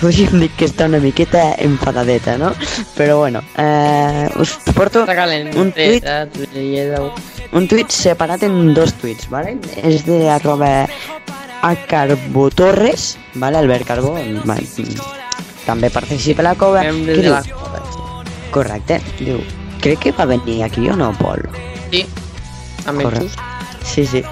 podríem 0.00 0.40
dir 0.42 0.48
que 0.58 0.66
està 0.66 0.88
una 0.90 0.98
miqueta 0.98 1.44
enfadadeta, 1.62 2.34
no? 2.40 2.48
Però 2.96 3.20
bueno, 3.20 3.42
eh, 3.54 4.26
us 4.42 4.56
porto 4.74 5.04
Un 5.06 5.70
tuit. 5.70 6.02
eh, 6.02 6.98
un 7.54 7.68
tuit 7.70 7.94
separat 7.94 8.42
en 8.48 8.74
dos 8.74 8.96
tuits, 8.98 9.28
¿vale? 9.30 9.54
És 9.86 10.02
de 10.08 10.24
arroba 10.28 10.88
a 11.62 11.72
Carbotorres, 11.86 13.14
¿vale? 13.34 13.62
Albert 13.62 13.86
Carbó, 13.86 14.16
també 15.68 15.92
participa 15.94 16.42
a 16.42 16.48
la 16.50 16.56
cova. 16.58 16.82
Des 16.82 17.22
de 17.22 17.30
la... 17.30 17.44
correcte, 18.50 18.98
diu, 19.22 19.38
crec 19.86 20.02
que 20.08 20.16
va 20.18 20.26
venir 20.34 20.64
aquí 20.66 20.90
o 20.90 20.98
no, 20.98 21.12
Pol? 21.22 21.46
Sí. 21.94 22.04
Amb 22.90 23.06
Correcte. 23.06 23.30
Sí, 23.86 24.04
sí. 24.10 24.26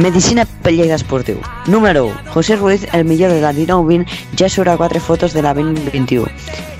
Medicina 0.00 0.46
pel 0.46 0.78
Lleida 0.78 0.94
Esportiu. 0.94 1.42
Número 1.66 2.06
1. 2.06 2.14
José 2.32 2.56
Ruiz, 2.56 2.86
el 2.94 3.04
millor 3.04 3.32
de 3.32 3.42
la 3.42 3.52
19-20, 3.52 4.06
ja 4.34 4.48
surt 4.48 4.70
a 4.72 4.76
4 4.78 4.98
fotos 4.98 5.34
de 5.34 5.42
la 5.42 5.52
2021. 5.52 6.24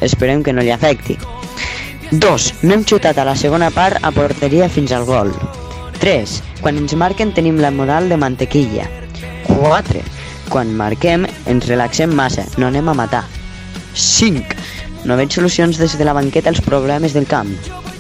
Esperem 0.01 0.43
que 0.43 0.55
no 0.55 0.63
li 0.63 0.71
afecti. 0.71 1.19
2. 2.13 2.47
No 2.63 2.73
hem 2.73 2.85
xutat 2.89 3.19
a 3.21 3.27
la 3.29 3.35
segona 3.37 3.69
part 3.71 4.01
a 4.01 4.11
porteria 4.11 4.71
fins 4.73 4.95
al 4.97 5.05
gol. 5.05 5.35
3. 6.01 6.39
Quan 6.63 6.81
ens 6.81 6.97
marquen 6.97 7.35
tenim 7.37 7.61
la 7.61 7.71
moral 7.71 8.09
de 8.09 8.17
mantequilla. 8.17 8.89
4. 9.51 10.01
Quan 10.49 10.73
marquem 10.73 11.27
ens 11.45 11.69
relaxem 11.69 12.17
massa, 12.17 12.47
no 12.57 12.71
anem 12.73 12.89
a 12.89 12.97
matar. 12.97 13.27
5. 13.93 14.57
No 15.05 15.21
veig 15.21 15.37
solucions 15.37 15.77
des 15.77 15.99
de 15.99 16.09
la 16.09 16.17
banqueta 16.17 16.49
als 16.49 16.65
problemes 16.65 17.13
del 17.13 17.29
camp. 17.29 17.53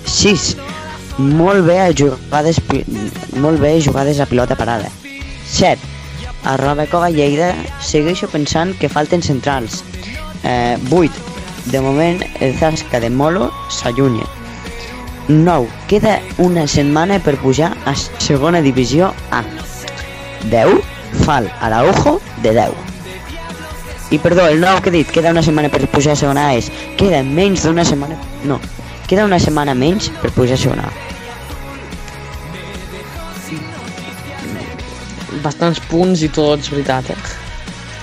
6. 0.06 0.56
Molt 1.18 1.68
bé 1.68 1.76
a 1.84 1.92
jugades, 1.92 2.62
molt 3.36 3.60
bé 3.60 3.76
jugades 3.84 4.16
a 4.16 4.24
pilota 4.24 4.56
parada. 4.56 4.88
7. 5.50 5.78
A 6.44 6.56
Roda 6.56 6.86
Cova 6.86 7.10
Lleida 7.10 7.52
segueixo 7.84 8.28
pensant 8.30 8.72
que 8.78 8.88
falten 8.88 9.22
centrals. 9.22 9.82
Eh, 10.44 10.78
8. 10.90 11.12
De 11.66 11.80
moment 11.80 12.22
el 12.40 12.54
Zasca 12.56 13.00
de 13.00 13.10
Molo 13.10 13.50
s'allunya. 13.68 14.24
9. 15.28 15.68
Queda 15.86 16.20
una 16.38 16.66
setmana 16.66 17.18
per 17.20 17.36
pujar 17.38 17.74
a 17.84 17.94
segona 17.94 18.62
divisió 18.62 19.12
A. 19.30 19.42
10. 20.50 20.80
Fal 21.26 21.50
Araujo 21.60 22.20
de 22.42 22.54
10. 22.54 22.90
I 24.10 24.18
perdó, 24.18 24.48
el 24.48 24.60
9 24.60 24.82
que 24.82 24.88
he 24.88 24.92
dit, 24.92 25.10
queda 25.10 25.30
una 25.30 25.42
setmana 25.42 25.68
per 25.68 25.86
pujar 25.90 26.14
a 26.14 26.18
segona 26.18 26.48
A 26.48 26.56
és, 26.58 26.70
queda 26.98 27.22
menys 27.22 27.62
d'una 27.62 27.84
setmana... 27.86 28.16
No, 28.42 28.58
queda 29.06 29.24
una 29.24 29.38
setmana 29.38 29.74
menys 29.74 30.08
per 30.22 30.32
pujar 30.34 30.58
a 30.58 30.62
segona 30.64 30.88
A. 30.88 31.19
Bastants 35.44 35.80
punts 35.90 36.22
i 36.26 36.28
tots, 36.32 36.70
veritat, 36.72 37.10
eh? 37.10 37.16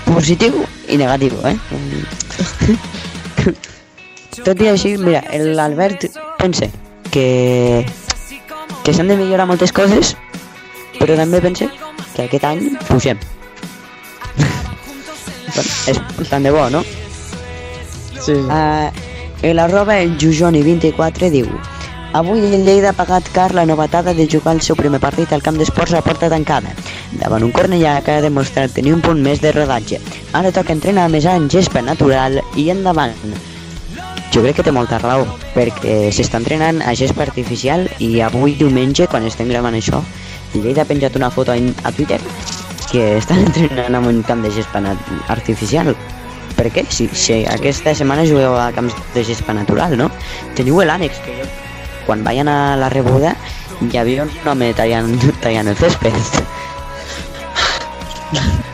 Positiu 0.08 0.64
i 0.88 0.96
negatiu, 1.00 1.36
eh? 1.46 1.56
Tot 4.46 4.62
i 4.62 4.68
així, 4.70 4.94
mira, 5.02 5.22
l'Albert 5.58 6.06
pensa 6.38 6.68
que, 7.12 7.84
que 8.84 8.94
s'han 8.94 9.10
de 9.10 9.18
millorar 9.18 9.48
moltes 9.50 9.74
coses, 9.74 10.14
però 10.98 11.16
també 11.18 11.42
pensa 11.44 11.68
que 12.14 12.26
aquest 12.26 12.46
any 12.48 12.64
pugem. 12.88 13.18
és 15.90 16.00
tant 16.30 16.46
de 16.46 16.54
bo, 16.54 16.68
no? 16.72 16.84
Sí. 18.18 18.34
Uh, 18.34 18.88
l'arroba 19.54 19.98
el 20.02 20.16
Jujoni24 20.20 21.30
diu 21.34 21.50
Avui 22.18 22.40
el 22.40 22.64
Lleida 22.66 22.88
ha 22.90 22.96
pagat 22.98 23.28
car 23.30 23.52
la 23.54 23.62
novetada 23.64 24.12
de 24.12 24.24
jugar 24.26 24.56
el 24.56 24.60
seu 24.66 24.74
primer 24.74 24.98
partit 24.98 25.30
al 25.30 25.42
camp 25.46 25.54
d'esports 25.54 25.92
a 25.94 26.00
porta 26.02 26.26
tancada, 26.32 26.72
davant 27.20 27.44
un 27.46 27.52
Cornellà 27.54 27.92
que 28.02 28.16
ha 28.16 28.24
demostrat 28.24 28.72
tenir 28.74 28.90
un 28.96 29.04
punt 29.04 29.20
més 29.22 29.38
de 29.38 29.52
rodatge. 29.54 30.00
Ara 30.34 30.50
toca 30.56 30.74
entrenar 30.74 31.04
més 31.12 31.28
en 31.30 31.46
gespa 31.46 31.78
natural 31.86 32.40
i 32.58 32.64
endavant. 32.74 33.14
Jo 34.34 34.42
crec 34.42 34.58
que 34.58 34.64
té 34.66 34.72
molta 34.74 34.98
raó, 34.98 35.28
perquè 35.54 36.08
s'està 36.16 36.40
entrenant 36.42 36.82
a 36.82 36.96
gespa 36.98 37.22
artificial 37.28 37.86
i 38.02 38.10
avui 38.26 38.56
diumenge, 38.58 39.06
quan 39.06 39.30
estem 39.30 39.54
gravant 39.54 39.78
això, 39.78 40.02
el 40.56 40.66
Lleida 40.66 40.82
ha 40.82 40.90
penjat 40.90 41.20
una 41.22 41.30
foto 41.30 41.54
a, 41.54 41.92
Twitter 41.92 42.18
que 42.90 43.06
estan 43.20 43.44
entrenant 43.46 43.94
en 43.94 44.10
un 44.10 44.20
camp 44.26 44.42
de 44.42 44.50
gespa 44.58 44.82
artificial. 45.28 45.94
Per 46.58 46.66
què? 46.74 46.82
Si, 46.90 47.06
si 47.14 47.44
aquesta 47.46 47.94
setmana 47.94 48.26
jugueu 48.26 48.58
a 48.58 48.72
camps 48.74 48.98
de 49.14 49.22
gespa 49.22 49.54
natural, 49.54 49.94
no? 49.94 50.10
Teniu 50.58 50.82
l'ànex, 50.82 51.22
que 51.22 51.38
jo, 51.38 51.50
quan 52.08 52.24
vaig 52.24 52.40
anar 52.40 52.56
a 52.72 52.76
la 52.80 52.88
rebuda, 52.88 53.34
hi 53.84 53.98
havia 54.00 54.24
un 54.24 54.32
home 54.48 54.72
tallant, 54.72 55.12
tallant 55.44 55.68
el 55.68 55.76
césped. 55.76 56.16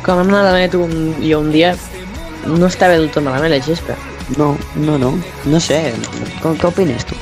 Quan 0.05 0.20
vam 0.20 0.30
anar 0.30 0.45
a 0.45 0.53
la 0.53 0.61
net 0.62 0.76
un, 0.78 0.95
jo 1.18 1.41
un 1.43 1.51
dia, 1.51 1.74
no 2.47 2.70
estava 2.70 2.95
del 2.95 3.11
tot 3.11 3.26
malament 3.26 3.51
la 3.51 3.61
gespa. 3.64 3.99
No, 4.39 4.55
no, 4.76 4.97
no, 5.03 5.11
no 5.51 5.61
sé, 5.61 5.80
com, 6.41 6.55
què 6.55 6.70
opines 6.70 7.05
tu? 7.11 7.18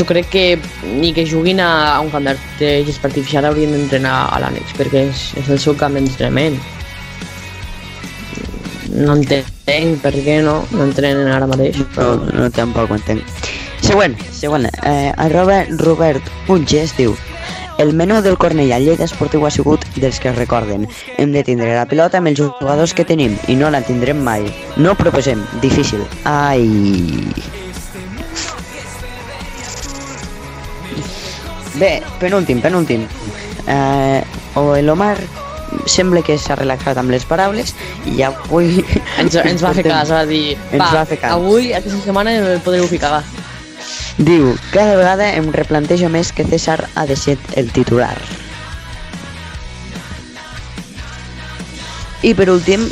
Jo 0.00 0.08
crec 0.08 0.32
que 0.32 0.44
ni 0.88 1.12
que 1.12 1.26
juguin 1.28 1.60
a, 1.60 1.70
a 1.92 2.00
un 2.00 2.08
camp 2.10 2.32
de 2.58 2.72
gespa 2.88 3.10
artificial 3.12 3.44
haurien 3.50 3.76
d'entrenar 3.76 4.16
a 4.32 4.40
l'ànex, 4.40 4.72
perquè 4.80 5.04
és, 5.12 5.28
és 5.44 5.52
el 5.52 5.60
seu 5.60 5.76
camp 5.76 6.00
d'entrenament. 6.00 6.56
No 8.96 9.20
entenc 9.20 9.59
per 10.02 10.14
què 10.18 10.40
no, 10.44 10.60
no 10.74 10.86
entrenen 10.88 11.30
ara 11.30 11.48
mateix. 11.50 11.80
No, 11.96 12.12
no 12.34 12.50
tampoc 12.54 12.90
ho 12.90 13.00
entenc. 13.00 13.42
Següent, 13.80 14.14
següent. 14.36 14.68
Eh, 14.84 15.10
arroba 15.16 15.64
Robert 15.80 16.26
Punges 16.46 16.94
diu 16.98 17.16
el 17.80 17.94
menú 17.96 18.18
del 18.20 18.36
Cornellà 18.36 18.76
Lleida 18.76 19.06
Esportiu 19.06 19.46
ha 19.48 19.50
sigut 19.50 19.86
dels 19.96 20.18
que 20.20 20.28
es 20.28 20.36
recorden. 20.36 20.82
Hem 21.16 21.32
de 21.32 21.40
tindre 21.46 21.70
la 21.72 21.86
pilota 21.88 22.18
amb 22.20 22.28
els 22.28 22.36
jugadors 22.36 22.92
que 22.92 23.06
tenim 23.08 23.38
i 23.48 23.56
no 23.56 23.70
la 23.72 23.80
tindrem 23.80 24.20
mai. 24.20 24.44
No 24.76 24.92
proposem, 24.98 25.40
difícil. 25.62 26.04
Ai... 26.28 26.68
Bé, 31.80 32.02
penúltim, 32.20 32.60
penúltim. 32.60 33.08
Eh, 33.64 34.20
o 34.60 34.74
l'Omar 34.84 35.16
sembla 35.86 36.22
que 36.26 36.36
s'ha 36.38 36.56
relaxat 36.58 36.98
amb 37.00 37.12
les 37.12 37.24
paraules 37.28 37.74
i 38.10 38.22
avui... 38.26 38.82
Ens, 39.20 39.36
ens 39.36 39.62
va 39.64 39.72
fer 39.76 39.84
cas, 39.86 40.10
va 40.12 40.24
dir, 40.28 40.56
Ens 40.70 40.82
va, 40.82 40.90
va 41.00 41.04
fer 41.08 41.20
cas. 41.22 41.36
avui, 41.36 41.72
aquesta 41.76 42.00
setmana, 42.04 42.34
el 42.54 42.60
podreu 42.64 42.88
ficar, 42.90 43.12
va. 43.18 43.22
Diu, 44.20 44.52
cada 44.74 44.98
vegada 44.98 45.30
em 45.38 45.48
replantejo 45.54 46.10
més 46.12 46.32
que 46.36 46.44
César 46.44 46.82
ha 46.94 47.06
de 47.08 47.16
ser 47.16 47.38
el 47.56 47.70
titular. 47.72 48.16
I 52.22 52.34
per 52.36 52.50
últim... 52.52 52.84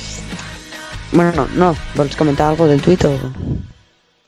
Bueno, 1.12 1.32
no, 1.36 1.46
no, 1.56 1.68
vols 1.96 2.16
comentar 2.16 2.48
alguna 2.48 2.72
del 2.72 2.82
tuit 2.84 3.04
o...? 3.08 3.14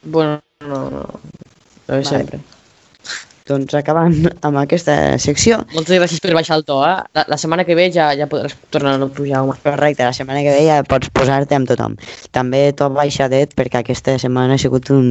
Bueno, 0.02 0.40
no, 0.64 0.88
no, 0.90 1.04
no 1.88 1.96
de 1.96 2.04
sempre. 2.04 2.40
Doncs 3.50 3.74
acabant 3.74 4.14
amb 4.46 4.60
aquesta 4.60 4.94
secció, 5.18 5.60
Moltes 5.74 5.98
gràcies 5.98 6.22
per 6.22 6.34
baixar 6.36 6.60
el 6.60 6.64
to, 6.68 6.76
eh? 6.86 6.94
La, 7.16 7.24
la 7.32 7.38
setmana 7.40 7.64
que 7.66 7.74
ve 7.78 7.88
ja, 7.94 8.10
ja 8.18 8.28
podràs 8.30 8.54
tornar 8.70 8.94
a 8.94 9.08
pujar, 9.10 9.42
home. 9.42 9.56
correcte, 9.64 10.06
la 10.06 10.14
setmana 10.14 10.44
que 10.46 10.54
ve 10.54 10.62
ja 10.68 10.80
pots 10.86 11.10
posar-te 11.14 11.58
amb 11.58 11.68
tothom. 11.70 11.96
També 12.36 12.62
tot 12.78 12.94
baixadet 12.94 13.56
perquè 13.58 13.82
aquesta 13.82 14.14
setmana 14.22 14.54
ha 14.54 14.62
sigut 14.62 14.92
un, 14.94 15.10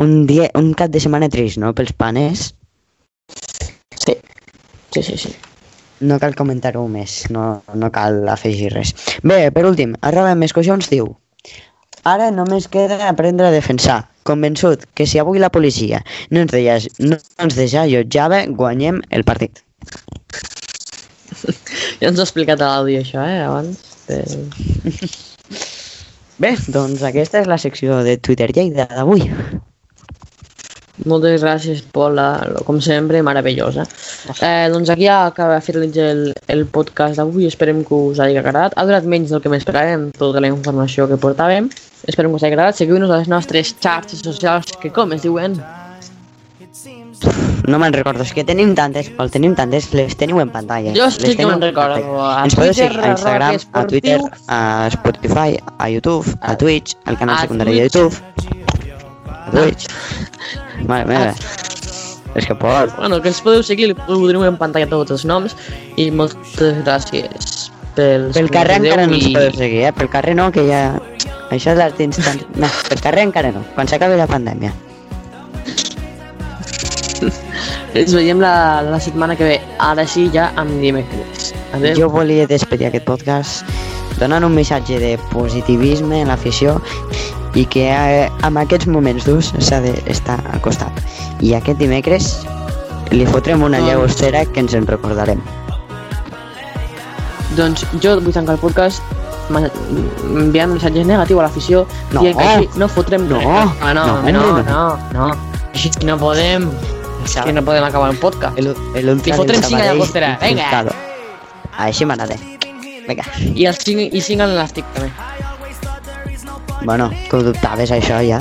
un, 0.00 0.14
dia, 0.26 0.48
un 0.58 0.72
cap 0.78 0.92
de 0.94 1.02
setmana 1.04 1.28
trist, 1.32 1.60
no?, 1.60 1.74
pels 1.76 1.92
panes. 1.92 2.52
Sí, 4.00 4.16
sí, 4.94 5.02
sí, 5.02 5.18
sí. 5.26 5.34
No 6.02 6.18
cal 6.18 6.34
comentar-ho 6.34 6.86
més, 6.90 7.24
no, 7.30 7.62
no 7.78 7.92
cal 7.94 8.24
afegir 8.32 8.72
res. 8.72 8.96
Bé, 9.22 9.44
per 9.54 9.68
últim, 9.68 9.92
arroba 10.00 10.32
més 10.34 10.56
coixons 10.56 10.88
diu 10.90 11.12
Ara 12.02 12.32
només 12.34 12.66
queda 12.66 12.96
aprendre 13.06 13.46
a 13.46 13.54
defensar. 13.54 14.00
Convençut 14.28 14.84
que 14.94 15.06
si 15.08 15.18
avui 15.18 15.42
la 15.42 15.50
policia 15.50 16.02
no 16.30 16.44
ens, 16.44 16.52
deia, 16.54 16.78
no 17.02 17.18
ens 17.42 17.58
desallotjava, 17.58 18.44
guanyem 18.62 19.02
el 19.10 19.26
partit. 19.28 19.64
Ja 22.02 22.10
ens 22.10 22.18
ho 22.18 22.22
ha 22.22 22.26
explicat 22.26 22.60
a 22.62 22.68
l'àudio, 22.68 23.00
això, 23.02 23.22
eh, 23.22 23.42
abans. 23.46 23.78
De... 24.08 24.18
Bé, 26.42 26.54
doncs 26.74 27.04
aquesta 27.06 27.42
és 27.42 27.50
la 27.50 27.58
secció 27.62 28.00
de 28.06 28.16
Twitter 28.18 28.50
Lleida 28.50 28.88
d'avui. 28.90 29.28
Moltes 31.08 31.42
gràcies, 31.42 31.82
Pola, 31.92 32.26
com 32.66 32.78
sempre, 32.80 33.22
meravellosa. 33.26 33.86
Eh, 34.38 34.68
doncs 34.72 34.92
aquí 34.92 35.08
ja 35.08 35.26
acaba 35.26 35.60
finalitza 35.64 36.10
el, 36.12 36.24
el 36.52 36.66
podcast 36.70 37.18
d'avui, 37.18 37.48
esperem 37.50 37.82
que 37.86 37.94
us 37.94 38.22
hagi 38.22 38.38
agradat. 38.38 38.76
Ha 38.76 38.86
durat 38.86 39.06
menys 39.08 39.34
del 39.34 39.42
que 39.42 39.50
m'esperàvem, 39.52 40.10
tota 40.18 40.42
la 40.42 40.52
informació 40.52 41.08
que 41.10 41.18
portàvem. 41.20 41.70
Esperem 42.06 42.30
que 42.30 42.38
us 42.38 42.46
hagi 42.46 42.54
agradat. 42.54 42.78
Seguiu-nos 42.78 43.10
a 43.10 43.22
les 43.22 43.30
nostres 43.30 43.74
xarxes 43.82 44.22
socials, 44.22 44.76
que 44.82 44.92
com 44.94 45.14
es 45.16 45.26
diuen? 45.26 45.58
No 47.68 47.78
me'n 47.78 47.94
recordo, 47.94 48.24
és 48.26 48.32
que 48.34 48.42
tenim 48.46 48.72
tantes, 48.74 49.10
Pol, 49.14 49.30
tenim 49.30 49.54
tantes, 49.58 49.92
les 49.94 50.16
teniu 50.18 50.40
en 50.42 50.50
pantalla. 50.50 50.94
Jo 50.96 51.06
sí 51.14 51.22
les 51.22 51.38
que 51.38 51.46
me'n 51.46 51.60
en 51.60 51.68
recordo. 51.68 52.18
A 52.18 52.42
Ens 52.42 52.58
podeu 52.58 52.74
seguir 52.74 52.98
a 52.98 53.12
Instagram, 53.14 53.60
a 53.72 53.86
Twitter, 53.86 54.18
a 54.48 54.60
Spotify, 54.96 55.58
a 55.78 55.90
YouTube, 55.90 56.26
a 56.40 56.56
Twitch, 56.58 56.96
al 57.06 57.18
canal 57.18 57.38
secundari 57.44 57.78
de. 57.78 57.86
YouTube. 57.86 58.71
Twitch. 59.50 59.88
Mare 60.88 61.06
meva. 61.08 61.34
És 62.34 62.46
que 62.48 62.54
Pol, 62.56 62.88
Bueno, 62.96 63.20
que 63.20 63.28
ens 63.28 63.42
podeu 63.44 63.62
seguir, 63.62 63.92
ho 63.92 64.16
teniu 64.24 64.46
en 64.46 64.56
pantalla 64.56 64.88
tots 64.88 65.12
els 65.12 65.26
noms 65.28 65.56
i 66.00 66.08
moltes 66.10 66.78
gràcies 66.80 67.72
pels 67.96 68.32
pel 68.36 68.48
carrer 68.52 68.78
encara 68.80 69.06
no 69.06 69.18
ens 69.18 69.28
podeu 69.34 69.52
seguir, 69.58 69.82
eh? 69.88 69.92
Pel 69.96 70.08
carrer 70.12 70.34
no, 70.38 70.48
que 70.54 70.64
ja... 70.68 70.80
Això 71.52 71.74
és 71.74 71.78
l'art 71.78 72.00
instant... 72.00 72.40
No, 72.56 72.68
pel 72.88 73.02
carrer 73.04 73.26
encara 73.28 73.52
no, 73.52 73.60
quan 73.76 73.90
s'acabi 73.90 74.16
la 74.16 74.28
pandèmia. 74.30 74.72
Ens 78.00 78.14
veiem 78.16 78.40
la, 78.40 78.80
la 78.86 79.00
setmana 79.04 79.36
que 79.36 79.44
ve. 79.44 79.58
Ara 79.84 80.06
sí, 80.08 80.30
ja 80.32 80.48
amb 80.56 80.80
dimecres. 80.80 81.52
Adéu. 81.76 81.98
Jo 82.00 82.08
volia 82.12 82.46
despedir 82.48 82.88
aquest 82.88 83.04
podcast 83.04 83.68
donant 84.20 84.44
un 84.46 84.54
missatge 84.56 84.98
de 85.02 85.12
positivisme 85.32 86.22
en 86.22 86.32
l'afició 86.32 86.78
i 87.54 87.66
que 87.66 87.86
eh, 87.92 88.30
en 88.46 88.56
aquests 88.56 88.86
moments 88.88 89.26
durs 89.28 89.52
s'ha 89.58 89.80
d'estar 89.84 90.38
al 90.52 90.60
costat. 90.64 90.92
I 91.44 91.54
aquest 91.58 91.78
dimecres 91.78 92.30
li 93.12 93.26
fotrem 93.28 93.62
una 93.62 93.80
llagostera 93.84 94.44
que 94.46 94.60
ens 94.64 94.74
en 94.74 94.86
recordarem. 94.88 95.42
Doncs 97.56 97.84
jo 98.00 98.14
vull 98.24 98.32
tancar 98.32 98.54
el 98.56 98.62
podcast 98.62 99.02
enviant 99.52 100.72
missatges 100.72 101.04
negatius 101.04 101.40
a 101.42 101.44
l'afició 101.44 101.82
No. 102.12 102.22
dient 102.22 102.38
que 102.38 102.46
així 102.48 102.68
no 102.80 102.88
fotrem 102.88 103.26
No. 103.28 103.38
res. 103.40 103.76
Ah, 103.82 103.92
no, 103.92 104.06
No, 104.06 104.32
no, 104.32 104.40
no, 104.40 104.62
no. 104.62 104.98
no. 105.12 105.30
Així 105.74 105.90
no 106.04 106.16
podem. 106.18 106.70
És 107.24 107.36
que 107.36 107.52
no 107.52 107.62
podem 107.62 107.84
acabar 107.84 108.10
el 108.10 108.16
podcast. 108.16 108.58
El, 108.58 108.74
el 108.96 109.06
Li 109.24 109.32
fotrem 109.32 109.62
cinc 109.62 109.80
a 109.80 109.84
llagostera, 109.92 110.38
vinga. 110.40 110.84
Així 111.78 112.04
m'agrada. 112.04 112.36
Vinga. 113.06 113.24
I 113.54 113.66
el 113.66 113.74
5 113.76 114.08
i 114.12 114.20
5 114.20 114.42
en 114.42 114.50
l'elàstic 114.54 114.84
també. 114.94 115.10
Bueno, 116.84 117.10
que 117.30 117.36
ho 117.36 117.42
dubtaves 117.42 117.92
això 117.94 118.18
ja. 118.26 118.40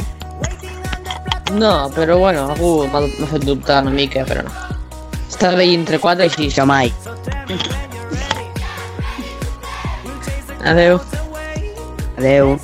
No, 1.51 1.91
però 1.95 2.17
bueno, 2.17 2.47
algú 2.53 2.87
m'ha 2.89 3.01
fet 3.27 3.45
dubtar 3.45 3.81
una 3.83 3.91
mica, 3.91 4.23
però 4.25 4.45
no. 4.47 4.51
Està 5.29 5.51
bé 5.57 5.67
entre 5.73 5.99
4 5.99 6.25
i 6.25 6.33
6. 6.35 6.53
Jo 6.57 6.65
mai. 6.69 6.93
Adeu. 10.65 10.99
Adeu. 12.17 12.55